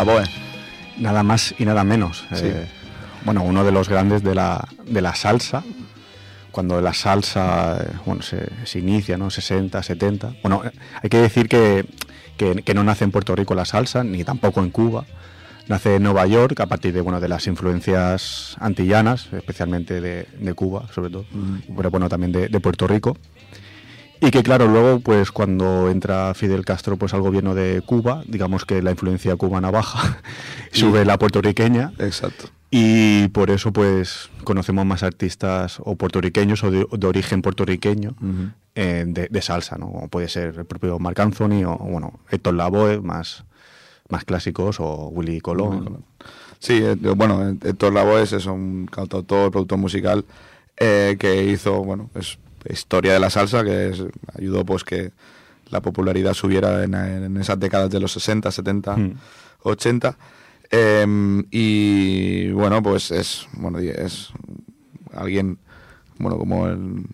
Héctor 0.00 0.14
Lavoe. 0.16 0.24
Nada 0.98 1.22
más 1.22 1.54
y 1.58 1.64
nada 1.64 1.84
menos. 1.84 2.24
Sí. 2.32 2.46
Eh, 2.46 2.66
bueno, 3.24 3.42
uno 3.42 3.64
de 3.64 3.72
los 3.72 3.88
grandes 3.88 4.22
de 4.22 4.34
la, 4.34 4.66
de 4.86 5.00
la 5.02 5.14
salsa. 5.14 5.62
Cuando 6.52 6.80
la 6.80 6.94
salsa 6.94 7.78
eh, 7.82 7.90
bueno, 8.06 8.22
se, 8.22 8.48
se 8.64 8.78
inicia, 8.78 9.18
¿no? 9.18 9.28
60, 9.30 9.82
70. 9.82 10.36
Bueno, 10.42 10.62
eh, 10.64 10.70
hay 11.02 11.10
que 11.10 11.18
decir 11.18 11.48
que, 11.48 11.84
que- 12.38 12.62
que 12.62 12.74
no 12.74 12.82
nace 12.82 13.04
en 13.04 13.10
Puerto 13.10 13.36
Rico 13.36 13.54
la 13.54 13.64
salsa, 13.66 14.02
ni 14.04 14.24
tampoco 14.24 14.60
en 14.60 14.70
Cuba. 14.70 15.04
Nace 15.68 15.96
en 15.96 16.04
Nueva 16.04 16.26
York 16.26 16.60
a 16.60 16.66
partir 16.66 16.94
de, 16.94 17.00
bueno, 17.00 17.20
de 17.20 17.28
las 17.28 17.46
influencias 17.48 18.56
antillanas, 18.60 19.28
especialmente 19.32 20.00
de, 20.00 20.28
de 20.38 20.54
Cuba, 20.54 20.86
sobre 20.94 21.10
todo, 21.10 21.26
pero 21.76 21.90
bueno, 21.90 22.08
también 22.08 22.30
de, 22.30 22.46
de 22.48 22.60
Puerto 22.60 22.86
Rico. 22.86 23.16
Y 24.20 24.30
que 24.30 24.42
claro, 24.42 24.66
luego 24.66 25.00
pues 25.00 25.30
cuando 25.30 25.90
entra 25.90 26.32
Fidel 26.34 26.64
Castro 26.64 26.96
pues 26.96 27.12
al 27.14 27.20
gobierno 27.20 27.54
de 27.54 27.82
Cuba, 27.84 28.22
digamos 28.26 28.64
que 28.64 28.82
la 28.82 28.90
influencia 28.92 29.36
cubana 29.36 29.70
baja, 29.70 30.18
sube 30.72 31.04
la 31.04 31.18
puertorriqueña 31.18 31.92
Exacto. 31.98 32.48
y 32.70 33.28
por 33.28 33.50
eso 33.50 33.72
pues 33.72 34.30
conocemos 34.44 34.86
más 34.86 35.02
artistas 35.02 35.78
o 35.84 35.96
puertorriqueños 35.96 36.64
o 36.64 36.70
de, 36.70 36.86
de 36.90 37.06
origen 37.06 37.42
puertorriqueño 37.42 38.14
eh, 38.74 39.04
de, 39.06 39.28
de 39.28 39.42
salsa, 39.42 39.76
¿no? 39.76 39.90
Como 39.92 40.08
puede 40.08 40.28
ser 40.28 40.54
el 40.58 40.64
propio 40.64 40.98
Marc 40.98 41.20
Anthony 41.20 41.64
o 41.66 41.76
bueno, 41.76 42.20
Héctor 42.30 42.54
Lavoe, 42.54 43.00
más, 43.00 43.44
más 44.08 44.24
clásicos, 44.24 44.80
o 44.80 45.08
Willy 45.08 45.40
Colón. 45.40 46.04
Sí, 46.58 46.80
eh, 46.82 46.94
bueno, 46.94 47.48
eh, 47.48 47.56
Héctor 47.62 47.92
Lavoe 47.92 48.22
es 48.22 48.32
eso, 48.32 48.52
un 48.52 48.86
cantautor, 48.86 49.50
productor 49.50 49.78
musical 49.78 50.24
eh, 50.78 51.16
que 51.18 51.44
hizo, 51.44 51.82
bueno, 51.84 52.10
es 52.14 52.38
historia 52.70 53.12
de 53.12 53.20
la 53.20 53.30
salsa, 53.30 53.64
que 53.64 53.88
es- 53.90 54.02
ayudó 54.38 54.64
pues 54.64 54.84
que 54.84 55.12
la 55.70 55.80
popularidad 55.80 56.34
subiera 56.34 56.84
en, 56.84 56.94
en 56.94 57.36
esas 57.38 57.58
décadas 57.58 57.90
de 57.90 58.00
los 58.00 58.12
60, 58.12 58.50
70, 58.50 58.96
Mm. 58.96 59.14
80. 59.62 60.16
Eh, 60.70 61.06
y 61.50 62.50
bueno, 62.52 62.82
pues 62.82 63.10
es, 63.10 63.46
bueno, 63.52 63.78
es 63.78 64.28
alguien, 65.14 65.58
bueno, 66.18 66.38
como 66.38 66.66
el- 66.68 67.04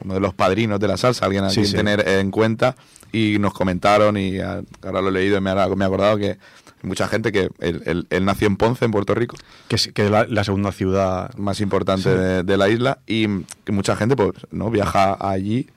uno 0.00 0.14
de 0.14 0.20
los 0.20 0.32
padrinos 0.34 0.78
de 0.78 0.86
la 0.88 0.96
salsa, 0.96 1.24
alguien 1.26 1.44
a 1.44 1.50
Sí, 1.50 1.56
quien 1.56 1.66
sí. 1.66 1.76
tener 1.76 2.08
en 2.08 2.30
cuenta. 2.30 2.76
Y 3.10 3.38
nos 3.40 3.52
comentaron, 3.54 4.16
y 4.16 4.38
ahora 4.38 5.00
lo 5.00 5.08
he 5.08 5.12
leído 5.12 5.38
y 5.38 5.40
me, 5.40 5.50
ha- 5.50 5.68
me 5.68 5.84
he 5.84 5.86
acordado 5.86 6.16
que 6.18 6.36
mucha 6.82 7.08
gente 7.08 7.32
que 7.32 7.50
él, 7.60 7.82
él- 7.86 8.06
él 8.10 8.24
nació 8.24 8.46
en 8.46 8.56
Ponce, 8.56 8.84
en 8.84 8.90
Puerto 8.90 9.14
Rico, 9.14 9.36
Que 9.68 9.76
es, 9.76 9.90
que 9.92 10.04
es 10.04 10.10
la, 10.10 10.24
la 10.26 10.44
segunda 10.44 10.72
ciudad 10.72 11.34
más 11.36 11.60
importante 11.60 12.04
Sí. 12.04 12.10
de, 12.10 12.42
de 12.42 12.56
la 12.56 12.68
isla, 12.68 12.98
y 13.06 13.26
que 13.64 13.72
mucha 13.72 13.96
gente 13.96 14.16
pues 14.16 14.32
no 14.50 14.70
viaja 14.70 15.16
allí, 15.20 15.68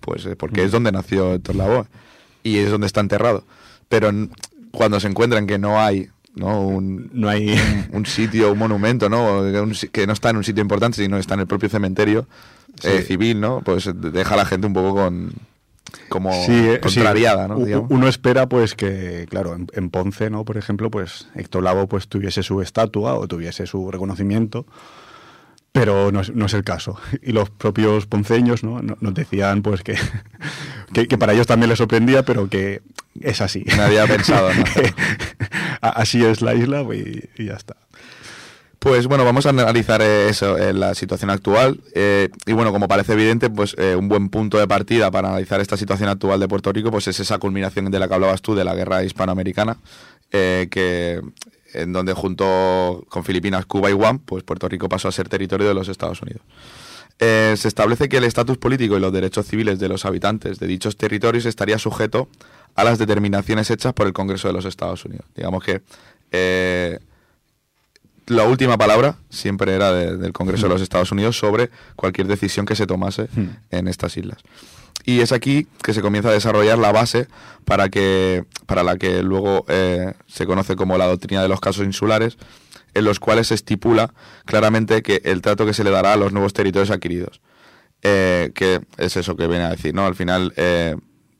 pues 0.00 0.24
eh, 0.26 0.36
porque 0.36 0.62
Mm. 0.62 0.64
es 0.66 0.72
donde 0.72 0.92
nació 0.92 1.34
Héctor 1.34 1.56
Lavoe 1.56 1.86
y 2.42 2.58
es 2.58 2.70
donde 2.70 2.86
está 2.86 3.00
enterrado. 3.00 3.44
Pero 3.88 4.10
cuando 4.70 5.00
se 5.00 5.08
encuentran 5.08 5.46
que 5.46 5.58
no 5.58 5.80
hay 5.80 6.08
¿no? 6.34 6.60
un, 6.66 7.08
no 7.14 7.28
hay 7.28 7.58
un 7.92 8.04
sitio, 8.06 8.52
un 8.52 8.58
monumento, 8.58 9.08
¿no? 9.08 9.42
Que 9.50 9.60
un 9.60 9.74
si- 9.74 9.88
que 9.88 10.06
no 10.06 10.12
está 10.12 10.30
en 10.30 10.36
un 10.36 10.44
sitio 10.44 10.60
importante, 10.62 11.02
sino 11.02 11.16
está 11.16 11.34
en 11.34 11.40
el 11.40 11.46
propio 11.46 11.68
cementerio 11.70 12.26
eh, 12.84 13.00
civil, 13.02 13.40
¿no? 13.40 13.62
Pues 13.64 13.88
deja 13.94 14.34
a 14.34 14.36
la 14.36 14.44
gente 14.44 14.66
un 14.66 14.74
poco 14.74 14.94
con 14.94 15.32
como 16.08 16.32
Sí, 16.44 16.52
eh, 16.52 16.80
sí. 16.94 17.00
¿no? 17.48 17.58
Digamos. 17.58 17.90
Uno 17.90 18.08
espera 18.08 18.48
pues 18.48 18.74
que, 18.74 19.26
claro, 19.28 19.54
en, 19.54 19.66
en 19.72 19.90
Ponce, 19.90 20.30
¿no? 20.30 20.44
Por 20.44 20.56
ejemplo, 20.56 20.90
pues 20.90 21.28
Héctor 21.34 21.62
Lavoe 21.62 21.86
pues 21.86 22.08
tuviese 22.08 22.42
su 22.42 22.60
estatua 22.62 23.14
o 23.14 23.26
tuviese 23.28 23.66
su 23.66 23.90
reconocimiento, 23.90 24.66
pero 25.72 26.10
no 26.12 26.20
es, 26.20 26.34
no 26.34 26.46
es 26.46 26.54
el 26.54 26.64
caso. 26.64 26.98
Y 27.22 27.32
los 27.32 27.50
propios 27.50 28.06
ponceños, 28.06 28.62
¿no? 28.64 28.80
No- 28.82 28.96
Nos 29.00 29.14
decían 29.14 29.62
pues 29.62 29.82
que, 29.82 29.96
que, 30.92 31.06
que 31.08 31.18
para 31.18 31.32
ellos 31.34 31.46
también 31.46 31.68
les 31.70 31.78
sorprendía, 31.78 32.22
pero 32.24 32.48
que 32.48 32.82
es 33.20 33.40
así. 33.40 33.64
Nadie 33.76 34.00
ha 34.00 34.06
pensado 34.06 34.48
así 35.80 36.24
es 36.24 36.40
la 36.42 36.54
isla 36.54 36.82
y, 36.82 37.28
y 37.36 37.46
ya 37.46 37.54
está. 37.54 37.76
Pues 38.78 39.06
bueno, 39.06 39.24
vamos 39.24 39.46
a 39.46 39.48
analizar 39.48 40.00
eh, 40.02 40.28
eso, 40.28 40.56
eh, 40.58 40.72
la 40.72 40.94
situación 40.94 41.30
actual. 41.30 41.80
eh, 41.94 42.28
y 42.44 42.52
bueno, 42.52 42.72
como 42.72 42.88
parece 42.88 43.14
evidente, 43.14 43.50
pues 43.50 43.74
un 43.74 44.08
buen 44.08 44.28
punto 44.28 44.58
de 44.58 44.68
partida 44.68 45.10
para 45.10 45.28
analizar 45.28 45.60
esta 45.60 45.76
situación 45.76 46.08
actual 46.08 46.38
de 46.40 46.48
Puerto 46.48 46.72
Rico, 46.72 46.90
pues 46.90 47.08
es 47.08 47.18
esa 47.20 47.38
culminación 47.38 47.90
de 47.90 47.98
la 47.98 48.06
que 48.08 48.14
hablabas 48.14 48.42
tú, 48.42 48.54
de 48.54 48.64
la 48.64 48.74
guerra 48.74 49.02
hispanoamericana, 49.02 49.78
que 50.30 51.20
en 51.74 51.92
donde 51.92 52.12
junto 52.12 53.04
con 53.08 53.24
Filipinas, 53.24 53.66
Cuba 53.66 53.90
y 53.90 53.92
Guam, 53.92 54.20
pues 54.20 54.44
Puerto 54.44 54.68
Rico 54.68 54.88
pasó 54.88 55.08
a 55.08 55.12
ser 55.12 55.28
territorio 55.28 55.66
de 55.66 55.74
los 55.74 55.88
Estados 55.88 56.22
Unidos. 56.22 56.42
Se 57.18 57.68
establece 57.68 58.08
que 58.08 58.18
el 58.18 58.24
estatus 58.24 58.58
político 58.58 58.96
y 58.96 59.00
los 59.00 59.12
derechos 59.12 59.46
civiles 59.46 59.78
de 59.78 59.88
los 59.88 60.04
habitantes 60.04 60.58
de 60.58 60.66
dichos 60.66 60.96
territorios 60.96 61.46
estaría 61.46 61.78
sujeto 61.78 62.28
a 62.74 62.84
las 62.84 62.98
determinaciones 62.98 63.70
hechas 63.70 63.94
por 63.94 64.06
el 64.06 64.12
Congreso 64.12 64.48
de 64.48 64.54
los 64.54 64.64
Estados 64.64 65.04
Unidos. 65.04 65.26
Digamos 65.34 65.64
que 65.64 65.80
la 68.26 68.44
última 68.44 68.76
palabra 68.78 69.16
siempre 69.30 69.74
era 69.74 69.92
de- 69.92 70.16
del 70.16 70.32
Congreso 70.32 70.66
de 70.66 70.74
los 70.74 70.82
Estados 70.82 71.12
Unidos 71.12 71.38
sobre 71.38 71.70
cualquier 71.96 72.26
decisión 72.26 72.66
que 72.66 72.74
se 72.76 72.86
tomase 72.86 73.28
Hmm. 73.34 73.48
en 73.70 73.88
estas 73.88 74.16
islas. 74.16 74.38
Y 75.04 75.20
es 75.20 75.30
aquí 75.30 75.68
que 75.82 75.94
se 75.94 76.02
comienza 76.02 76.30
a 76.30 76.32
desarrollar 76.32 76.78
la 76.78 76.90
base 76.90 77.28
para, 77.64 77.88
que, 77.88 78.44
para 78.66 78.82
la 78.82 78.96
que 78.96 79.22
luego 79.22 79.64
eh, 79.68 80.14
se 80.26 80.46
conoce 80.46 80.74
como 80.74 80.98
la 80.98 81.06
doctrina 81.06 81.42
de 81.42 81.48
los 81.48 81.60
casos 81.60 81.84
insulares, 81.84 82.38
en 82.94 83.04
los 83.04 83.20
cuales 83.20 83.48
se 83.48 83.54
estipula 83.54 84.12
claramente 84.46 85.02
que 85.02 85.20
el 85.24 85.42
trato 85.42 85.64
que 85.66 85.74
se 85.74 85.84
le 85.84 85.90
dará 85.90 86.14
a 86.14 86.16
los 86.16 86.32
nuevos 86.32 86.52
territorios 86.54 86.90
adquiridos. 86.90 87.40
Eh, 88.02 88.50
que 88.54 88.80
es 88.98 89.16
eso 89.16 89.36
que 89.36 89.46
viene 89.46 89.64
a 89.64 89.70
decir, 89.70 89.94
¿no? 89.94 90.06
Al 90.06 90.14
final, 90.14 90.52
eh, 90.56 90.96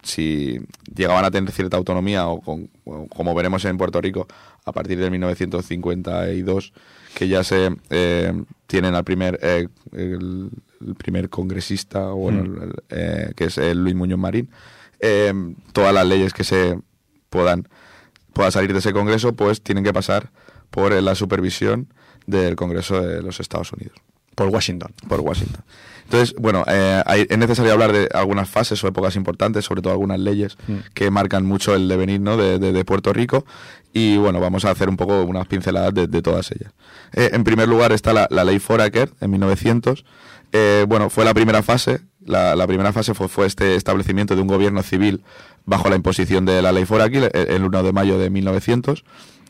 si 0.06 0.60
llegaban 0.94 1.24
a 1.24 1.30
tener 1.30 1.50
cierta 1.52 1.76
autonomía, 1.76 2.26
o, 2.28 2.40
con- 2.40 2.70
o 2.84 3.06
como 3.08 3.34
veremos 3.34 3.64
en 3.64 3.76
Puerto 3.76 4.00
Rico, 4.00 4.26
a 4.64 4.72
partir 4.72 4.98
de 4.98 5.10
1952, 5.10 6.72
que 7.14 7.28
ya 7.28 7.44
se 7.44 7.70
eh, 7.90 8.32
tienen 8.66 8.94
al 8.94 9.04
primer 9.04 9.38
eh, 9.42 9.68
el, 9.92 10.50
el 10.86 10.94
primer 10.94 11.28
congresista, 11.28 12.10
bueno, 12.10 12.44
Mm. 12.44 12.62
el- 12.62 12.74
eh, 12.90 13.32
que 13.36 13.44
es 13.44 13.58
el 13.58 13.82
Luis 13.82 13.94
Muñoz 13.94 14.18
Marín, 14.18 14.50
eh, 15.00 15.32
todas 15.72 15.92
las 15.92 16.06
leyes 16.06 16.32
que 16.32 16.44
se 16.44 16.78
puedan 17.30 17.68
pueda 18.32 18.50
salir 18.50 18.72
de 18.74 18.80
ese 18.80 18.92
congreso, 18.92 19.34
pues 19.34 19.62
tienen 19.62 19.82
que 19.82 19.92
pasar 19.94 20.30
por 20.70 20.92
eh, 20.92 21.00
la 21.00 21.14
supervisión 21.14 21.88
del 22.26 22.54
Congreso 22.54 23.00
de 23.00 23.22
los 23.22 23.40
Estados 23.40 23.72
Unidos 23.72 23.96
Por 24.34 24.48
Washington. 24.48 24.92
por 25.08 25.20
Washington. 25.20 25.62
Entonces, 26.06 26.34
bueno, 26.38 26.64
eh, 26.68 27.02
hay- 27.04 27.26
es 27.28 27.36
necesario 27.38 27.72
hablar 27.72 27.92
de 27.92 28.08
algunas 28.14 28.48
fases 28.48 28.82
o 28.82 28.88
épocas 28.88 29.16
importantes, 29.16 29.64
sobre 29.64 29.82
todo 29.82 29.92
algunas 29.92 30.18
leyes 30.20 30.56
Mm. 30.68 30.74
que 30.94 31.10
marcan 31.10 31.44
mucho 31.44 31.74
el 31.74 31.88
devenir 31.88 32.20
¿no? 32.20 32.36
de, 32.36 32.58
de- 32.58 32.72
de 32.72 32.84
Puerto 32.84 33.12
Rico. 33.12 33.44
Y 33.92 34.16
bueno, 34.16 34.40
vamos 34.40 34.64
a 34.64 34.70
hacer 34.70 34.88
un 34.88 34.96
poco 34.96 35.22
unas 35.24 35.46
pinceladas 35.46 35.92
de, 35.94 36.06
de 36.06 36.22
todas 36.22 36.50
ellas. 36.52 36.72
Eh, 37.12 37.30
en 37.32 37.44
primer 37.44 37.68
lugar 37.68 37.92
está 37.92 38.12
la, 38.12 38.26
la 38.30 38.44
ley 38.44 38.58
Foraker 38.58 39.10
en 39.20 39.30
1900. 39.30 40.04
Eh, 40.52 40.84
bueno, 40.88 41.10
fue 41.10 41.24
la 41.24 41.34
primera 41.34 41.62
fase. 41.62 42.00
La, 42.24 42.54
la 42.56 42.66
primera 42.66 42.92
fase 42.92 43.14
fue, 43.14 43.28
fue 43.28 43.46
este 43.46 43.74
establecimiento 43.76 44.34
de 44.36 44.42
un 44.42 44.48
gobierno 44.48 44.82
civil 44.82 45.22
bajo 45.64 45.88
la 45.88 45.96
imposición 45.96 46.44
de 46.44 46.60
la 46.62 46.72
ley 46.72 46.84
Foraker 46.84 47.30
el, 47.34 47.48
el 47.48 47.64
1 47.64 47.82
de 47.82 47.92
mayo 47.92 48.18
de 48.18 48.30
1900. 48.30 49.04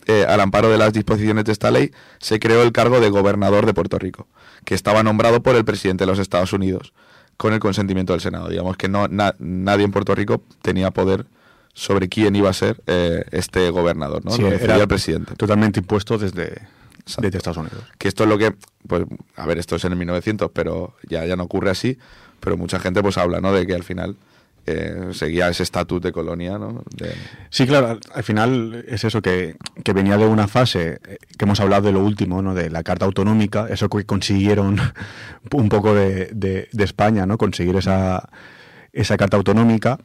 Eh, 0.07 0.25
al 0.29 0.41
amparo 0.41 0.71
de 0.71 0.79
las 0.79 0.93
disposiciones 0.93 1.45
de 1.45 1.53
esta 1.53 1.71
ley, 1.71 1.91
se 2.19 2.39
creó 2.39 2.63
el 2.63 2.73
cargo 2.73 3.01
de 3.01 3.11
gobernador 3.11 3.67
de 3.67 3.75
Puerto 3.75 3.99
Rico, 3.99 4.29
que 4.65 4.75
estaba 4.75 5.03
nombrado 5.03 5.43
por 5.43 5.57
el 5.57 5.65
presidente 5.65 6.05
de 6.05 6.11
los 6.11 6.19
Estados 6.21 6.53
Unidos, 6.53 6.93
con 7.37 7.53
el 7.53 7.59
consentimiento 7.61 8.13
del 8.13 8.21
Senado. 8.21 8.49
Digamos 8.49 8.77
que 8.77 8.89
no 8.89 9.09
na- 9.09 9.35
nadie 9.39 9.85
en 9.85 9.91
Puerto 9.91 10.15
Rico 10.15 10.43
tenía 10.63 10.91
poder 10.93 11.27
sobre 11.75 12.09
quién 12.09 12.35
iba 12.37 12.49
a 12.49 12.53
ser 12.55 12.81
eh, 12.87 13.25
este 13.33 13.69
gobernador, 13.71 14.25
¿no? 14.25 14.31
Sí, 14.31 14.43
Lo 14.43 14.49
era 14.49 14.77
el 14.77 14.89
presidente. 14.89 15.35
Totalmente 15.35 15.81
impuesto 15.81 16.17
desde 16.17 16.63
Estados 17.39 17.59
Unidos. 17.59 17.85
Que 17.99 18.09
esto 18.09 18.23
es 18.25 18.29
lo 18.31 18.39
que, 18.39 18.55
pues, 18.89 19.05
a 19.37 19.45
ver, 19.47 19.59
esto 19.59 19.77
es 19.77 19.85
en 19.85 19.93
el 19.93 19.99
1900, 19.99 20.51
pero 20.53 20.95
ya, 21.09 21.25
ya 21.27 21.37
no 21.37 21.43
ocurre 21.43 21.71
así, 21.71 21.99
pero 22.41 22.57
mucha 22.57 22.79
gente 22.79 23.03
pues 23.03 23.19
habla, 23.19 23.41
¿no? 23.41 23.53
De 23.53 23.67
que 23.67 23.75
al 23.75 23.83
final 23.85 24.17
eh, 24.67 25.09
seguía 25.13 25.49
ese 25.49 25.63
estatus 25.63 26.01
de 26.03 26.13
colonia, 26.13 26.59
¿no? 26.59 26.83
De- 26.97 27.15
Sí, 27.51 27.67
claro, 27.67 27.89
al, 27.89 28.01
al 28.15 28.23
final 28.25 28.85
es 28.89 29.05
eso 29.05 29.23
que, 29.23 29.57
que 29.85 29.93
venía 29.93 30.17
de 30.19 30.27
una 30.27 30.49
fase 30.49 30.99
eh, 31.07 31.19
que 31.39 31.45
hemos 31.45 31.61
hablado 31.61 31.83
de 31.87 31.93
lo 31.93 32.05
último, 32.05 32.43
¿no? 32.43 32.55
De 32.55 32.69
la 32.71 32.83
Carta 32.83 33.05
Autonómica, 33.07 33.67
eso 33.71 33.89
que 33.89 34.05
consiguieron 34.05 34.77
un 35.53 35.69
poco 35.69 35.95
de, 35.95 36.31
de- 36.35 36.69
de 36.73 36.85
España, 36.85 37.27
¿no? 37.27 37.39
Conseguir 37.39 37.77
esa, 37.77 38.29
esa 38.93 39.17
Carta 39.17 39.37
Autonómica. 39.37 39.99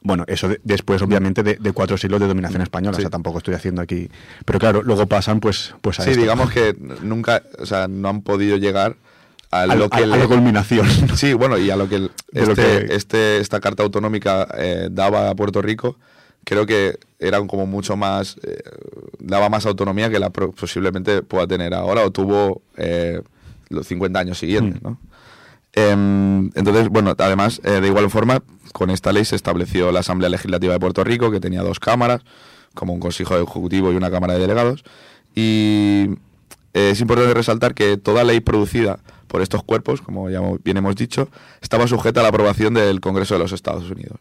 Bueno, 0.00 0.24
eso 0.26 0.48
de- 0.48 0.60
después, 0.64 1.00
obviamente, 1.02 1.42
de, 1.42 1.54
de 1.56 1.72
cuatro 1.72 1.96
siglos 1.96 2.20
de 2.20 2.26
dominación 2.26 2.60
española. 2.62 2.94
Sí. 2.96 3.00
O 3.00 3.04
sea, 3.04 3.10
tampoco 3.10 3.38
estoy 3.38 3.54
haciendo 3.54 3.80
aquí. 3.80 4.10
Pero 4.44 4.58
claro, 4.58 4.82
luego 4.82 5.06
pasan, 5.06 5.40
pues, 5.40 5.74
pues 5.80 5.98
a 6.00 6.02
Sí, 6.04 6.10
esto. 6.10 6.20
digamos 6.22 6.50
que 6.50 6.76
nunca, 7.02 7.42
o 7.58 7.64
sea, 7.66 7.88
no 7.88 8.08
han 8.10 8.20
podido 8.22 8.56
llegar 8.58 8.96
a, 9.60 9.62
a, 9.62 9.74
lo 9.74 9.88
que 9.88 9.98
a- 10.00 10.04
a 10.04 10.06
le- 10.06 10.18
la 10.18 10.26
culminación. 10.26 10.86
Sí, 11.16 11.32
bueno, 11.34 11.56
y 11.58 11.70
a 11.70 11.76
lo 11.76 11.88
que, 11.88 12.10
este, 12.32 12.46
lo 12.46 12.54
que- 12.54 12.94
este- 12.94 13.38
esta 13.38 13.60
carta 13.60 13.82
autonómica 13.82 14.46
eh, 14.58 14.88
daba 14.90 15.30
a 15.30 15.34
Puerto 15.34 15.62
Rico, 15.62 15.96
creo 16.44 16.66
que 16.66 16.98
era 17.18 17.38
como 17.46 17.66
mucho 17.66 17.96
más, 17.96 18.36
eh, 18.42 18.58
daba 19.18 19.48
más 19.48 19.64
autonomía 19.66 20.10
que 20.10 20.18
la 20.18 20.30
posiblemente 20.30 21.22
pueda 21.22 21.46
tener 21.46 21.72
ahora 21.74 22.02
o 22.04 22.10
tuvo 22.10 22.62
eh, 22.76 23.22
los 23.70 23.86
50 23.86 24.18
años 24.20 24.38
siguientes, 24.38 24.82
Mm. 24.82 24.86
¿no? 24.86 24.98
Em, 25.76 26.50
entonces, 26.54 26.88
bueno, 26.88 27.14
además, 27.18 27.60
eh, 27.64 27.80
de 27.80 27.88
igual 27.88 28.08
forma, 28.08 28.42
con 28.72 28.90
esta 28.90 29.12
ley 29.12 29.24
se 29.24 29.34
estableció 29.36 29.90
la 29.90 30.00
Asamblea 30.00 30.28
Legislativa 30.30 30.72
de 30.72 30.78
Puerto 30.78 31.02
Rico, 31.02 31.30
que 31.32 31.40
tenía 31.40 31.62
dos 31.62 31.80
cámaras, 31.80 32.20
como 32.74 32.92
un 32.92 33.00
consejo 33.00 33.34
ejecutivo 33.36 33.92
y 33.92 33.96
una 33.96 34.10
cámara 34.10 34.34
de 34.34 34.40
delegados. 34.40 34.84
Y 35.34 36.10
es 36.74 37.00
importante 37.00 37.32
resaltar 37.32 37.74
que 37.74 37.96
toda 37.96 38.24
ley 38.24 38.40
producida 38.40 38.98
por 39.26 39.42
estos 39.42 39.62
cuerpos, 39.62 40.02
como 40.02 40.28
ya 40.30 40.40
bien 40.62 40.76
hemos 40.76 40.96
dicho, 40.96 41.28
estaba 41.60 41.86
sujeta 41.86 42.20
a 42.20 42.22
la 42.22 42.28
aprobación 42.28 42.74
del 42.74 43.00
Congreso 43.00 43.34
de 43.34 43.40
los 43.40 43.52
Estados 43.52 43.90
Unidos. 43.90 44.20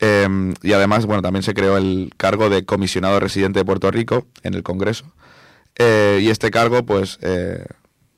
Eh, 0.00 0.54
y 0.62 0.72
además, 0.72 1.06
bueno, 1.06 1.22
también 1.22 1.42
se 1.44 1.54
creó 1.54 1.76
el 1.76 2.10
cargo 2.16 2.48
de 2.48 2.64
comisionado 2.64 3.20
residente 3.20 3.60
de 3.60 3.64
Puerto 3.64 3.90
Rico 3.90 4.26
en 4.42 4.54
el 4.54 4.62
Congreso. 4.62 5.12
Eh, 5.76 6.20
y 6.22 6.28
este 6.28 6.50
cargo, 6.50 6.84
pues, 6.84 7.18
eh, 7.22 7.64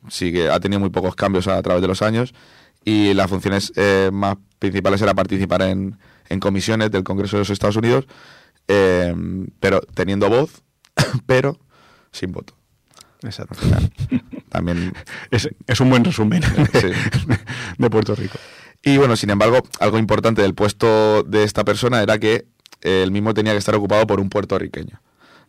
sigue, 0.08 0.50
ha 0.50 0.60
tenido 0.60 0.80
muy 0.80 0.90
pocos 0.90 1.14
cambios 1.14 1.48
a, 1.48 1.60
través 1.62 1.82
de 1.82 1.88
los 1.88 2.02
años. 2.02 2.34
Y 2.84 3.14
las 3.14 3.30
funciones 3.30 3.72
eh, 3.76 4.10
más 4.12 4.36
principales 4.58 5.00
era 5.00 5.14
participar 5.14 5.62
en, 5.62 5.98
comisiones 6.40 6.90
del 6.90 7.04
Congreso 7.04 7.36
de 7.36 7.42
los 7.42 7.50
Estados 7.50 7.76
Unidos, 7.76 8.06
eh, 8.66 9.14
pero 9.60 9.80
teniendo 9.94 10.28
voz, 10.28 10.62
pero 11.26 11.58
sin 12.10 12.32
voto. 12.32 12.54
Exacto. 13.24 13.58
También 14.48 14.92
Es, 15.30 15.48
es 15.66 15.80
un 15.80 15.90
buen 15.90 16.04
resumen 16.04 16.42
Sí. 16.42 16.88
de 17.78 17.90
Puerto 17.90 18.14
Rico. 18.14 18.38
Y 18.82 18.98
bueno, 18.98 19.16
sin 19.16 19.30
embargo, 19.30 19.62
algo 19.80 19.98
importante 19.98 20.42
del 20.42 20.54
puesto 20.54 21.22
de 21.22 21.42
esta 21.42 21.64
persona 21.64 22.02
era 22.02 22.18
que 22.18 22.46
el 22.82 23.10
mismo 23.10 23.32
tenía 23.34 23.52
que 23.52 23.58
estar 23.58 23.74
ocupado 23.74 24.06
por 24.06 24.20
un 24.20 24.28
puertorriqueño. 24.28 25.00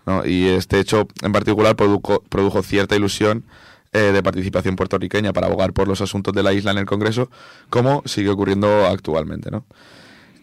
¿no? 0.06 0.26
Y 0.26 0.46
este 0.48 0.80
hecho 0.80 1.08
en 1.22 1.32
particular 1.34 1.76
produjo, 1.76 2.24
produjo 2.30 2.64
cierta 2.64 2.96
ilusión 2.96 3.46
eh, 3.92 4.12
de 4.12 4.24
participación 4.24 4.76
puertorriqueña 4.76 5.34
para 5.34 5.48
abogar 5.48 5.74
por 5.74 5.88
los 5.88 6.02
asuntos 6.02 6.34
de 6.34 6.44
la 6.44 6.54
isla 6.54 6.72
en 6.72 6.78
el 6.78 6.86
Congreso, 6.86 7.30
como 7.70 8.04
sigue 8.06 8.30
ocurriendo 8.30 8.86
actualmente. 8.88 9.52
¿no? 9.52 9.66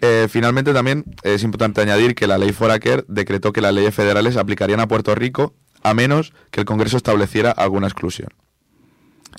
Eh, 0.01 0.26
finalmente 0.28 0.72
también 0.72 1.05
es 1.22 1.43
importante 1.45 1.80
añadir 1.80 2.14
que 2.14 2.26
la 2.26 2.39
ley 2.39 2.53
Foraker 2.53 3.05
decretó 3.09 3.53
que 3.53 3.61
las 3.61 3.72
leyes 3.72 3.95
federales 3.95 4.37
aplicarían 4.37 4.80
a 4.80 4.89
Puerto 4.89 5.14
Rico 5.14 5.55
a 5.83 5.95
menos 5.95 6.33
que 6.51 6.61
el 6.61 6.66
Congreso 6.66 6.97
estableciera 6.97 7.51
alguna 7.51 7.87
exclusión. 7.87 8.28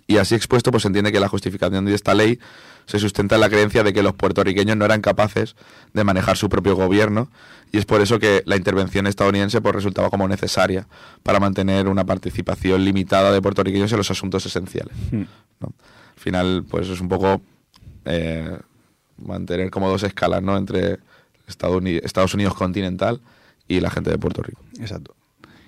Y 0.08 0.18
así 0.18 0.36
expuesto, 0.36 0.72
pues 0.72 0.84
se 0.84 0.88
entiende 0.88 1.12
que 1.12 1.20
la 1.20 1.30
justificación 1.30 1.86
de 1.86 1.96
esta 1.96 2.14
ley 2.14 2.40
se 2.86 3.00
sustenta 3.00 3.36
en 3.36 3.42
la 3.42 3.50
creencia 3.50 3.84
de 3.84 3.94
que 3.94 4.04
los 4.04 4.14
puertorriqueños 4.14 4.76
no 4.76 4.86
eran 4.86 5.02
capaces 5.02 5.56
de 5.94 6.04
manejar 6.04 6.36
su 6.36 6.50
propio 6.50 6.76
gobierno 6.76 7.30
y 7.72 7.78
es 7.78 7.86
por 7.86 8.02
eso 8.02 8.20
que 8.20 8.44
la 8.46 8.58
intervención 8.58 9.08
estadounidense 9.08 9.62
pues 9.62 9.74
resultaba 9.74 10.10
como 10.10 10.28
necesaria 10.28 10.88
para 11.24 11.40
mantener 11.40 11.88
una 11.88 12.06
participación 12.06 12.84
limitada 12.84 13.32
de 13.32 13.42
puertorriqueños 13.42 13.92
en 13.92 13.98
los 13.98 14.12
asuntos 14.12 14.46
esenciales. 14.46 14.94
Hmm. 15.12 15.24
¿no? 15.62 15.74
Al 16.16 16.20
final, 16.22 16.66
pues 16.70 16.90
es 16.90 17.00
un 17.00 17.08
poco 17.08 17.42
eh, 18.06 18.58
mantener 19.18 19.72
como 19.72 19.90
dos 19.90 20.04
escalas, 20.04 20.44
¿no? 20.44 20.58
Entre 20.58 21.00
Estados 21.48 21.78
Unidos, 21.78 22.04
Estados 22.06 22.34
Unidos 22.34 22.54
continental 22.54 23.22
y 23.68 23.80
la 23.80 23.90
gente 23.90 24.10
de 24.10 24.18
Puerto 24.18 24.42
Rico. 24.42 24.62
Exacto. 24.80 25.16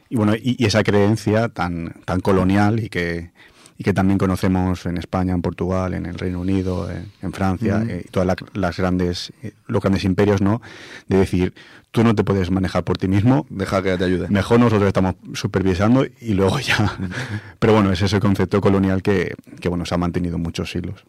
Y 0.10 0.16
bueno, 0.18 0.36
y, 0.36 0.56
y 0.62 0.66
esa 0.66 0.84
creencia 0.84 1.50
tan, 1.50 1.94
tan 2.06 2.20
colonial 2.20 2.80
y 2.80 2.90
que, 2.90 3.32
y 3.78 3.84
que 3.84 3.94
también 3.94 4.18
conocemos 4.18 4.86
en 4.86 4.98
España, 4.98 5.34
en 5.34 5.42
Portugal, 5.42 5.94
en 5.94 6.06
el 6.06 6.16
Reino 6.16 6.40
Unido, 6.42 6.90
en, 6.90 7.12
en 7.22 7.34
Francia, 7.34 7.80
Mm. 7.80 7.90
eh, 7.90 8.02
y 8.06 8.10
todas 8.10 8.28
la- 8.28 8.36
las 8.54 8.78
grandes, 8.78 9.34
eh, 9.44 9.54
los 9.68 9.82
grandes 9.82 10.04
imperios, 10.04 10.42
¿no? 10.42 10.62
De 11.08 11.18
decir, 11.18 11.54
tú 11.92 12.04
no 12.04 12.14
te 12.14 12.24
puedes 12.24 12.52
manejar 12.52 12.84
por 12.84 12.98
ti 12.98 13.08
mismo, 13.08 13.46
Deja 13.50 13.82
que 13.82 13.98
te 13.98 14.04
ayude. 14.06 14.28
mejor 14.30 14.60
nosotros 14.60 14.88
estamos 14.88 15.16
supervisando 15.34 16.06
y 16.22 16.34
luego 16.34 16.60
ya. 16.60 16.98
Pero 17.60 17.74
bueno, 17.74 17.92
es 17.92 18.02
ese 18.02 18.20
concepto 18.20 18.62
colonial 18.62 19.02
que, 19.02 19.34
que 19.60 19.70
bueno, 19.70 19.86
se 19.86 19.96
ha 19.96 19.98
mantenido 19.98 20.38
muchos 20.38 20.70
siglos. 20.72 21.04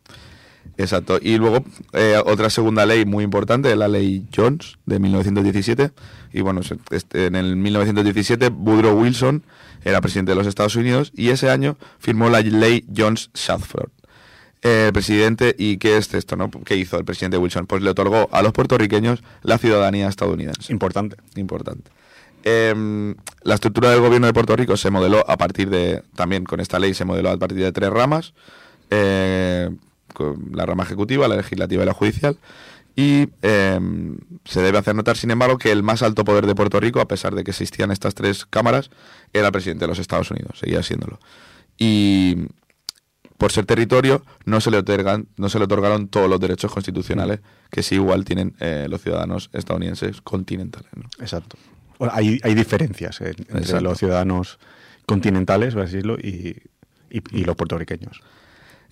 Exacto. 0.79 1.19
Y 1.23 1.37
luego, 1.39 1.65
eh, 1.93 2.17
otra 2.25 2.51
segunda 2.51 2.85
ley 2.87 3.05
muy 3.05 3.23
importante 3.25 3.71
es 3.71 3.79
la 3.79 3.89
ley 3.89 4.27
Jones 4.35 4.77
de 4.85 4.99
1917. 4.99 5.91
Y 6.37 6.43
bueno, 6.43 6.61
este, 6.91 7.27
en 7.27 7.35
el 7.35 7.57
1917 7.57 8.49
Woodrow 8.49 9.01
Wilson 9.01 9.43
era 9.87 10.03
presidente 10.03 10.33
de 10.33 10.37
los 10.37 10.47
Estados 10.47 10.77
Unidos 10.77 11.11
y 11.17 11.31
ese 11.31 11.49
año 11.49 11.79
firmó 11.99 12.29
la 12.29 12.43
ley 12.43 12.85
Jones-Shadford. 12.95 13.89
El 14.61 14.93
presidente, 14.93 15.57
¿y 15.57 15.79
qué 15.79 15.97
es 15.97 16.13
esto? 16.13 16.37
No? 16.37 16.51
¿Qué 16.51 16.77
hizo 16.77 16.99
el 16.99 17.07
presidente 17.07 17.39
Wilson? 17.39 17.67
Pues 17.67 17.83
le 17.83 17.89
otorgó 17.89 18.29
a 18.33 18.43
los 18.43 18.53
puertorriqueños 18.53 19.23
la 19.43 19.57
ciudadanía 19.57 20.09
estadounidense. 20.09 20.71
Importante. 20.71 21.17
Importante. 21.37 21.91
Em, 22.45 23.15
la 23.43 23.55
estructura 23.55 23.91
del 23.91 24.03
gobierno 24.03 24.27
de 24.27 24.35
Puerto 24.35 24.55
Rico 24.57 24.77
se 24.77 24.91
modeló 24.91 25.25
a 25.31 25.39
partir 25.39 25.71
de, 25.71 26.03
también 26.17 26.45
con 26.45 26.61
esta 26.61 26.79
ley 26.79 26.93
se 26.93 27.07
modeló 27.07 27.31
a 27.31 27.39
partir 27.39 27.61
de 27.61 27.73
tres 27.73 27.89
ramas, 27.89 28.35
eh, 28.91 29.71
con 30.13 30.51
la 30.53 30.67
rama 30.67 30.83
ejecutiva, 30.83 31.29
la 31.29 31.37
legislativa 31.37 31.83
y 31.83 31.87
la 31.87 31.95
judicial, 31.95 32.37
y 32.99 33.29
em, 33.43 34.17
se 34.47 34.63
debe 34.63 34.79
hacer 34.79 34.95
notar, 34.95 35.17
sin 35.19 35.31
embargo, 35.31 35.59
que 35.59 35.71
el 35.71 35.83
más 35.83 36.03
alto 36.03 36.25
poder 36.25 36.47
de 36.47 36.55
Puerto 36.55 36.81
Rico, 36.81 37.01
a 37.01 37.07
pesar 37.09 37.35
de 37.35 37.45
que 37.45 37.51
existían 37.51 37.91
estas 37.91 38.15
tres 38.15 38.47
cámaras, 38.47 38.91
era 39.35 39.47
el 39.49 39.53
presidente 39.53 39.85
de 39.85 39.89
los 39.89 39.99
Estados 39.99 40.31
Unidos, 40.31 40.59
seguía 40.59 40.83
siéndolo. 40.83 41.21
Y 41.79 42.47
por 43.37 43.53
ser 43.53 43.67
territorio, 43.67 44.25
no 44.47 44.63
se 44.63 44.71
le 44.71 44.79
otorgan, 44.79 45.29
no 45.37 45.51
se 45.51 45.59
le 45.59 45.67
otorgaron 45.67 46.09
todos 46.09 46.31
los 46.31 46.41
derechos 46.41 46.73
constitucionales 46.73 47.41
que 47.71 47.83
sí 47.83 47.97
igual 47.97 48.25
tienen 48.25 48.55
eh, 48.61 48.87
los 48.89 49.03
ciudadanos 49.03 49.51
estadounidenses 49.53 50.23
continentales. 50.23 50.89
¿no? 50.97 51.05
Exacto. 51.21 51.59
Bueno, 51.99 52.15
hay, 52.17 52.41
hay 52.43 52.55
diferencias 52.55 53.21
eh, 53.21 53.35
entre 53.37 53.59
Exacto. 53.59 53.81
los 53.85 53.99
ciudadanos 53.99 54.59
continentales, 55.05 55.75
por 55.75 55.85
decirlo, 55.85 56.17
y, 56.19 56.63
y- 57.11 57.23
y 57.33 57.45
los 57.45 57.57
puertorriqueños. 57.57 58.21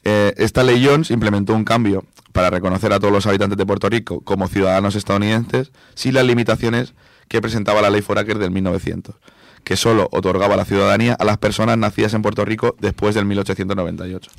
Eh, 0.04 0.34
esta 0.36 0.62
ley 0.62 0.84
Jones 0.84 1.10
implementó 1.10 1.54
un 1.54 1.64
cambio 1.64 2.04
para 2.32 2.50
reconocer 2.50 2.92
a 2.92 3.00
todos 3.00 3.12
los 3.12 3.26
habitantes 3.26 3.56
de 3.56 3.64
Puerto 3.64 3.88
Rico 3.88 4.20
como 4.20 4.48
ciudadanos 4.48 4.96
estadounidenses 4.96 5.72
sin 5.94 6.14
las 6.14 6.24
limitaciones 6.26 6.94
que 7.28 7.40
presentaba 7.40 7.80
la 7.80 7.90
ley 7.90 8.02
Foraker 8.02 8.38
del 8.38 8.50
1900, 8.50 9.16
que 9.64 9.76
solo 9.76 10.08
otorgaba 10.12 10.56
la 10.56 10.64
ciudadanía 10.64 11.14
a 11.14 11.24
las 11.24 11.38
personas 11.38 11.78
nacidas 11.78 12.12
en 12.12 12.22
Puerto 12.22 12.44
Rico 12.44 12.76
después 12.80 13.14
del 13.14 13.24
1898. 13.24 14.30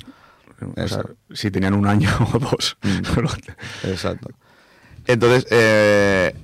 O 0.76 0.88
sea, 0.88 1.04
si 1.32 1.50
tenían 1.50 1.74
un 1.74 1.86
año 1.86 2.10
o 2.32 2.38
dos. 2.38 2.76
Mm. 2.82 3.00
Exacto. 3.88 4.30
Entonces, 5.06 5.46
eh, 5.50 6.34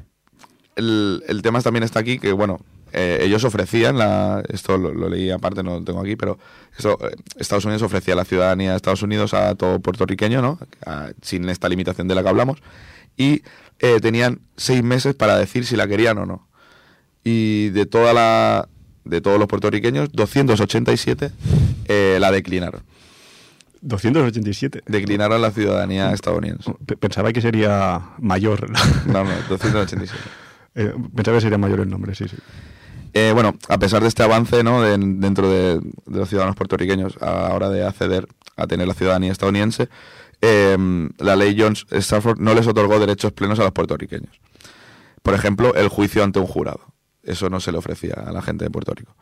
el, 0.77 1.23
el 1.29 1.43
tema 1.43 1.61
también 1.61 1.85
está 1.85 2.01
aquí 2.01 2.19
que, 2.19 2.33
bueno, 2.33 2.61
eh, 2.93 3.19
ellos 3.23 3.45
ofrecían, 3.45 3.99
la, 3.99 4.43
esto 4.49 4.77
lo, 4.79 4.93
lo 4.93 5.09
leí 5.09 5.31
aparte, 5.31 5.63
no 5.63 5.79
lo 5.79 5.85
tengo 5.85 6.01
aquí, 6.01 6.17
pero 6.17 6.39
eso, 6.79 6.99
eh, 7.07 7.15
Estados 7.39 7.65
Unidos 7.65 7.83
ofrecía 7.83 8.15
la 8.15 8.25
ciudadanía 8.25 8.71
de 8.71 8.77
Estados 8.77 9.03
Unidos 9.03 9.35
a 9.35 9.55
todo 9.55 9.81
puertorriqueño, 9.81 10.43
¿no? 10.43 10.59
A- 10.87 11.11
sin 11.23 11.49
esta 11.49 11.69
limitación 11.69 12.09
de 12.09 12.15
la 12.15 12.23
que 12.23 12.29
hablamos, 12.29 12.59
y 13.17 13.43
eh, 13.81 13.99
tenían 14.01 14.41
seis 14.57 14.83
meses 14.83 15.15
para 15.15 15.37
decir 15.39 15.67
si 15.67 15.77
la 15.77 15.87
querían 15.89 16.19
o 16.19 16.27
no. 16.27 16.47
Y 17.25 17.69
de 17.71 17.87
toda 17.87 18.13
la 18.13 18.69
de 19.05 19.21
todos 19.21 19.39
los 19.39 19.49
puertorriqueños, 19.49 20.11
287 20.13 21.31
eh, 21.89 22.19
la 22.21 22.31
declinaron. 22.31 22.83
287. 23.81 24.83
Declinaron 24.87 25.43
la 25.43 25.51
ciudadanía 25.51 26.13
estadounidense. 26.13 26.73
Pensaba 27.01 27.33
que 27.33 27.41
sería 27.41 28.01
mayor. 28.19 28.71
No, 29.07 29.25
no, 29.25 29.31
287. 29.49 30.23
Eh, 30.75 30.91
Pensaba 31.15 31.37
que 31.37 31.43
sería 31.43 31.59
mayor 31.59 31.81
el 31.81 31.91
nombre, 31.91 32.15
sí, 32.15 32.25
sí. 32.27 32.37
Eh, 33.15 33.33
bueno, 33.35 33.55
a 33.69 33.79
pesar 33.79 34.03
de 34.03 34.09
este 34.09 34.23
avance 34.23 34.63
¿no? 34.63 34.83
de- 34.83 34.97
dentro 34.99 35.51
de, 35.51 35.81
los 36.07 36.29
ciudadanos 36.29 36.57
puertorriqueños 36.57 37.17
a 37.21 37.49
la 37.49 37.55
hora 37.55 37.69
de 37.69 37.85
acceder 37.87 38.27
a 38.57 38.67
tener 38.67 38.89
la 38.89 38.95
ciudadanía 38.95 39.33
estadounidense, 39.33 39.89
eh, 40.41 40.77
la 41.19 41.37
ley 41.37 41.57
Jones 41.59 41.87
Stafford 41.91 42.39
no 42.39 42.55
les 42.55 42.67
otorgó 42.67 42.99
derechos 42.99 43.33
plenos 43.33 43.59
a 43.61 43.65
los 43.65 43.73
puertorriqueños. 43.73 44.41
Por 45.23 45.35
ejemplo, 45.35 45.75
el 45.75 45.89
juicio 45.89 46.25
ante 46.25 46.39
un 46.41 46.47
jurado. 46.47 46.81
Eso 47.23 47.49
no 47.49 47.61
se 47.61 47.71
le 47.71 47.79
ofrecía 47.79 48.15
a 48.15 48.33
la 48.33 48.43
gente 48.43 48.65
de 48.65 48.71
Puerto 48.71 48.93
Rico. 48.95 49.15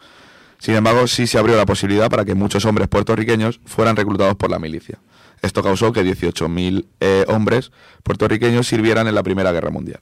Sin 0.59 0.75
embargo, 0.75 1.07
sí 1.07 1.27
se 1.27 1.39
abrió 1.39 1.57
la 1.57 1.67
posibilidad 1.67 2.09
para 2.11 2.25
que 2.25 2.35
muchos 2.35 2.65
hombres 2.65 2.89
puertorriqueños 2.89 3.61
fueran 3.65 3.97
reclutados 3.97 4.37
por 4.37 4.51
la 4.51 4.59
milicia. 4.59 4.99
Esto 5.43 5.63
causó 5.63 5.93
que 5.93 6.03
18.000 6.05 6.87
eh, 7.01 7.25
hombres 7.29 7.73
puertorriqueños 8.03 8.67
sirvieran 8.67 9.07
en 9.09 9.15
la 9.15 9.23
Primera 9.23 9.53
Guerra 9.53 9.71
Mundial. 9.71 10.01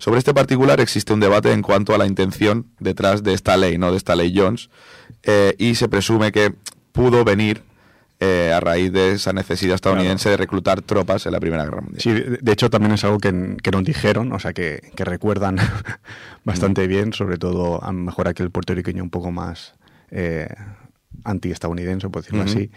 Sobre 0.00 0.18
este 0.18 0.32
particular 0.32 0.80
existe 0.80 1.12
un 1.12 1.20
debate 1.20 1.52
en 1.52 1.60
cuanto 1.60 1.94
a 1.94 1.98
la 1.98 2.06
intención 2.06 2.66
detrás 2.78 3.22
de 3.22 3.34
esta 3.34 3.58
ley, 3.58 3.76
no 3.76 3.90
de 3.90 3.98
esta 3.98 4.16
ley 4.16 4.32
Jones, 4.34 4.70
eh, 5.24 5.54
y 5.58 5.74
se 5.74 5.90
presume 5.90 6.32
que 6.32 6.54
pudo 6.92 7.22
venir 7.22 7.62
eh, 8.18 8.50
a 8.50 8.60
raíz 8.60 8.92
de 8.92 9.12
esa 9.12 9.34
necesidad 9.34 9.74
estadounidense 9.74 10.30
de 10.30 10.38
reclutar 10.38 10.80
tropas 10.80 11.26
en 11.26 11.32
la 11.32 11.40
Primera 11.40 11.64
Guerra 11.64 11.82
Mundial. 11.82 12.00
Sí, 12.00 12.12
de 12.12 12.52
hecho 12.52 12.70
también 12.70 12.92
es 12.92 13.04
algo 13.04 13.18
que, 13.18 13.58
que 13.62 13.70
nos 13.70 13.84
dijeron, 13.84 14.32
o 14.32 14.38
sea, 14.38 14.54
que, 14.54 14.90
que 14.96 15.04
recuerdan 15.04 15.58
bastante 16.44 16.86
bien, 16.86 17.12
sobre 17.12 17.36
todo 17.36 17.84
a 17.84 17.92
lo 17.92 17.98
mejor 17.98 18.26
aquel 18.26 18.50
puertorriqueño 18.50 19.02
un 19.02 19.10
poco 19.10 19.30
más 19.30 19.74
eh, 20.10 20.48
anti-estadounidense, 21.24 22.08
por 22.08 22.22
decirlo 22.22 22.44
Ujú. 22.44 22.50
así, 22.50 22.70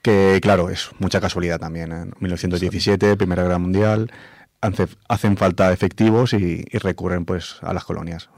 que 0.00 0.38
claro, 0.40 0.70
es 0.70 0.90
mucha 1.00 1.20
casualidad 1.20 1.58
también. 1.58 1.90
En 1.90 2.14
1917, 2.20 3.16
Primera 3.16 3.42
Guerra 3.42 3.58
Mundial, 3.58 4.12
hacen 5.08 5.36
falta 5.36 5.72
efectivos 5.72 6.32
y, 6.32 6.64
y 6.70 6.78
recurren 6.78 7.24
pues 7.24 7.56
a 7.62 7.72
las 7.74 7.84
colonias. 7.84 8.30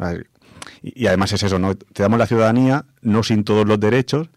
Y, 0.83 1.03
y 1.03 1.07
además 1.07 1.33
es 1.33 1.43
eso, 1.43 1.59
¿no? 1.59 1.75
Te 1.77 2.03
damos 2.03 2.19
la 2.19 2.27
ciudadanía, 2.27 2.87
no 3.03 3.23
sin 3.23 3.45
todos 3.45 3.67
los 3.67 3.79
derechos, 3.79 4.29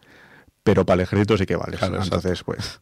pero 0.63 0.85
para 0.85 0.95
el 0.95 1.01
ejército 1.01 1.37
sí 1.37 1.45
que 1.45 1.55
vale. 1.55 1.77
Claro. 1.77 2.03
Entonces, 2.03 2.43
pues, 2.43 2.79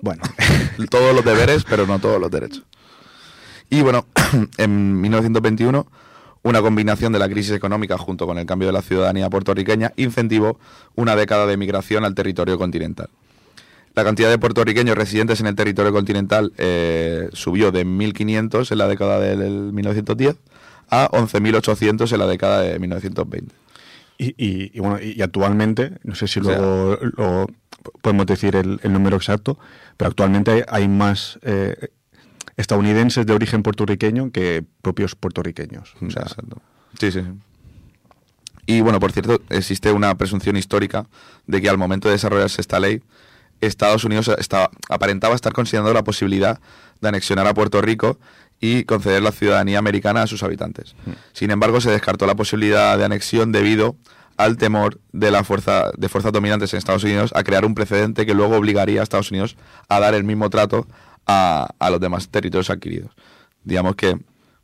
bueno. 0.00 0.22
todos 0.90 1.14
los 1.14 1.24
deberes, 1.24 1.64
pero 1.64 1.86
no 1.86 1.98
todos 1.98 2.20
los 2.20 2.30
derechos. 2.30 2.64
Y 3.70 3.82
bueno, 3.82 4.06
en 4.56 5.00
1921 5.00 5.86
Una 6.42 6.62
combinación 6.62 7.12
de 7.12 7.18
la 7.18 7.28
crisis 7.28 7.52
económica 7.52 7.98
junto 7.98 8.26
con 8.26 8.38
el 8.38 8.46
cambio 8.46 8.68
de 8.68 8.72
la 8.72 8.80
ciudadanía 8.80 9.28
puertorriqueña 9.28 9.92
incentivó 9.96 10.58
una 10.94 11.16
década 11.16 11.46
de 11.46 11.56
migración 11.56 12.04
al 12.04 12.14
territorio 12.14 12.56
continental. 12.56 13.10
La 13.94 14.04
cantidad 14.04 14.30
de 14.30 14.38
puertorriqueños 14.38 14.96
residentes 14.96 15.40
en 15.40 15.46
el 15.46 15.54
territorio 15.56 15.92
continental 15.92 16.52
eh, 16.56 17.28
subió 17.32 17.72
de 17.72 17.84
1.500 17.84 18.70
en 18.70 18.78
la 18.78 18.86
década 18.88 19.18
del 19.18 19.72
1910 19.72 20.36
a 20.90 21.08
11.800 21.10 22.12
en 22.12 22.18
la 22.18 22.26
década 22.26 22.60
de 22.62 22.78
1920. 22.78 23.54
Y, 24.18 24.26
y- 24.36 24.70
y 24.74 24.80
bueno, 24.80 24.98
y, 25.00 25.20
actualmente, 25.22 25.92
no 26.04 26.14
sé 26.14 26.26
si 26.28 26.40
O 26.40 26.44
sea- 26.44 26.58
luego 26.58 26.98
lo- 27.16 27.46
podemos 28.02 28.26
decir 28.26 28.56
el, 28.56 28.80
el 28.82 28.92
número 28.92 29.16
exacto, 29.16 29.58
pero 29.96 30.08
actualmente 30.08 30.50
hay, 30.50 30.62
hay 30.68 30.88
más 30.88 31.38
eh, 31.42 31.88
estadounidenses 32.56 33.26
de 33.26 33.32
origen 33.32 33.62
puertorriqueño 33.62 34.30
que 34.32 34.64
propios 34.82 35.14
puertorriqueños. 35.14 35.94
O 36.04 36.10
sea, 36.10 36.22
Exacto. 36.22 36.60
Sí. 37.00 37.12
sí. 37.12 37.22
Y 38.66 38.80
bueno, 38.82 39.00
por 39.00 39.12
cierto, 39.12 39.40
existe 39.50 39.92
una 39.92 40.16
presunción 40.18 40.56
histórica 40.56 41.06
de 41.46 41.62
que 41.62 41.68
al 41.70 41.78
momento 41.78 42.08
de 42.08 42.12
desarrollarse 42.14 42.60
esta 42.60 42.78
ley, 42.80 43.00
Estados 43.60 44.04
Unidos 44.04 44.30
estaba, 44.38 44.70
aparentaba 44.88 45.34
estar 45.34 45.52
considerando 45.52 45.92
la 45.92 46.04
posibilidad 46.04 46.60
de 47.00 47.08
anexionar 47.08 47.46
a 47.46 47.54
Puerto 47.54 47.80
Rico 47.80 48.18
y 48.60 48.84
conceder 48.84 49.22
la 49.22 49.32
ciudadanía 49.32 49.78
americana 49.78 50.22
a 50.22 50.26
sus 50.26 50.42
habitantes. 50.42 50.94
Sin 51.32 51.50
embargo, 51.50 51.80
se 51.80 51.90
descartó 51.90 52.26
la 52.26 52.34
posibilidad 52.34 52.98
de 52.98 53.04
anexión 53.04 53.52
debido 53.52 53.96
al 54.36 54.56
temor 54.56 55.00
de 55.12 55.30
la 55.30 55.44
fuerza 55.44 55.90
de 55.96 56.08
fuerzas 56.08 56.32
dominantes 56.32 56.72
en 56.72 56.78
Estados 56.78 57.04
Unidos 57.04 57.32
a 57.34 57.42
crear 57.42 57.64
un 57.64 57.74
precedente 57.74 58.26
que 58.26 58.34
luego 58.34 58.56
obligaría 58.56 59.00
a 59.00 59.02
Estados 59.02 59.30
Unidos 59.30 59.56
a 59.88 60.00
dar 60.00 60.14
el 60.14 60.24
mismo 60.24 60.50
trato 60.50 60.86
a, 61.26 61.68
a 61.78 61.90
los 61.90 62.00
demás 62.00 62.28
territorios 62.28 62.70
adquiridos. 62.70 63.12
Digamos 63.64 63.96
que, 63.96 64.18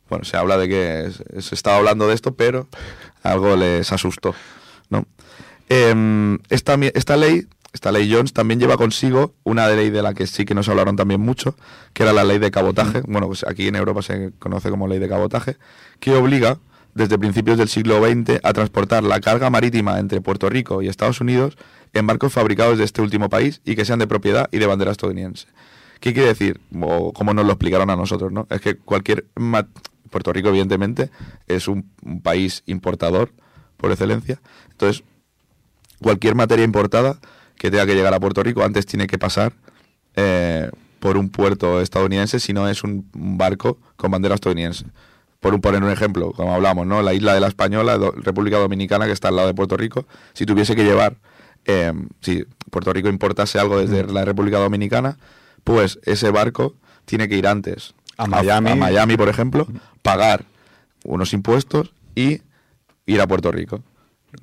bueno, 0.09 0.25
se 0.25 0.37
habla 0.37 0.57
de 0.57 0.69
que 0.69 1.41
se 1.41 1.55
estaba 1.55 1.77
hablando 1.77 2.07
de 2.07 2.15
esto, 2.15 2.35
pero 2.35 2.67
algo 3.23 3.55
les 3.55 3.91
asustó, 3.91 4.33
¿no? 4.89 5.05
Em, 5.67 6.39
esta, 6.49 6.75
esta 6.93 7.17
ley, 7.17 7.47
esta 7.75 7.91
ley 7.91 8.11
Jones, 8.11 8.31
también 8.31 8.59
lleva 8.59 8.77
consigo 8.77 9.35
una 9.43 9.67
ley 9.67 9.89
de 9.89 10.01
la 10.01 10.13
que 10.13 10.27
sí 10.27 10.45
que 10.45 10.55
nos 10.55 10.69
hablaron 10.69 10.95
también 10.95 11.19
mucho, 11.19 11.57
que 11.93 12.03
era 12.03 12.13
la 12.13 12.23
ley 12.23 12.39
de 12.39 12.49
cabotaje. 12.49 13.01
Bueno, 13.05 13.27
pues 13.27 13.45
aquí 13.45 13.67
en 13.67 13.75
Europa 13.75 14.01
se 14.01 14.31
conoce 14.39 14.69
como 14.69 14.87
ley 14.87 14.97
de 14.97 15.09
cabotaje, 15.09 15.57
que 15.99 16.15
obliga 16.15 16.57
desde 16.93 17.19
principios 17.19 17.57
del 17.57 17.67
siglo 17.67 18.01
XX 18.01 18.39
a 18.43 18.53
transportar 18.53 19.03
la 19.03 19.19
carga 19.19 19.49
marítima 19.49 19.99
entre 19.99 20.21
Puerto 20.21 20.49
Rico 20.49 20.81
y 20.81 20.87
Estados 20.87 21.19
Unidos 21.19 21.57
en 21.91 22.07
barcos 22.07 22.31
fabricados 22.31 22.77
de 22.77 22.85
este 22.85 23.01
último 23.01 23.27
país 23.29 23.59
y 23.65 23.75
que 23.75 23.83
sean 23.83 23.99
de 23.99 24.07
propiedad 24.07 24.47
y 24.53 24.59
de 24.59 24.67
bandera 24.67 24.91
estadounidense. 24.91 25.47
¿Qué 25.99 26.13
quiere 26.13 26.29
decir? 26.29 26.61
O 26.81 27.11
como 27.11 27.33
nos 27.33 27.45
lo 27.45 27.51
explicaron 27.51 27.89
a 27.89 27.97
nosotros, 27.97 28.31
¿no? 28.31 28.47
Es 28.49 28.61
que 28.61 28.77
cualquier... 28.77 29.25
Puerto 30.09 30.31
Rico, 30.31 30.47
evidentemente, 30.47 31.09
es 31.47 31.67
un, 31.67 31.91
un 32.01 32.21
país 32.21 32.63
importador 32.67 33.33
por 33.75 33.91
excelencia. 33.91 34.39
Entonces, 34.71 35.03
cualquier 36.01 36.35
materia 36.35 36.63
importada 36.63 37.19
que 37.57 37.71
tenga 37.71 37.85
que 37.85 37.95
llegar 37.95 38.13
a 38.13 38.19
Puerto 38.19 38.43
Rico 38.43 38.63
antes 38.63 38.85
tiene 38.85 39.07
que 39.07 39.17
pasar 39.17 39.53
eh, 40.15 40.69
por 40.99 41.17
un 41.17 41.29
puerto 41.29 41.81
estadounidense 41.81 42.39
si 42.39 42.53
no 42.53 42.67
es 42.67 42.83
un, 42.83 43.09
barco 43.13 43.77
con 43.95 44.11
bandera 44.11 44.35
estadounidense. 44.35 44.85
Por 45.39 45.53
un, 45.53 45.61
poner 45.61 45.83
un 45.83 45.91
ejemplo, 45.91 46.31
como 46.31 46.55
hablamos, 46.55 46.87
¿no? 46.87 47.01
La 47.03 47.13
isla 47.13 47.33
de 47.33 47.39
la 47.39 47.47
Española, 47.47 47.97
Do- 47.97 48.11
República 48.17 48.57
Dominicana, 48.57 49.05
que 49.05 49.11
está 49.11 49.27
al 49.27 49.35
lado 49.35 49.47
de 49.47 49.53
Puerto 49.53 49.77
Rico, 49.77 50.05
si 50.33 50.45
tuviese 50.45 50.75
que 50.75 50.83
llevar, 50.83 51.17
eh, 51.65 51.93
si 52.21 52.45
Puerto 52.71 52.91
Rico 52.93 53.09
importase 53.09 53.59
algo 53.59 53.77
desde 53.79 54.11
la 54.11 54.25
República 54.25 54.57
Dominicana, 54.57 55.17
pues 55.63 55.99
ese 56.03 56.31
barco 56.31 56.75
tiene 57.05 57.27
que 57.29 57.37
ir 57.37 57.45
antes 57.47 57.93
A 58.17 58.25
Miami. 58.27 58.71
a 58.71 58.75
Miami, 58.75 59.17
por 59.17 59.29
ejemplo, 59.29 59.67
pagar 60.01 60.45
unos 61.03 61.33
impuestos 61.33 61.93
y 62.15 62.41
ir 63.05 63.21
a 63.21 63.27
Puerto 63.27 63.51
Rico. 63.51 63.81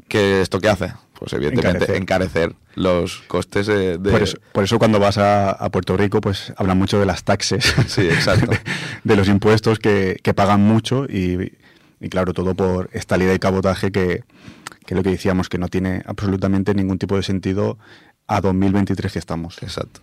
¿Qué 0.08 0.40
esto 0.40 0.60
qué 0.60 0.68
hace? 0.68 0.92
Pues 1.22 1.32
evidentemente 1.34 1.96
Encarecer. 1.96 2.02
encarecer, 2.50 2.54
los 2.74 3.22
costes 3.28 3.66
de... 3.68 3.96
de- 3.98 4.10
Por 4.10 4.22
eso, 4.22 4.38
por 4.52 4.64
eso 4.64 4.78
cuando 4.78 4.98
vas 4.98 5.18
a, 5.18 5.50
a 5.52 5.70
Puerto 5.70 5.96
Rico, 5.96 6.20
pues 6.20 6.52
hablan 6.56 6.78
mucho 6.78 6.98
de 6.98 7.06
las 7.06 7.22
taxes. 7.22 7.74
Sí, 7.86 8.00
exacto. 8.10 8.50
de, 8.50 8.58
de 9.04 9.16
los 9.16 9.28
impuestos 9.28 9.78
que, 9.78 10.18
que 10.22 10.34
pagan 10.34 10.60
mucho 10.62 11.04
y, 11.04 11.52
y 12.00 12.08
claro, 12.08 12.32
todo 12.32 12.54
por 12.54 12.90
esta 12.92 13.16
ley 13.16 13.28
de 13.28 13.38
cabotaje 13.38 13.92
que, 13.92 14.24
que 14.84 14.94
lo 14.96 15.02
que 15.04 15.10
decíamos, 15.10 15.48
que 15.48 15.58
no 15.58 15.68
tiene 15.68 16.02
absolutamente 16.06 16.74
ningún 16.74 16.98
tipo 16.98 17.14
de 17.16 17.22
sentido 17.22 17.78
a 18.26 18.40
2023 18.40 19.12
que 19.12 19.18
estamos. 19.20 19.62
Exacto. 19.62 20.00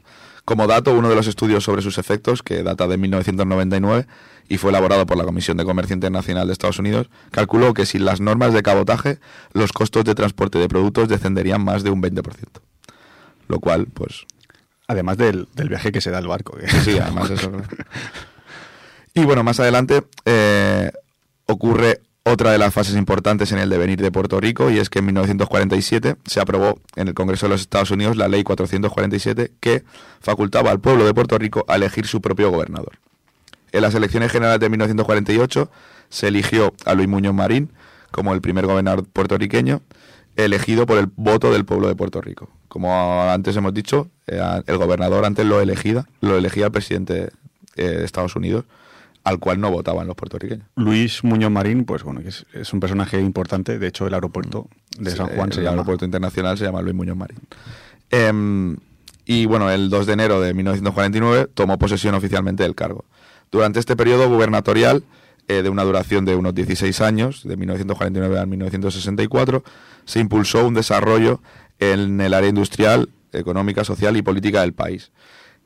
Como 0.50 0.66
dato, 0.66 0.96
uno 0.96 1.10
de 1.10 1.16
los 1.16 1.28
estudios 1.28 1.64
sobre 1.64 1.84
sus 1.84 2.00
efectos, 2.00 2.42
que 2.42 2.64
data 2.64 2.88
de 2.88 2.98
1999 2.98 4.08
y 4.48 4.58
fue 4.58 4.72
elaborado 4.72 5.06
por 5.06 5.16
la 5.16 5.24
Comisión 5.24 5.58
de 5.58 5.64
Comercio 5.64 5.94
Internacional 5.94 6.48
de 6.48 6.54
Estados 6.54 6.80
Unidos, 6.80 7.08
calculó 7.30 7.76
que 7.76 7.86
sin 7.86 8.04
las 8.04 8.20
normas 8.20 8.52
de 8.56 8.64
cabotaje, 8.64 9.20
los 9.54 9.72
costos 9.72 10.06
de 10.06 10.16
transporte 10.16 10.58
de 10.58 10.68
productos 10.68 11.08
descenderían 11.08 11.64
más 11.64 11.84
de 11.84 11.92
un 11.92 12.02
20%. 12.02 12.24
Lo 13.48 13.60
cual, 13.60 13.86
pues, 13.94 14.26
Además 14.88 15.18
del, 15.18 15.48
del 15.54 15.70
viaje 15.70 15.92
que 15.92 16.02
se 16.02 16.10
da 16.10 16.18
el 16.18 16.26
barco. 16.26 16.58
Sí, 16.84 16.98
además 17.00 17.30
eso. 17.30 17.52
Y 19.14 19.26
bueno, 19.26 19.44
más 19.44 19.60
adelante 19.60 20.02
eh, 20.26 20.92
ocurre 21.46 22.02
otra 22.30 22.52
de 22.52 22.58
las 22.58 22.74
fases 22.74 22.96
importantes 22.96 23.52
en 23.52 23.58
el 23.60 23.70
devenir 23.70 24.02
de 24.02 24.12
Puerto 24.12 24.40
Rico 24.40 24.70
y 24.70 24.78
es 24.78 24.90
que 24.90 25.00
en 25.00 25.06
1947 25.06 26.16
se 26.26 26.40
aprobó 26.40 26.80
en 26.96 27.08
el 27.08 27.14
Congreso 27.14 27.48
de 27.48 27.52
los 27.52 27.62
Estados 27.62 27.92
Unidos 27.92 28.18
la 28.18 28.28
Ley 28.28 28.44
447 28.44 29.52
que 29.60 29.84
facultaba 30.20 30.72
al 30.72 30.80
pueblo 30.80 31.06
de 31.06 31.14
Puerto 31.14 31.38
Rico 31.38 31.66
a 31.68 31.76
elegir 31.76 32.06
su 32.08 32.22
propio 32.22 32.52
gobernador. 32.52 33.00
En 33.72 33.82
las 33.82 33.96
elecciones 33.96 34.32
generales 34.32 34.60
de 34.60 34.70
1948 34.70 35.72
se 36.10 36.28
eligió 36.28 36.74
a 36.86 36.94
Luis 36.94 37.08
Muñoz 37.08 37.34
Marín 37.34 37.72
como 38.12 38.34
el 38.34 38.42
primer 38.42 38.66
gobernador 38.66 39.06
puertorriqueño, 39.06 39.82
elegido 40.36 40.86
por 40.86 40.98
el 40.98 41.08
voto 41.16 41.52
del 41.52 41.66
pueblo 41.66 41.88
de 41.88 41.96
Puerto 41.96 42.22
Rico. 42.22 42.50
Como 42.68 43.24
antes 43.24 43.56
hemos 43.56 43.74
dicho, 43.74 44.10
eh, 44.28 44.42
el 44.66 44.78
gobernador 44.78 45.26
antes 45.26 45.46
lo 45.46 45.62
elegía, 45.62 46.06
lo 46.22 46.38
elegía 46.38 46.66
el 46.66 46.72
presidente 46.72 47.30
eh, 47.76 47.84
de 47.84 48.06
Estados 48.06 48.36
Unidos, 48.36 48.66
al 49.30 49.40
cual 49.40 49.60
no 49.62 49.72
votaban 49.72 50.08
los 50.08 50.16
puertorriqueños. 50.16 50.68
Luis 50.76 51.24
Muñoz 51.24 51.52
Marín, 51.52 51.86
pues 51.86 52.04
bueno, 52.04 52.22
es, 52.22 52.46
es 52.54 52.74
un 52.74 52.80
personaje 52.80 53.20
importante. 53.22 53.80
De 53.80 53.88
hecho, 53.88 54.08
el 54.08 54.14
aeropuerto 54.14 54.68
de 54.98 55.12
Sí, 55.12 55.18
San 55.18 55.28
Juan 55.28 55.50
el 55.50 55.54
se 55.54 55.62
llama. 55.62 55.72
aeropuerto 55.72 56.06
internacional 56.06 56.58
se 56.58 56.66
llama 56.66 56.82
Luis 56.82 56.96
Muñoz 56.96 57.16
Marín. 57.18 57.40
Em, 58.12 58.78
y 59.26 59.46
bueno, 59.46 59.70
el 59.70 59.90
2 59.90 60.06
de 60.08 60.14
enero 60.14 60.42
de 60.42 60.54
1949 60.54 61.48
tomó 61.54 61.78
posesión 61.78 62.16
oficialmente 62.16 62.64
del 62.64 62.76
cargo. 62.76 63.06
Durante 63.52 63.80
este 63.80 63.96
periodo 63.96 64.28
gubernatorial, 64.30 65.04
eh, 65.48 65.62
de 65.64 65.70
una 65.70 65.84
duración 65.84 66.26
de 66.26 66.36
unos 66.36 66.54
16 66.56 67.02
años, 67.02 67.44
de 67.48 67.58
1949 67.58 68.40
a 68.40 68.46
1964, 68.46 69.64
se 70.06 70.20
impulsó 70.20 70.66
un 70.68 70.74
desarrollo 70.74 71.42
en 71.80 72.20
el 72.22 72.34
área 72.34 72.50
industrial, 72.50 73.10
económica, 73.32 73.84
social 73.84 74.18
y 74.18 74.22
política 74.22 74.62
del 74.62 74.74
país. 74.74 75.12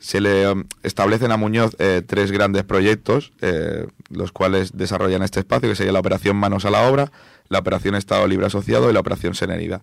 Se 0.03 0.19
le 0.19 0.43
em, 0.43 0.65
establecen 0.83 1.31
a 1.31 1.37
Muñoz 1.37 1.77
eh, 1.79 2.01
tres 2.05 2.29
grandes 2.33 2.65
proyectos, 2.65 3.31
eh, 3.39 3.87
los 4.09 4.33
cuales 4.33 4.75
desarrollan 4.75 5.23
este 5.23 5.39
espacio, 5.39 5.69
que 5.69 5.75
sería 5.75 5.93
la 5.93 5.99
Operación 6.01 6.35
Manos 6.35 6.65
a 6.65 6.71
la 6.71 6.89
Obra, 6.89 7.09
la 7.47 7.59
Operación 7.59 7.95
Estado 7.95 8.27
Libre 8.27 8.47
Asociado 8.47 8.89
y 8.89 8.93
la 8.93 8.99
Operación 8.99 9.33
Serenidad. 9.33 9.81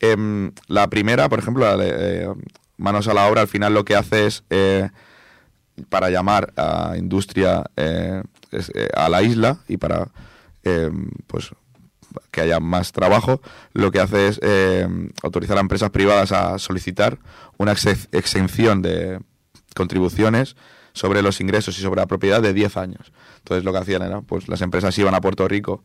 Em, 0.00 0.50
la 0.66 0.88
primera, 0.88 1.28
por 1.28 1.38
ejemplo, 1.38 1.64
eh, 1.80 2.28
Manos 2.78 3.06
a 3.06 3.14
la 3.14 3.28
Obra, 3.28 3.42
al 3.42 3.46
final 3.48 3.72
lo 3.72 3.84
que 3.84 3.94
hace 3.94 4.26
es, 4.26 4.42
eh, 4.50 4.88
para 5.88 6.10
llamar 6.10 6.52
a 6.56 6.94
industria 6.98 7.62
a 7.76 9.08
la 9.08 9.22
isla 9.22 9.58
y 9.68 9.76
para 9.76 10.08
em, 10.64 11.10
pues 11.28 11.50
que 12.32 12.40
haya 12.40 12.58
más 12.58 12.90
trabajo, 12.90 13.40
lo 13.72 13.92
que 13.92 14.00
hace 14.00 14.26
es 14.26 14.40
eh, 14.42 14.88
autorizar 15.22 15.56
a 15.58 15.60
empresas 15.60 15.90
privadas 15.90 16.32
a 16.32 16.58
solicitar 16.58 17.18
una 17.56 17.72
exe- 17.72 18.08
exención 18.10 18.82
de 18.82 19.20
contribuciones 19.74 20.56
sobre 20.92 21.22
los 21.22 21.40
ingresos 21.40 21.78
y 21.78 21.82
sobre 21.82 22.00
la 22.00 22.06
propiedad 22.06 22.42
de 22.42 22.52
10 22.52 22.76
años. 22.76 23.12
Entonces 23.38 23.64
lo 23.64 23.72
que 23.72 23.78
hacían 23.78 24.02
era, 24.02 24.20
pues 24.22 24.48
las 24.48 24.60
empresas 24.60 24.96
iban 24.98 25.14
a 25.14 25.20
Puerto 25.20 25.46
Rico 25.48 25.82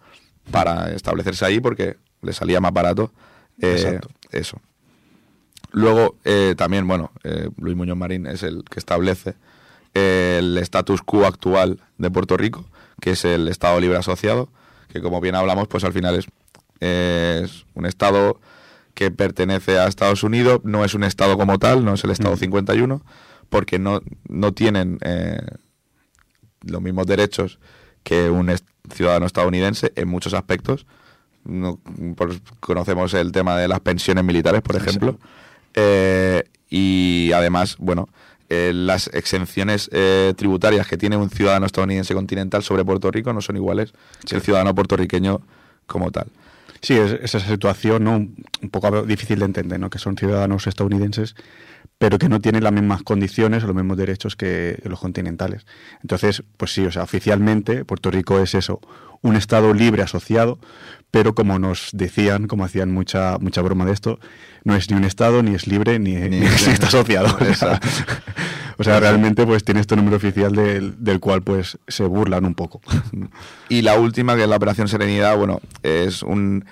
para 0.51 0.91
establecerse 0.91 1.45
ahí 1.45 1.59
porque 1.59 1.97
les 2.21 2.35
salía 2.35 2.59
más 2.59 2.73
barato 2.73 3.11
eh, 3.61 3.99
eso. 4.31 4.59
Luego 5.71 6.15
eh, 6.23 6.55
también, 6.57 6.87
bueno, 6.87 7.11
eh, 7.23 7.49
Luis 7.57 7.75
Muñoz 7.75 7.97
Marín 7.97 8.27
es 8.27 8.43
el 8.43 8.63
que 8.63 8.79
establece 8.79 9.35
eh, 9.93 10.37
el 10.39 10.57
status 10.59 11.01
quo 11.01 11.25
actual 11.25 11.81
de 11.97 12.09
Puerto 12.09 12.37
Rico, 12.37 12.65
que 13.01 13.11
es 13.11 13.25
el 13.25 13.47
Estado 13.49 13.79
Libre 13.79 13.97
Asociado, 13.97 14.49
que 14.87 15.01
como 15.01 15.19
bien 15.19 15.35
hablamos, 15.35 15.67
pues 15.67 15.83
al 15.83 15.91
final 15.93 16.15
es, 16.15 16.27
es 16.79 17.65
un 17.73 17.85
Estado 17.85 18.39
que 18.93 19.11
pertenece 19.11 19.77
a 19.77 19.87
Estados 19.87 20.23
Unidos, 20.23 20.61
no 20.63 20.85
es 20.85 20.93
un 20.93 21.03
Estado 21.03 21.37
como 21.37 21.59
tal, 21.59 21.83
no 21.83 21.95
es 21.95 22.03
el 22.05 22.11
Estado 22.11 22.37
51, 22.37 23.01
porque 23.49 23.79
no, 23.79 24.01
no 24.27 24.53
tienen 24.53 24.97
eh, 25.01 25.39
los 26.61 26.81
mismos 26.81 27.05
derechos 27.07 27.59
que 28.03 28.29
un 28.29 28.49
est- 28.49 28.67
ciudadano 28.93 29.25
estadounidense 29.25 29.91
en 29.95 30.07
muchos 30.07 30.33
aspectos. 30.33 30.85
No, 31.43 31.79
por- 32.15 32.39
conocemos 32.59 33.13
el 33.13 33.31
tema 33.31 33.57
de 33.57 33.67
las 33.67 33.79
pensiones 33.79 34.23
militares, 34.23 34.61
por 34.61 34.75
ejemplo. 34.75 35.19
Eh, 35.75 36.43
y 36.69 37.31
además, 37.33 37.75
bueno, 37.79 38.07
eh, 38.49 38.71
las 38.73 39.07
exenciones 39.13 39.89
eh, 39.91 40.33
tributarias 40.37 40.87
que 40.87 40.97
tiene 40.97 41.17
un 41.17 41.29
ciudadano 41.29 41.65
estadounidense 41.65 42.13
continental 42.13 42.63
sobre 42.63 42.85
Puerto 42.85 43.09
Rico 43.11 43.33
no 43.33 43.41
son 43.41 43.57
iguales 43.57 43.93
que 44.27 44.35
el 44.35 44.41
ciudadano 44.41 44.73
puertorriqueño 44.75 45.41
como 45.87 46.11
tal. 46.11 46.27
Sí, 46.81 46.93
es, 46.93 47.13
es 47.13 47.35
esa 47.35 47.39
situación 47.47 48.03
¿no? 48.03 48.15
un 48.17 48.69
poco 48.71 49.03
difícil 49.03 49.39
de 49.39 49.45
entender, 49.45 49.79
¿no? 49.79 49.89
que 49.89 49.97
son 49.97 50.15
ciudadanos 50.17 50.67
estadounidenses, 50.67 51.35
pero 52.05 52.19
que 52.19 52.29
no 52.29 52.39
tienen 52.39 52.63
las 52.63 52.71
mismas 52.71 53.01
condiciones 53.01 53.63
o 53.63 53.67
los 53.67 53.75
mismos 53.75 53.97
derechos 53.97 54.35
que 54.35 54.77
los 54.83 54.99
continentales. 54.99 55.65
Entonces, 56.03 56.43
pues 56.55 56.71
sí, 56.71 56.85
o 56.85 56.91
sea, 56.91 57.01
oficialmente 57.01 57.83
Puerto 57.83 58.11
Rico 58.11 58.37
es 58.39 58.53
eso, 58.53 58.79
un 59.23 59.35
Estado 59.35 59.73
libre 59.73 60.03
asociado, 60.03 60.59
pero 61.09 61.33
como 61.33 61.57
nos 61.57 61.89
decían, 61.93 62.45
como 62.45 62.63
hacían 62.63 62.91
mucha, 62.91 63.39
mucha 63.39 63.63
broma 63.63 63.85
de 63.85 63.93
esto, 63.93 64.19
no 64.65 64.75
es 64.75 64.91
ni 64.91 64.97
un 64.97 65.03
Estado, 65.03 65.41
ni 65.41 65.55
es 65.55 65.65
libre, 65.65 65.97
ni, 65.97 66.13
ni, 66.13 66.45
es- 66.45 66.67
ni 66.67 66.73
está 66.73 66.85
asociado. 66.89 67.25
O 67.25 67.39
sea, 67.39 67.47
Exacto. 67.49 67.87
o 68.77 68.83
sea, 68.83 68.99
realmente 68.99 69.43
pues 69.47 69.63
tiene 69.63 69.79
este 69.81 69.95
número 69.95 70.17
oficial 70.17 70.53
del, 70.53 71.03
del 71.03 71.19
cual 71.19 71.41
pues 71.41 71.79
se 71.87 72.03
burlan 72.03 72.45
un 72.45 72.53
poco. 72.53 72.81
Y 73.67 73.81
la 73.81 73.97
última, 73.97 74.35
que 74.35 74.43
es 74.43 74.47
la 74.49 74.57
Operación 74.57 74.87
Serenidad, 74.87 75.35
bueno, 75.37 75.59
es 75.81 76.21
un... 76.21 76.65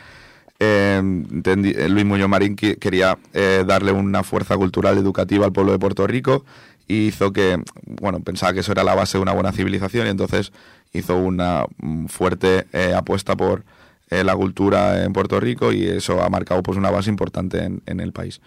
eh, 0.63 0.99
entendi- 1.03 1.75
eh, 1.77 1.89
Luis 1.89 2.05
Muñoz 2.05 2.29
Marín 2.29 2.55
quería 2.55 3.17
eh, 3.33 3.63
darle 3.67 3.91
una 3.91 4.23
fuerza 4.23 4.55
cultural 4.57 4.97
educativa 4.97 5.45
al 5.45 5.51
pueblo 5.53 5.71
de 5.71 5.79
Puerto 5.79 6.07
Rico 6.07 6.45
y 6.87 7.07
hizo 7.07 7.31
que, 7.33 7.61
bueno, 7.85 8.19
pensaba 8.21 8.53
que 8.53 8.59
eso 8.61 8.71
era 8.71 8.83
la 8.83 8.95
base 8.95 9.17
de 9.17 9.21
una 9.21 9.33
buena 9.33 9.51
civilización 9.51 10.07
y 10.07 10.09
entonces 10.09 10.51
hizo 10.93 11.17
una 11.17 11.65
mm, 11.81 12.05
fuerte 12.07 12.65
eh, 12.73 12.93
apuesta 12.95 13.35
por 13.35 13.63
la 14.09 14.35
cultura 14.35 15.03
en 15.05 15.11
Puerto 15.11 15.39
Rico 15.39 15.71
y 15.73 15.87
eso 15.87 16.21
ha 16.21 16.29
marcado 16.29 16.61
pues 16.61 16.77
una 16.77 16.91
base 16.91 17.09
importante 17.09 17.63
en, 17.63 17.81
en 17.87 17.99
el 17.99 18.11
país. 18.11 18.41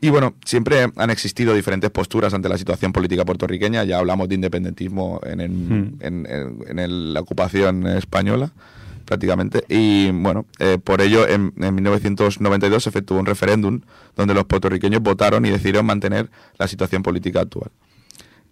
Y 0.00 0.08
bueno, 0.08 0.32
siempre 0.46 0.90
han 0.96 1.10
existido 1.10 1.52
diferentes 1.54 1.90
posturas 1.90 2.32
ante 2.32 2.48
la 2.48 2.56
situación 2.56 2.92
política 2.92 3.26
puertorriqueña. 3.26 3.84
Ya 3.84 3.98
hablamos 3.98 4.26
de 4.30 4.36
independentismo 4.36 5.20
en, 5.26 5.40
el- 5.42 5.50
Hmm. 5.50 5.96
en- 6.00 6.26
en- 6.30 6.58
en 6.66 6.78
el- 6.78 7.12
la 7.12 7.20
ocupación 7.20 7.86
española, 7.88 8.52
prácticamente. 9.06 9.64
Y 9.68 10.10
bueno, 10.10 10.44
eh, 10.58 10.78
por 10.82 11.00
ello 11.00 11.26
en, 11.26 11.54
en 11.56 11.74
1992 11.74 12.82
se 12.82 12.90
efectuó 12.90 13.18
un 13.18 13.24
referéndum 13.26 13.80
donde 14.14 14.34
los 14.34 14.44
puertorriqueños 14.44 15.00
votaron 15.00 15.46
y 15.46 15.50
decidieron 15.50 15.86
mantener 15.86 16.30
la 16.58 16.68
situación 16.68 17.02
política 17.02 17.40
actual. 17.40 17.70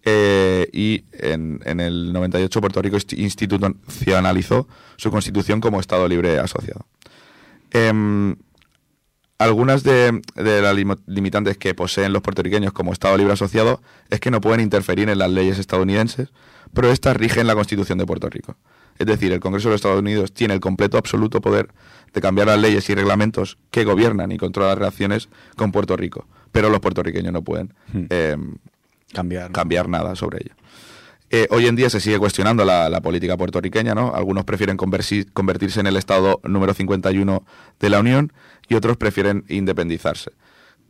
Eh, 0.07 0.69
y 0.73 1.05
en, 1.13 1.61
en 1.65 1.81
el 1.81 2.13
98 2.13 2.61
Puerto 2.61 2.83
Rico 2.83 2.97
insti- 2.97 3.19
institucionalizó 3.19 4.69
su 4.97 5.11
constitución 5.11 5.61
como 5.61 5.81
Estado 5.81 6.07
libre 6.09 6.39
asociado. 6.39 6.87
Em, 7.71 8.37
algunas 9.39 9.83
de, 9.83 10.21
de 10.37 10.63
las 10.63 10.77
limitantes 11.07 11.57
que 11.59 11.75
poseen 11.75 12.13
los 12.13 12.23
puertorriqueños 12.23 12.73
como 12.73 12.93
Estado 12.93 13.17
libre 13.17 13.33
asociado 13.33 13.81
es 14.11 14.21
que 14.21 14.31
no 14.31 14.41
pueden 14.41 14.61
interferir 14.61 15.09
en 15.09 15.19
las 15.19 15.31
leyes 15.31 15.59
estadounidenses, 15.59 16.29
pero 16.73 16.91
estas 16.93 17.17
rigen 17.17 17.47
la 17.47 17.55
Constitución 17.55 17.99
de 17.99 18.07
Puerto 18.07 18.29
Rico. 18.29 18.57
Es 18.99 19.07
decir, 19.07 19.33
el 19.33 19.41
Congreso 19.41 19.69
de 19.69 19.73
los 19.75 19.79
Estados 19.81 20.01
Unidos 20.01 20.33
tiene 20.33 20.55
el 20.55 20.61
completo 20.61 20.99
absoluto 20.99 21.41
poder 21.41 21.69
de 22.13 22.21
cambiar 22.21 22.47
las 22.47 22.59
leyes 22.61 22.89
y 22.91 22.95
reglamentos 22.95 23.59
que 23.71 23.85
gobiernan 23.85 24.31
y 24.33 24.39
controlan 24.39 24.71
las 24.71 24.79
relaciones 24.79 25.29
con 25.57 25.73
Puerto 25.73 25.97
Rico, 25.97 26.27
pero 26.53 26.71
los 26.71 26.81
puertorriqueños 26.81 27.33
no 27.33 27.43
pueden 27.43 27.75
Hmm. 27.93 28.05
em, 28.11 28.55
Cambiar. 29.13 29.51
¿no? 29.51 29.53
cambiar 29.53 29.89
nada 29.89 30.15
sobre 30.17 30.39
ello. 30.45 30.55
Eh, 31.31 31.49
hoy 31.51 31.67
en 31.67 31.75
día 31.75 31.91
se 31.91 31.99
sigue 32.01 32.19
cuestionando 32.19 32.65
la, 32.65 32.89
la 32.89 33.01
política 33.01 33.37
puertorriqueña, 33.37 33.95
¿no? 33.95 34.15
Algunos 34.15 34.45
prefieren 34.45 34.77
convertirse 34.77 35.81
en 35.81 35.87
el 35.89 35.97
Estado 35.97 36.41
número 36.45 36.75
51 36.75 37.45
de 37.81 37.91
la 37.91 37.99
Unión 37.99 38.33
y 38.69 38.75
otros 38.75 38.97
prefieren 38.97 39.45
independizarse 39.49 40.31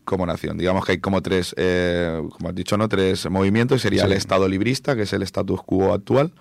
como 0.04 0.26
nación. 0.26 0.58
Digamos 0.58 0.84
que 0.84 0.92
hay 0.92 0.98
como 0.98 1.22
tres, 1.22 1.54
eh, 1.56 2.20
como 2.30 2.50
has 2.50 2.54
dicho, 2.54 2.76
¿no? 2.76 2.88
Tres 2.88 3.30
movimientos. 3.30 3.80
Sería 3.80 4.00
Sí. 4.02 4.06
el 4.06 4.12
Estado 4.12 4.46
librista, 4.48 4.94
que 4.96 5.02
es 5.02 5.12
el 5.14 5.22
status 5.22 5.62
quo 5.62 5.94
actual, 5.94 6.32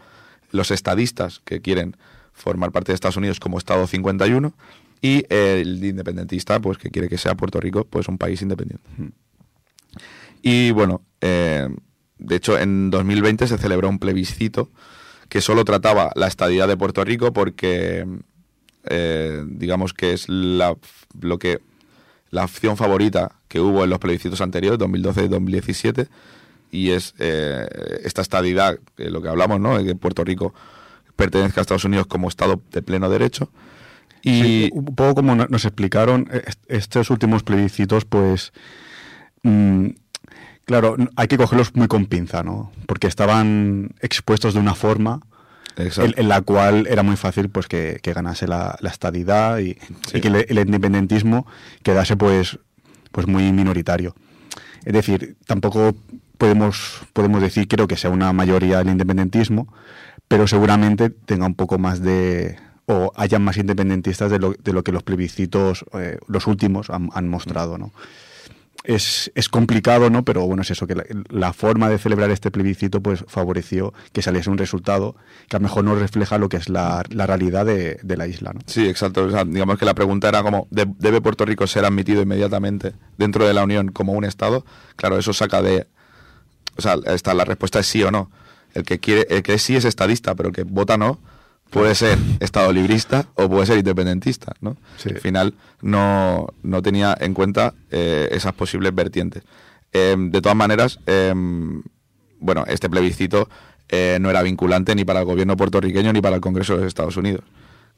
los 0.53 0.71
estadistas, 0.71 1.41
que 1.43 1.61
quieren 1.61 1.97
formar 2.31 2.71
parte 2.71 2.91
de 2.91 2.95
Estados 2.95 3.17
Unidos 3.17 3.39
como 3.41 3.57
Estado 3.57 3.85
51, 3.87 4.53
y 5.01 5.25
el 5.29 5.83
independentista, 5.83 6.61
pues 6.61 6.77
que 6.77 6.89
quiere 6.89 7.09
que 7.09 7.17
sea 7.17 7.35
Puerto 7.35 7.59
Rico 7.59 7.85
pues 7.89 8.07
un 8.07 8.17
país 8.17 8.41
independiente. 8.41 8.87
Y 10.41 10.71
bueno, 10.71 11.01
eh, 11.19 11.67
de 12.19 12.35
hecho 12.35 12.57
en 12.57 12.89
2020 12.89 13.47
se 13.47 13.57
celebró 13.57 13.89
un 13.89 13.99
plebiscito 13.99 14.69
que 15.27 15.41
solo 15.41 15.65
trataba 15.65 16.11
la 16.15 16.27
estadidad 16.27 16.69
de 16.69 16.77
Puerto 16.77 17.03
Rico 17.03 17.33
porque 17.33 18.05
eh, 18.85 19.43
digamos 19.47 19.93
que 19.93 20.13
es 20.13 20.29
la, 20.29 20.77
lo 21.19 21.39
que 21.39 21.59
la 22.29 22.45
opción 22.45 22.77
favorita 22.77 23.39
que 23.47 23.59
hubo 23.59 23.83
en 23.83 23.89
los 23.89 23.99
plebiscitos 23.99 24.41
anteriores, 24.41 24.79
2012 24.79 25.25
y 25.25 25.27
2017, 25.27 26.07
y 26.73 26.89
es 26.91 27.13
eh, 27.19 27.65
esta 28.03 28.21
estadidad, 28.23 28.79
que 28.97 29.09
lo 29.09 29.21
que 29.21 29.29
hablamos, 29.29 29.59
¿no? 29.59 29.81
Que 29.83 29.93
Puerto 29.95 30.23
Rico 30.23 30.53
pertenezca 31.15 31.61
a 31.61 31.63
Estados 31.63 31.85
Unidos 31.85 32.07
como 32.07 32.27
Estado 32.27 32.59
de 32.71 32.81
pleno 32.81 33.09
derecho. 33.09 33.51
Y 34.23 34.41
Sí, 34.41 34.69
un 34.73 34.85
poco 34.95 35.15
como 35.15 35.35
no- 35.35 35.45
nos 35.49 35.65
explicaron, 35.65 36.27
eh, 36.31 36.41
est- 36.47 36.63
estos 36.67 37.09
últimos 37.11 37.43
plebiscitos, 37.43 38.05
pues, 38.05 38.53
mm, 39.43 39.87
claro, 40.65 40.95
hay 41.15 41.27
que 41.27 41.37
cogerlos 41.37 41.75
muy 41.75 41.87
con 41.87 42.05
pinza, 42.07 42.41
¿no? 42.41 42.71
Porque 42.87 43.07
estaban 43.07 43.91
expuestos 44.01 44.53
de 44.53 44.59
una 44.59 44.75
forma 44.75 45.19
en, 45.75 46.13
en 46.17 46.27
la 46.29 46.41
cual 46.41 46.87
era 46.87 47.03
muy 47.03 47.15
fácil 47.17 47.49
pues 47.49 47.67
que, 47.67 47.99
que 48.01 48.13
ganase 48.13 48.47
la, 48.47 48.77
la 48.79 48.89
estadidad 48.89 49.57
y, 49.59 49.73
Sí. 50.07 50.17
y 50.17 50.21
que 50.21 50.27
el, 50.29 50.35
el 50.47 50.57
independentismo 50.59 51.45
quedase 51.83 52.15
pues, 52.15 52.57
pues 53.11 53.27
muy 53.27 53.51
minoritario. 53.51 54.15
Es 54.85 54.93
decir, 54.93 55.35
tampoco 55.45 55.95
podemos, 56.43 56.99
podemos 57.13 57.41
decir, 57.41 57.69
creo 57.69 57.87
que 57.87 57.95
sea 57.95 58.09
una 58.09 58.33
mayoría 58.33 58.81
el 58.81 58.89
independentismo, 58.89 59.73
pero 60.27 60.45
seguramente 60.45 61.09
tenga 61.09 61.45
un 61.45 61.55
poco 61.55 61.77
más 61.77 62.01
de 62.01 62.57
o 62.85 63.13
haya 63.15 63.39
más 63.39 63.55
independentistas 63.55 64.29
de 64.29 64.39
lo, 64.39 64.51
de 64.51 64.73
lo 64.73 64.83
que 64.83 64.91
los 64.91 65.03
plebiscitos, 65.03 65.85
eh, 65.93 66.17
los 66.27 66.45
últimos, 66.47 66.89
han, 66.89 67.29
mostrado, 67.29 67.77
¿no? 67.77 67.93
Es, 68.83 69.31
es 69.35 69.47
complicado, 69.47 70.09
¿no? 70.09 70.25
Pero 70.25 70.45
bueno, 70.45 70.63
es 70.63 70.71
eso, 70.71 70.85
que 70.85 70.97
la, 71.29 71.53
forma 71.53 71.87
de 71.87 71.97
celebrar 71.97 72.29
este 72.29 72.51
plebiscito 72.51 72.99
pues 72.99 73.23
favoreció 73.29 73.93
que 74.11 74.21
saliese 74.21 74.49
un 74.49 74.57
resultado 74.57 75.15
que 75.47 75.55
a 75.55 75.59
lo 75.59 75.63
mejor 75.63 75.85
no 75.85 75.95
refleja 75.95 76.37
lo 76.37 76.49
que 76.49 76.57
es 76.57 76.67
la, 76.67 77.03
la 77.09 77.25
realidad 77.25 77.65
de, 77.65 78.01
la 78.17 78.27
isla. 78.27 78.51
Sí, 78.65 78.85
exacto. 78.89 79.29
Digamos 79.45 79.79
que 79.79 79.85
la 79.85 79.93
pregunta 79.93 80.27
era 80.27 80.43
como, 80.43 80.67
¿de- 80.71 80.93
¿debe 80.99 81.21
Puerto 81.21 81.45
Rico 81.45 81.67
ser 81.67 81.85
admitido 81.85 82.21
inmediatamente 82.21 82.91
dentro 83.17 83.47
de 83.47 83.53
la 83.53 83.63
Unión 83.63 83.93
como 83.93 84.11
un 84.11 84.25
Estado? 84.25 84.65
Claro, 84.97 85.17
eso 85.17 85.31
saca 85.31 85.61
de... 85.61 85.87
O 86.77 86.81
sea, 86.81 86.95
está, 87.05 87.33
la 87.33 87.45
respuesta 87.45 87.79
es 87.79 87.87
sí 87.87 88.03
o 88.03 88.11
no. 88.11 88.31
El 88.73 88.83
que 88.83 88.99
quiere, 88.99 89.27
el 89.29 89.43
que 89.43 89.59
sí 89.59 89.75
es 89.75 89.85
estadista, 89.85 90.35
pero 90.35 90.49
el 90.49 90.55
que 90.55 90.63
vota 90.63 90.97
no, 90.97 91.19
puede 91.69 91.95
ser 91.95 92.17
Estado 92.39 92.71
librista 92.71 93.27
o 93.35 93.49
puede 93.49 93.65
ser 93.65 93.77
independentista, 93.77 94.53
¿no? 94.61 94.77
Sí. 94.97 95.09
Al 95.09 95.19
final 95.19 95.53
no, 95.81 96.47
no 96.63 96.81
tenía 96.81 97.15
en 97.19 97.33
cuenta 97.33 97.73
eh, 97.91 98.29
esas 98.31 98.53
posibles 98.53 98.93
vertientes. 98.93 99.43
Eh, 99.91 100.15
de 100.17 100.41
todas 100.41 100.55
maneras, 100.57 100.99
eh, 101.05 101.33
bueno, 102.39 102.65
este 102.67 102.89
plebiscito 102.89 103.47
eh, 103.89 104.17
no 104.19 104.29
era 104.29 104.41
vinculante 104.41 104.95
ni 104.95 105.05
para 105.05 105.19
el 105.19 105.25
gobierno 105.25 105.55
puertorriqueño 105.55 106.11
ni 106.13 106.21
para 106.21 106.35
el 106.35 106.41
Congreso 106.41 106.73
de 106.73 106.79
los 106.79 106.87
Estados 106.87 107.15
Unidos, 107.17 107.43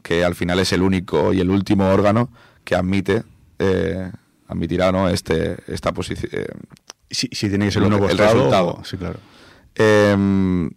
que 0.04 0.24
al 0.24 0.36
final 0.36 0.60
es 0.60 0.72
el 0.74 0.82
único 0.82 1.34
y 1.34 1.40
el 1.40 1.50
último 1.50 1.90
órgano 1.90 2.30
que 2.64 2.76
admite, 2.76 3.24
eh, 3.60 4.12
admitirá 4.48 4.92
¿no? 4.92 5.10
este, 5.10 5.58
esta 5.68 5.94
posición. 5.94 6.30
Si, 7.10 7.28
si 7.32 7.49
tiene 7.49 7.66
que 7.66 7.72
ser 7.72 7.84
uno 7.84 7.97
el 8.10 8.18
resultado. 8.18 8.76
o- 8.80 8.84
sí, 8.84 8.97
claro. 8.97 9.20
Eh, 9.76 10.70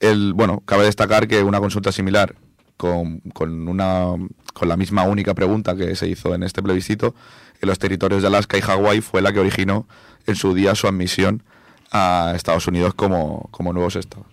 el, 0.00 0.34
bueno, 0.34 0.62
cabe 0.66 0.84
destacar 0.84 1.26
que 1.28 1.42
una 1.42 1.60
consulta 1.60 1.92
similar 1.92 2.34
con, 2.76 3.20
con 3.32 3.68
una, 3.68 4.12
con 4.52 4.68
la 4.68 4.76
misma 4.76 5.04
única 5.04 5.34
pregunta 5.34 5.74
que 5.76 5.96
se 5.96 6.08
hizo 6.08 6.34
en 6.34 6.42
este 6.42 6.62
plebiscito 6.62 7.14
en 7.60 7.68
los 7.68 7.78
territorios 7.78 8.20
de 8.22 8.28
Alaska 8.28 8.58
y 8.58 8.60
Hawái 8.60 9.00
fue 9.00 9.22
la 9.22 9.32
que 9.32 9.40
originó 9.40 9.88
en 10.26 10.36
su 10.36 10.52
día 10.54 10.74
su 10.74 10.86
admisión 10.86 11.42
a 11.90 12.32
Estados 12.36 12.66
Unidos 12.66 12.92
como, 12.94 13.48
como 13.50 13.72
nuevos 13.72 13.96
estados. 13.96 14.26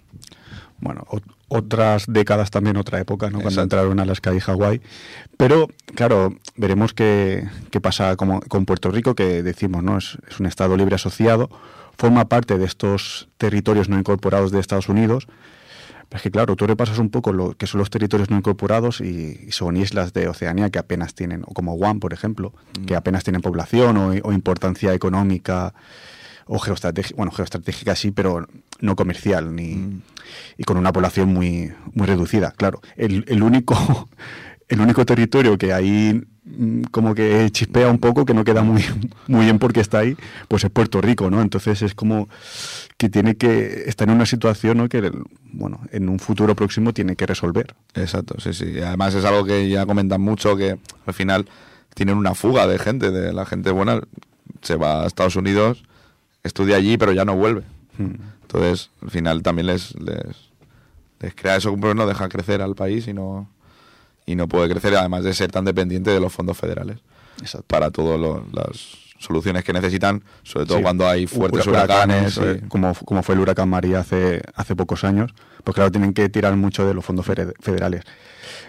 bueno, 0.80 1.05
otras 1.48 2.06
décadas 2.08 2.52
también, 2.52 2.78
otra 2.78 3.00
época, 3.00 3.30
¿no? 3.30 3.41
Cuando 3.41 3.62
entraron 3.62 4.00
a 4.00 4.04
Alaska 4.04 4.34
y 4.34 4.39
Hawái. 4.39 4.82
Pero, 5.38 5.68
claro, 5.96 6.36
veremos 6.56 6.94
qué, 6.94 7.48
qué 7.70 7.80
pasa 7.82 8.16
como, 8.16 8.41
con 8.41 8.66
Puerto 8.66 8.89
Rico, 8.91 9.16
que 9.16 9.44
decimos, 9.44 9.84
¿no? 9.84 9.98
Es, 9.98 10.18
es 10.30 10.39
un 10.39 10.46
Estado 10.46 10.76
libre 10.78 10.96
asociado, 10.96 11.50
forma 11.98 12.26
parte 12.26 12.58
de 12.58 12.66
estos 12.66 13.30
territorios 13.38 13.89
no 13.89 14.00
incorporados 14.00 14.52
de 14.52 14.60
Estados 14.60 14.89
Unidos. 14.89 15.28
Pero 16.10 16.18
es 16.18 16.22
que, 16.24 16.32
claro, 16.32 16.56
tú 16.56 16.68
repasas 16.68 17.00
un 17.00 17.10
poco 17.10 17.34
lo 17.34 17.54
que 17.54 17.66
son 17.66 17.80
los 17.80 17.89
territorios 17.89 18.30
no 18.30 18.38
incorporados 18.38 19.02
y, 19.02 19.39
y 19.48 19.52
son 19.52 19.78
islas 19.78 20.14
de 20.14 20.28
Oceanía 20.28 20.70
que 20.70 20.80
apenas 20.80 21.16
tienen, 21.16 21.44
o 21.46 21.54
como 21.54 21.76
Guam, 21.76 22.00
por 22.00 22.14
ejemplo, 22.14 22.54
que 22.86 22.96
apenas 22.96 23.24
tienen 23.24 23.41
población 23.41 23.98
o, 23.98 24.10
o 24.24 24.32
importancia 24.32 24.94
económica 24.94 25.74
o 26.46 26.60
geoestratégica, 26.60 27.16
bueno, 27.18 27.32
geoestratégica 27.32 27.96
sí, 27.96 28.12
pero 28.12 28.48
no 28.80 28.96
comercial, 28.96 29.56
ni 29.56 30.02
y 30.58 30.64
con 30.64 30.78
una 30.78 30.91
población 30.94 31.34
muy, 31.34 31.74
muy 31.94 32.08
reducida. 32.08 32.52
Claro, 32.52 32.82
el, 32.96 33.26
el 33.28 33.44
único 33.44 34.10
el 34.70 34.82
único 34.82 35.06
territorio 35.06 35.58
que 35.58 35.74
ahí 35.74 36.22
mm, 36.46 36.84
como 36.91 37.14
que 37.14 37.50
chispea 37.52 37.88
un 37.88 38.00
poco, 38.00 38.26
que 38.26 38.34
no 38.34 38.44
queda 38.44 38.64
muy, 38.64 38.84
muy 39.28 39.46
bien 39.46 39.60
porque 39.60 39.82
está 39.82 40.00
ahí, 40.00 40.18
pues 40.48 40.64
es 40.64 40.70
Puerto 40.70 41.02
Rico, 41.02 41.30
¿no? 41.30 41.41
Entonces 41.41 41.82
es 41.82 41.94
como 41.94 42.28
que 42.98 43.10
tiene 43.10 43.36
que 43.36 43.84
estar 43.88 44.08
en 44.08 44.16
una 44.16 44.26
situación, 44.26 44.78
¿no? 44.78 44.89
Que, 44.89 45.12
bueno, 45.52 45.82
en 45.91 46.10
un 46.10 46.20
futuro 46.20 46.56
próximo 46.56 46.94
tiene 46.94 47.16
que 47.16 47.26
resolver. 47.26 47.76
Exacto, 47.94 48.36
sí, 48.39 48.54
sí. 48.54 48.80
Además 48.80 49.14
es 49.16 49.26
algo 49.26 49.46
que 49.46 49.70
ya 49.70 49.86
comentan 49.86 50.22
mucho, 50.22 50.56
que 50.56 50.78
al 51.06 51.14
final 51.14 51.48
tienen 51.94 52.18
una 52.18 52.34
fuga 52.34 52.68
de 52.68 52.80
gente, 52.80 53.12
de 53.12 53.34
la 53.34 53.46
gente 53.46 53.72
buena 53.72 54.02
se 54.62 54.76
va 54.76 55.04
a 55.04 55.08
Estados 55.08 55.36
Unidos, 55.36 55.84
estudia 56.44 56.76
allí, 56.78 56.98
pero 56.98 57.12
ya 57.14 57.26
no 57.26 57.36
vuelve. 57.36 57.62
Mm. 57.98 58.16
Entonces, 58.44 58.89
al 59.02 59.10
final 59.12 59.41
también 59.44 59.68
les, 59.68 59.96
les, 60.00 60.52
les 61.20 61.36
crea 61.36 61.56
eso, 61.56 61.76
pero 61.80 61.94
no 61.96 62.06
deja 62.06 62.30
crecer 62.30 62.62
al 62.62 62.76
país 62.76 63.08
y 63.08 63.14
no, 63.14 63.50
y 64.26 64.36
no 64.36 64.48
puede 64.48 64.70
crecer, 64.70 64.96
además 64.96 65.24
de 65.24 65.34
ser 65.34 65.52
tan 65.52 65.66
dependiente 65.66 66.12
de 66.12 66.20
los 66.20 66.32
fondos 66.34 66.58
federales 66.58 67.00
Exacto. 67.39 67.66
para 67.68 67.89
todas 67.91 68.20
las 68.52 69.04
soluciones 69.20 69.64
que 69.64 69.72
necesitan, 69.74 70.22
sobre 70.44 70.66
todo 70.66 70.78
Sí. 70.78 70.84
cuando 70.84 71.08
hay 71.08 71.26
fuertes 71.28 71.66
huracanes. 71.66 72.38
eh, 72.39 72.62
como, 72.68 72.94
como 72.94 73.24
fue 73.24 73.36
el 73.36 73.41
huracán 73.41 73.70
María 73.70 74.00
hace, 74.02 74.41
hace 74.54 74.76
pocos 74.76 75.04
años, 75.06 75.34
pues 75.64 75.74
claro, 75.76 75.91
tienen 75.91 76.14
que 76.14 76.28
tirar 76.30 76.56
mucho 76.58 76.86
de 76.86 76.94
los 76.94 77.06
fondos 77.06 77.26
federales. 77.26 78.04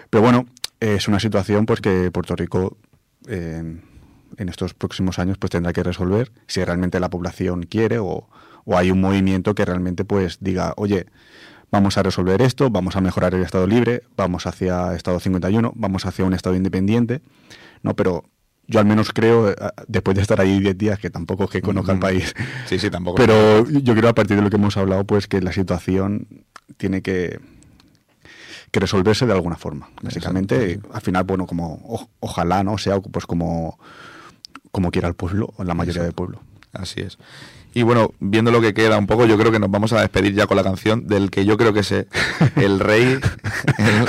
Pero 0.09 0.21
bueno, 0.21 0.45
es 0.79 1.07
una 1.09 1.19
situación 1.19 1.65
pues 1.65 1.81
que 1.81 2.09
Puerto 2.09 2.35
Rico 2.37 2.77
eh, 3.27 3.79
en 4.37 4.49
estos 4.49 4.73
próximos 4.73 5.19
años 5.19 5.37
pues 5.37 5.51
tendrá 5.51 5.71
que 5.73 5.83
resolver 5.83 6.31
si 6.47 6.63
realmente 6.63 6.99
la 6.99 7.09
población 7.09 7.63
quiere 7.63 7.99
o, 7.99 8.27
o 8.65 8.77
hay 8.77 8.91
un 8.91 8.99
movimiento 9.01 9.55
que 9.55 9.65
realmente 9.65 10.05
pues 10.05 10.37
diga, 10.41 10.73
oye, 10.77 11.05
vamos 11.71 11.97
a 11.97 12.03
resolver 12.03 12.41
esto, 12.41 12.69
vamos 12.69 12.95
a 12.95 13.01
mejorar 13.01 13.33
el 13.33 13.41
Estado 13.43 13.67
libre, 13.67 14.03
vamos 14.15 14.45
hacia 14.47 14.95
Estado 14.95 15.19
51, 15.19 15.73
vamos 15.75 16.05
hacia 16.05 16.25
un 16.25 16.33
Estado 16.33 16.55
independiente, 16.55 17.21
¿no? 17.81 17.95
Pero 17.95 18.23
yo 18.67 18.79
al 18.79 18.85
menos 18.85 19.11
creo, 19.13 19.49
eh, 19.51 19.55
después 19.87 20.15
de 20.15 20.21
estar 20.21 20.39
ahí 20.41 20.59
10 20.59 20.77
días, 20.77 20.99
que 20.99 21.09
tampoco 21.09 21.43
es 21.45 21.49
que 21.51 21.61
conozca 21.61 21.91
el 21.93 21.99
país, 21.99 22.33
Sí, 22.67 22.79
sí, 22.79 22.89
tampoco. 22.89 23.17
pero 23.17 23.67
yo 23.69 23.93
creo 23.95 24.09
a 24.09 24.15
partir 24.15 24.37
de 24.37 24.43
lo 24.43 24.49
que 24.49 24.55
hemos 24.55 24.75
hablado, 24.77 25.03
pues 25.05 25.27
que 25.27 25.41
la 25.41 25.51
situación 25.51 26.27
tiene 26.77 27.01
que, 27.01 27.39
que 28.71 28.79
resolverse 28.79 29.25
de 29.25 29.33
alguna 29.33 29.55
forma. 29.55 29.89
Básicamente, 30.01 30.71
Exacto, 30.73 30.89
al 30.93 31.01
final, 31.01 31.23
bueno, 31.25 31.45
como 31.45 31.75
o- 31.83 32.09
ojalá 32.19 32.63
no 32.63 32.77
sea 32.77 32.99
pues 32.99 33.25
como, 33.25 33.79
como 34.75 34.91
quiera 34.91 35.07
el 35.07 35.13
pueblo, 35.13 35.53
o 35.55 35.63
la 35.63 35.73
mayoría 35.73 36.03
del 36.03 36.11
pueblo. 36.11 36.41
Así 36.73 36.99
es. 36.99 37.17
Y 37.73 37.83
bueno, 37.83 38.11
viendo 38.19 38.51
lo 38.51 38.59
que 38.59 38.73
queda 38.73 38.97
un 38.97 39.07
poco, 39.07 39.25
yo 39.25 39.37
creo 39.37 39.49
que 39.51 39.59
nos 39.59 39.71
vamos 39.71 39.93
a 39.93 40.01
despedir 40.01 40.33
ya 40.33 40.47
con 40.47 40.57
la 40.57 40.63
canción 40.63 41.07
del 41.07 41.29
que 41.31 41.45
yo 41.45 41.55
creo 41.57 41.71
que 41.73 41.79
es 41.81 41.91
el 42.55 42.79
rey, 42.81 43.19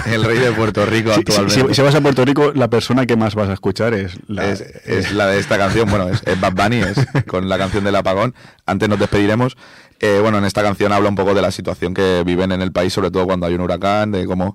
el, 0.06 0.12
el 0.14 0.24
rey 0.24 0.38
de 0.38 0.50
Puerto 0.52 0.84
Rico 0.86 1.12
actualmente. 1.12 1.68
si- 1.68 1.74
si 1.74 1.82
vas 1.82 1.94
a 1.94 2.00
Puerto 2.00 2.24
Rico, 2.24 2.52
la 2.54 2.68
persona 2.68 3.06
que 3.06 3.16
más 3.16 3.34
vas 3.36 3.48
a 3.48 3.52
escuchar 3.52 3.94
es 3.94 4.18
la, 4.28 4.50
es, 4.50 4.60
es 4.86 5.12
la 5.12 5.26
de 5.28 5.38
esta 5.38 5.56
canción, 5.58 5.88
bueno, 5.90 6.08
es, 6.08 6.22
es 6.26 6.40
Bad 6.40 6.52
Bunny, 6.54 6.76
es 6.80 7.24
con 7.26 7.48
la 7.48 7.58
canción 7.58 7.84
del 7.84 7.94
apagón. 7.96 8.34
Antes 8.66 8.88
nos 8.88 8.98
despediremos. 8.98 9.56
Eh, 10.00 10.18
bueno, 10.22 10.38
en 10.38 10.44
esta 10.44 10.62
canción 10.62 10.92
habla 10.92 11.08
un 11.08 11.14
poco 11.16 11.34
de 11.34 11.42
la 11.42 11.50
situación 11.50 11.94
que 11.94 12.22
viven 12.26 12.52
en 12.52 12.62
el 12.62 12.70
país, 12.72 12.92
sobre 12.92 13.10
todo 13.10 13.24
cuando 13.26 13.46
hay 13.46 13.54
un 13.54 13.62
huracán, 13.62 14.12
de 14.12 14.26
cómo, 14.26 14.54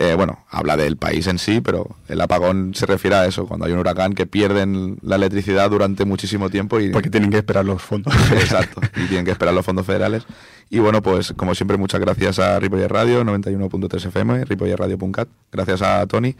eh, 0.00 0.14
bueno, 0.14 0.38
habla 0.48 0.78
del 0.78 0.96
país 0.96 1.26
en 1.26 1.38
sí, 1.38 1.60
pero 1.60 1.96
el 2.08 2.18
apagón 2.22 2.74
se 2.74 2.86
refiere 2.86 3.16
a 3.16 3.26
eso, 3.26 3.46
cuando 3.46 3.66
hay 3.66 3.72
un 3.72 3.80
huracán 3.80 4.14
que 4.14 4.24
pierden 4.24 4.96
la 5.02 5.16
electricidad 5.16 5.68
durante 5.68 6.06
muchísimo 6.06 6.48
tiempo 6.48 6.80
y... 6.80 6.88
porque 6.88 7.10
tienen 7.10 7.28
que 7.28 7.36
esperar 7.36 7.66
los 7.66 7.82
fondos. 7.82 8.14
Exacto, 8.32 8.80
y 8.96 9.08
tienen 9.08 9.26
que 9.26 9.30
esperar 9.30 9.52
los 9.52 9.62
fondos 9.62 9.84
federales. 9.84 10.24
Y 10.70 10.78
bueno, 10.78 11.02
pues 11.02 11.34
como 11.34 11.54
siempre, 11.54 11.76
muchas 11.76 12.00
gracias 12.00 12.38
a 12.38 12.58
Ripollet 12.58 12.88
Radio, 12.88 13.22
91.3 13.24 14.06
FM, 14.06 14.46
ripollerradio.cat, 14.46 15.28
gracias 15.52 15.82
a 15.82 16.06
Tony. 16.06 16.34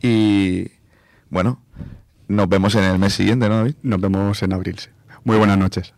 Y 0.00 0.68
bueno, 1.30 1.60
nos 2.28 2.48
vemos 2.48 2.76
en 2.76 2.84
el 2.84 3.00
mes 3.00 3.12
siguiente, 3.12 3.48
¿no, 3.48 3.56
David? 3.56 3.74
Nos 3.82 4.00
vemos 4.00 4.40
en 4.40 4.52
abril. 4.52 4.78
sí. 4.78 4.88
Muy 5.24 5.36
buenas 5.36 5.58
noches. 5.58 5.92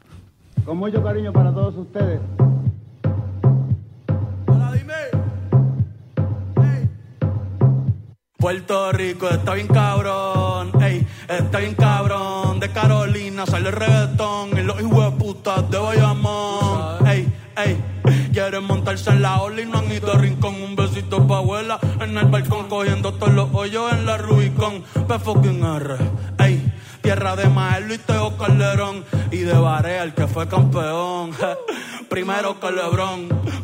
Con 0.65 0.79
mucho 0.79 1.03
cariño 1.03 1.31
para 1.31 1.53
todos 1.53 1.77
ustedes. 1.77 2.21
Puerto 8.43 8.91
Rico 8.91 9.29
está 9.29 9.55
bien 9.55 9.69
cabrón, 9.69 10.73
ey, 10.83 11.07
está 11.29 11.61
bien 11.61 11.77
cabrón. 11.77 12.59
De 12.59 12.73
Carolina 12.73 13.47
sale 13.47 13.69
el 13.69 13.77
reggaetón 13.77 14.59
y 14.59 14.63
los 14.63 14.81
hijos 14.81 15.13
de 15.13 15.17
putas 15.17 15.71
de 15.71 15.79
Bayamón, 15.79 17.07
ey, 17.07 17.33
ey. 17.57 17.81
Quieren 18.33 18.65
montarse 18.65 19.11
en 19.11 19.23
la 19.23 19.41
ola 19.43 19.61
y 19.61 19.67
no 19.67 19.79
han 19.79 19.93
ido 19.93 20.13
a 20.13 20.19
rincón. 20.19 20.61
Un 20.61 20.75
besito 20.75 21.25
pa' 21.25 21.39
abuela 21.39 21.79
en 22.01 22.19
el 22.19 22.27
balcón 22.27 22.69
cogiendo 22.69 23.15
todos 23.15 23.33
los 23.33 23.49
hoyos 23.55 23.93
en 23.93 24.07
la 24.07 24.19
Rubicon. 24.19 24.83
P 25.07 25.19
fucking 25.21 25.65
R, 25.65 25.97
ey. 26.41 26.73
Tierra 27.01 27.37
de 27.37 27.49
Maelo 27.49 27.95
y 27.95 27.99
Teo 27.99 28.37
Calderón 28.37 29.05
y 29.31 29.39
de 29.39 29.55
Barea 29.55 30.03
el 30.03 30.15
que 30.15 30.27
fue 30.27 30.49
campeón. 30.49 31.31
Primero. 32.09 32.55
Mm. 32.55 33.62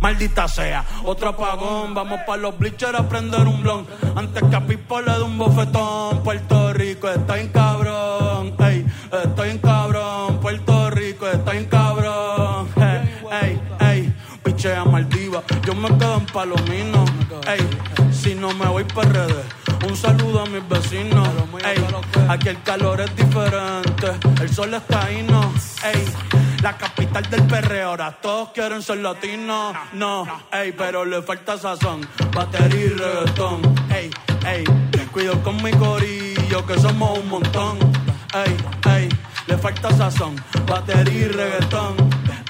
Maldita 0.00 0.46
sea, 0.46 0.84
otro 1.04 1.30
apagón. 1.30 1.92
Vamos 1.94 2.20
para 2.26 2.42
los 2.42 2.58
bleachers 2.58 2.98
a 2.98 3.08
prender 3.08 3.46
un 3.46 3.62
blon. 3.62 3.86
Antes 4.14 4.42
que 4.48 4.56
a 4.56 4.66
Pipo 4.66 5.00
le 5.00 5.12
dé 5.12 5.22
un 5.22 5.36
bofetón. 5.36 6.22
Puerto 6.22 6.72
Rico 6.72 7.08
está 7.08 7.34
bien 7.34 7.48
cabrón. 7.48 8.54
Ey, 8.60 8.86
está 9.24 9.42
bien 9.42 9.58
cabrón. 9.58 10.38
Puerto 10.40 10.90
Rico 10.90 11.26
está 11.26 11.52
bien 11.52 11.64
cabrón. 11.64 12.68
Ey, 12.76 13.20
ey, 13.42 13.60
ey. 13.80 14.14
Pichea 14.42 14.84
Maldiva. 14.84 15.42
Yo 15.66 15.74
me 15.74 15.88
quedo 15.98 16.18
en 16.18 16.26
Palomino. 16.26 17.04
Ey, 17.48 17.68
si 18.12 18.34
no 18.34 18.52
me 18.54 18.66
voy 18.66 18.84
para 18.84 19.10
redes. 19.10 19.46
Un 19.88 19.96
saludo 19.96 20.42
a 20.42 20.46
mis 20.46 20.66
vecinos. 20.68 21.28
Ey, 21.64 21.84
aquí 22.28 22.48
el 22.48 22.62
calor 22.62 23.00
es 23.00 23.14
diferente. 23.16 24.12
El 24.40 24.48
sol 24.48 24.74
está 24.74 25.06
ahí, 25.06 25.26
no. 25.28 25.52
Ey, 25.82 26.04
la 26.62 26.76
capital 26.76 27.28
del 27.30 27.42
perreo. 27.46 27.90
Ahora 27.90 28.12
todos 28.12 28.50
quieren 28.50 28.82
ser 28.82 28.98
latinos. 28.98 29.74
No, 29.92 30.26
ey, 30.52 30.72
pero 30.72 31.04
le 31.04 31.22
falta 31.22 31.58
sazón. 31.58 32.06
Batería 32.34 32.84
y 32.84 32.88
reggaetón. 32.88 33.60
Ey, 33.90 34.10
ey, 34.46 34.64
cuido 35.12 35.42
con 35.42 35.62
mi 35.62 35.70
corillo 35.72 36.66
que 36.66 36.78
somos 36.78 37.18
un 37.18 37.28
montón. 37.28 37.78
Ey, 38.34 38.56
ey, 38.94 39.08
le 39.46 39.58
falta 39.58 39.90
sazón. 39.96 40.36
Batería 40.66 41.26
y 41.26 41.28
reggaetón. 41.28 41.96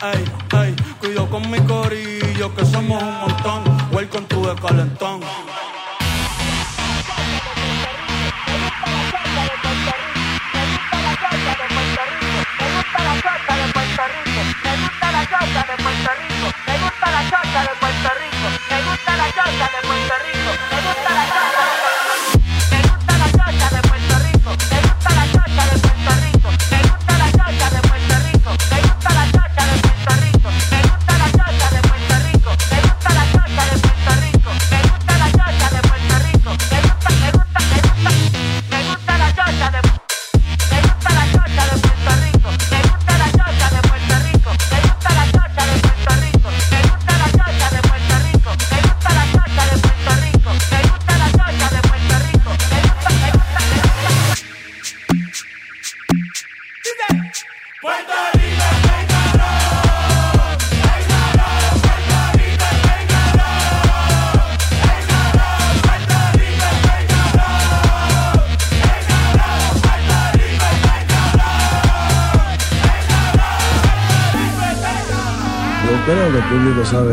Ey, 0.03 0.25
ey, 0.61 0.77
cuido 1.01 1.29
con 1.29 1.51
mi 1.51 1.59
corillo 1.61 2.55
que 2.55 2.65
somos 2.65 3.03
un 3.03 3.21
montón. 3.21 3.63
Welcome 3.93 4.27
to 4.27 4.43
the 4.43 4.61
calentón. 4.61 5.21
Yo 15.49 16.28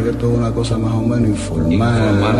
que 0.05 0.11
esto 0.11 0.31
es 0.31 0.37
una 0.37 0.51
cosa 0.51 0.77
más 0.77 0.93
o 0.93 1.01
menos 1.01 1.29
informal. 1.29 2.34